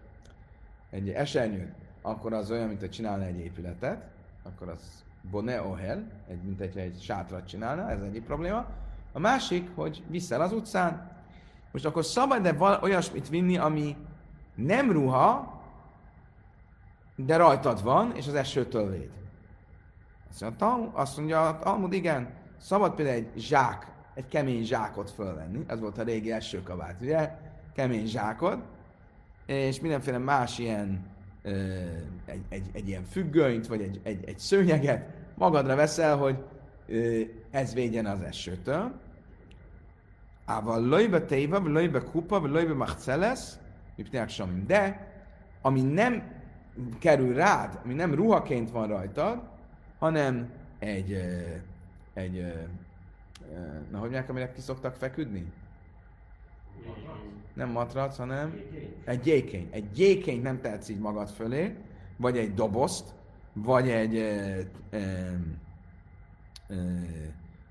egy 0.91 1.09
esernyőt, 1.09 1.73
akkor 2.03 2.33
az 2.33 2.51
olyan, 2.51 2.69
mint 2.69 2.81
hogy 2.81 2.91
csinálna 2.91 3.25
egy 3.25 3.39
épületet, 3.39 4.07
akkor 4.43 4.69
az 4.69 5.05
bone 5.31 5.63
ohel, 5.63 6.11
egy, 6.29 6.43
mint 6.43 6.61
egy, 6.61 6.77
egy 6.77 7.01
sátrat 7.03 7.49
csinálna, 7.49 7.91
ez 7.91 8.03
egyik 8.03 8.25
probléma. 8.25 8.67
A 9.13 9.19
másik, 9.19 9.69
hogy 9.75 10.03
viszel 10.07 10.41
az 10.41 10.53
utcán. 10.53 11.11
Most 11.73 11.85
akkor 11.85 12.05
szabad-e 12.05 12.79
olyasmit 12.81 13.29
vinni, 13.29 13.59
ami 13.59 13.97
nem 14.55 14.93
ruha, 14.93 15.61
de 17.17 17.37
rajtad 17.37 17.83
van, 17.83 18.17
és 18.17 18.27
az 18.27 18.35
esőtől 18.35 18.91
véd. 18.91 19.11
Azt 20.31 20.41
mondja, 20.41 20.91
azt 20.93 21.17
mondja 21.17 21.49
a 21.49 21.59
Talmud, 21.59 21.93
igen, 21.93 22.35
szabad 22.61 22.95
például 22.95 23.17
egy 23.17 23.33
zsák, 23.37 23.87
egy 24.19 24.29
kemény 24.29 24.65
zsákot 24.65 25.11
fölvenni, 25.11 25.65
ez 25.67 25.81
volt 25.81 25.99
a 25.99 26.03
régi 26.03 26.33
esőkabát, 26.33 27.01
ugye? 27.01 27.31
Kemény 27.75 28.07
zsákot, 28.07 28.59
és 29.47 29.81
mindenféle 29.81 30.19
más 30.19 30.59
ilyen, 30.59 31.07
egy, 32.25 32.43
egy, 32.49 32.67
egy 32.73 32.89
ilyen 32.89 33.05
függönyt, 33.05 33.67
vagy 33.67 33.81
egy, 33.81 34.01
egy, 34.03 34.25
egy 34.25 34.39
szőnyeget 34.39 35.09
magadra 35.35 35.77
veszel, 35.77 36.17
hogy 36.17 36.37
ez 37.51 37.75
védjen 37.75 38.07
az 38.07 38.21
esőtől. 38.21 38.93
Ával 40.45 40.89
löjbe 40.89 41.21
téva, 41.21 41.69
löjbe 41.69 42.01
kupa, 42.01 42.47
löjbe 42.47 42.75
machceles, 42.75 43.41
de 44.67 45.07
ami 45.63 45.83
nem 45.83 46.23
kerül 46.99 47.35
rád, 47.35 47.79
ami 47.85 47.95
nem 47.95 48.15
ruhaként 48.15 48.71
van 48.71 48.89
rajtad, 48.89 49.41
hanem 49.99 50.51
egy, 50.79 51.17
egy, 52.15 52.53
na 53.91 53.99
hogy 53.99 54.01
mondják, 54.01 54.29
amire 54.29 54.53
ki 54.53 54.61
szoktak 54.61 54.95
feküdni? 54.95 55.53
Nem 57.55 57.71
matrac, 57.71 58.17
hanem 58.17 58.61
egy 59.05 59.21
gyékény. 59.21 59.69
Egy 59.71 59.91
gyékényt 59.91 60.43
nem 60.43 60.61
tehetsz 60.61 60.89
így 60.89 60.99
magad 60.99 61.29
fölé, 61.29 61.75
vagy 62.17 62.39
egy 62.39 62.55
dobozt, 62.55 63.15
vagy 63.53 63.89
egy, 63.89 64.17
e, 64.17 64.57
e, 64.91 64.99
e, 66.69 66.75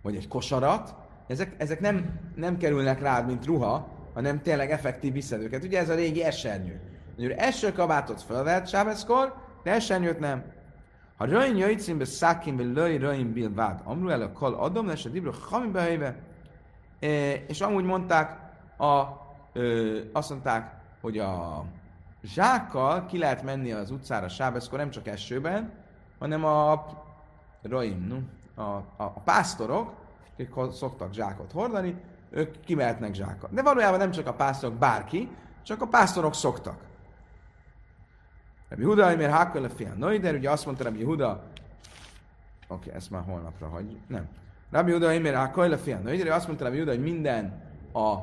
vagy 0.02 0.16
egy 0.16 0.28
kosarat. 0.28 0.96
Ezek, 1.28 1.56
ezek 1.58 1.80
nem, 1.80 2.20
nem 2.36 2.58
kerülnek 2.58 3.02
rád, 3.02 3.26
mint 3.26 3.46
ruha, 3.46 3.88
hanem 4.14 4.42
tényleg 4.42 4.72
effektív 4.72 5.14
viszed 5.14 5.42
őket. 5.42 5.64
Ugye 5.64 5.80
ez 5.80 5.90
a 5.90 5.96
régi 5.96 6.24
esernyő. 6.24 6.80
Ugye 7.18 7.36
esőkabátot 7.36 8.22
felvett 8.22 8.68
sábeszkor, 8.68 9.36
de 9.64 9.72
esernyőt 9.72 10.20
nem. 10.20 10.44
Ha 11.18 11.26
röjn 11.26 11.56
jöjjtszín 11.56 11.98
be 11.98 12.06
szákin 12.06 12.56
be 12.56 12.64
löj 12.64 12.98
röjn 12.98 13.34
bil 13.34 13.54
vád, 13.54 13.82
amru 13.84 14.10
el 14.10 14.22
a 14.22 14.32
kal 14.32 14.54
adom, 14.54 14.88
lesz 14.88 15.06
a 15.06 15.10
dibra 15.10 15.34
hamim 15.50 15.72
behelyve. 15.72 16.16
És 17.48 17.62
amúgy 17.62 17.84
mondták, 17.84 18.40
a, 18.78 19.04
ö, 19.54 20.00
azt 20.14 20.30
mondták, 20.30 20.76
hogy 21.02 21.18
a 21.18 21.64
zsákkal 22.24 23.06
ki 23.06 23.18
lehet 23.18 23.44
menni 23.44 23.72
az 23.72 23.92
utcára 23.92 24.30
sábeszkor, 24.30 24.80
nem 24.80 24.90
csak 24.90 25.08
esőben, 25.08 25.72
hanem 26.20 26.46
a 26.46 26.86
roim, 27.62 28.08
no? 28.08 28.18
a, 28.64 28.76
a, 28.78 29.04
a 29.04 29.20
pásztorok, 29.20 29.94
akik 30.34 30.54
szoktak 30.72 31.14
zsákot 31.14 31.52
hordani, 31.52 31.96
ők 32.30 32.60
kimehetnek 32.60 33.14
zsákkal. 33.14 33.50
De 33.54 33.62
valójában 33.62 34.00
nem 34.00 34.12
csak 34.12 34.28
a 34.28 34.34
pásztorok, 34.34 34.78
bárki, 34.78 35.30
csak 35.64 35.82
a 35.82 35.88
pásztorok 35.88 36.34
szoktak. 36.34 36.87
Rabbi 38.70 38.84
Huda, 38.84 39.16
miért 39.16 39.32
hákkal 39.32 39.64
a 39.64 39.70
fél 39.70 39.94
Noider, 39.98 40.36
ugye 40.36 40.50
azt 40.50 40.66
mondta 40.66 40.84
Rabbi 40.84 41.04
Huda, 41.04 41.30
oké, 41.32 41.44
okay, 42.68 42.94
ezt 42.94 43.10
már 43.10 43.24
holnapra 43.24 43.68
hagy, 43.68 43.98
nem. 44.08 44.28
Rabbi 44.72 44.92
Huda, 44.92 45.08
miért 45.08 45.36
hákkal 45.36 45.72
a 45.72 45.78
fél 45.78 45.98
Noider, 45.98 46.28
azt 46.28 46.48
mondta 46.48 46.64
Rabbi 46.64 46.80
Huda, 46.80 46.92
hogy 46.92 47.04
minden 47.04 47.62
a, 47.94 48.16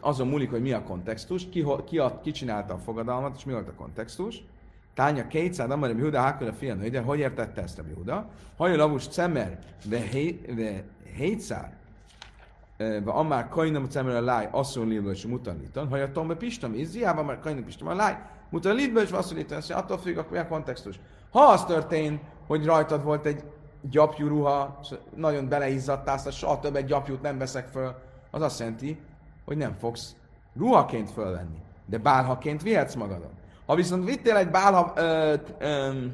azon 0.00 0.28
múlik, 0.28 0.50
hogy 0.50 0.62
mi 0.62 0.72
a 0.72 0.82
kontextus, 0.82 1.48
ki, 1.48 1.64
ki, 1.84 1.98
a, 1.98 2.20
ki 2.20 2.30
csinálta 2.30 2.74
a 2.74 2.78
fogadalmat, 2.78 3.36
és 3.36 3.44
mi 3.44 3.52
volt 3.52 3.68
a 3.68 3.74
kontextus. 3.74 4.42
Tánya 4.94 5.26
kétszád, 5.26 5.70
amar 5.70 5.88
Rabbi 5.88 6.02
Huda, 6.02 6.20
hákkal 6.20 6.48
a 6.48 6.52
fél 6.52 6.74
Noider, 6.74 7.04
hogy 7.04 7.18
értette 7.18 7.62
ezt 7.62 7.76
Rabbi 7.76 7.92
Huda? 7.92 8.28
Hajja 8.56 8.76
lavus 8.76 9.08
cemer, 9.08 9.58
ve 9.84 9.98
hétszár, 11.16 11.76
ve 12.76 13.10
amár 13.10 13.48
kajnam 13.48 13.88
cemer 13.88 14.16
a 14.16 14.20
láj, 14.20 14.48
asszony 14.50 14.88
lilva 14.88 15.10
és 15.10 15.26
mutanlitan, 15.26 15.88
ha 15.88 15.96
a 16.14 16.24
be 16.24 16.34
pistam, 16.34 16.74
izziába, 16.74 17.22
már 17.22 17.40
kajnam 17.40 17.64
pistam 17.64 17.88
a 17.88 17.94
láj, 17.94 18.18
mutat 18.50 18.74
lidbe 18.74 19.00
és 19.00 19.10
vasszolítani, 19.10 19.60
azt 19.60 19.70
attól 19.70 19.98
függ, 19.98 20.16
akkor 20.16 20.32
mi 20.32 20.38
a 20.38 20.46
kontextus. 20.46 21.00
Ha 21.30 21.40
az 21.40 21.64
történt, 21.64 22.20
hogy 22.46 22.64
rajtad 22.64 23.02
volt 23.04 23.26
egy 23.26 23.44
gyapjú 23.90 24.28
ruha, 24.28 24.80
nagyon 25.14 25.48
beleizzadtál, 25.48 26.18
soha 26.30 26.60
többet 26.60 26.86
gyapjút 26.86 27.22
nem 27.22 27.38
veszek 27.38 27.68
föl, 27.68 27.94
az 28.30 28.42
azt 28.42 28.58
jelenti, 28.58 29.00
hogy 29.44 29.56
nem 29.56 29.76
fogsz 29.78 30.14
ruhaként 30.56 31.10
fölvenni, 31.10 31.62
de 31.86 31.98
bálhaként 31.98 32.62
vihetsz 32.62 32.94
magadon. 32.94 33.30
Ha 33.66 33.74
viszont 33.74 34.04
vittél 34.04 34.36
egy 34.36 34.50
bálha 34.50 34.92
ö, 34.96 35.34
ö, 35.58 36.04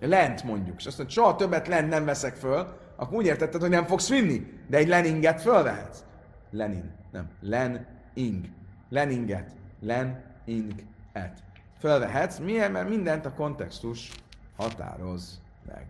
lent 0.00 0.42
mondjuk, 0.42 0.76
és 0.78 0.86
azt 0.86 0.96
mondod, 0.96 1.14
soha 1.14 1.36
többet 1.36 1.68
lent 1.68 1.88
nem 1.88 2.04
veszek 2.04 2.34
föl, 2.34 2.66
akkor 2.96 3.16
úgy 3.16 3.26
értetted, 3.26 3.60
hogy 3.60 3.70
nem 3.70 3.84
fogsz 3.84 4.08
vinni, 4.08 4.52
de 4.66 4.76
egy 4.76 4.88
leninget 4.88 5.40
fölvehetsz. 5.40 6.04
Lenin, 6.50 6.90
nem, 7.12 7.28
len, 7.40 7.86
ing. 8.14 8.44
Leninget, 8.88 9.50
len, 9.80 10.24
ing, 10.44 10.72
et. 11.18 11.42
Fölvehetsz. 11.78 12.38
Miért? 12.38 12.72
Mert 12.72 12.88
mindent 12.88 13.26
a 13.26 13.32
kontextus 13.32 14.10
határoz 14.56 15.40
meg. 15.66 15.86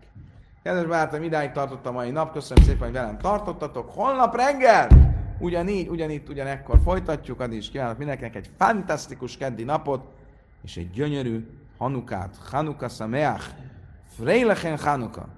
Kedves 0.63 0.87
barátom, 0.87 1.23
idáig 1.23 1.53
tartott 1.53 1.87
a 1.87 1.93
mai 1.93 2.11
nap. 2.11 2.33
Köszönöm 2.33 2.65
szépen, 2.65 2.83
hogy 2.83 2.93
velem 2.93 3.19
tartottatok. 3.19 3.91
Holnap 3.91 4.37
reggel 4.37 4.89
ugyanígy, 5.39 5.89
ugyanitt, 5.89 6.29
ugyanekkor 6.29 6.81
folytatjuk. 6.85 7.41
Addig 7.41 7.59
is 7.59 7.71
kívánok 7.71 7.99
mindenkinek 7.99 8.35
egy 8.35 8.51
fantasztikus 8.57 9.37
keddi 9.37 9.65
napot, 9.65 10.05
és 10.63 10.77
egy 10.77 10.91
gyönyörű 10.91 11.47
Hanukát. 11.79 12.37
Hanuka 12.51 12.89
Sameach. 12.89 13.45
Freilechen 14.17 14.79
Hanuka. 14.79 15.29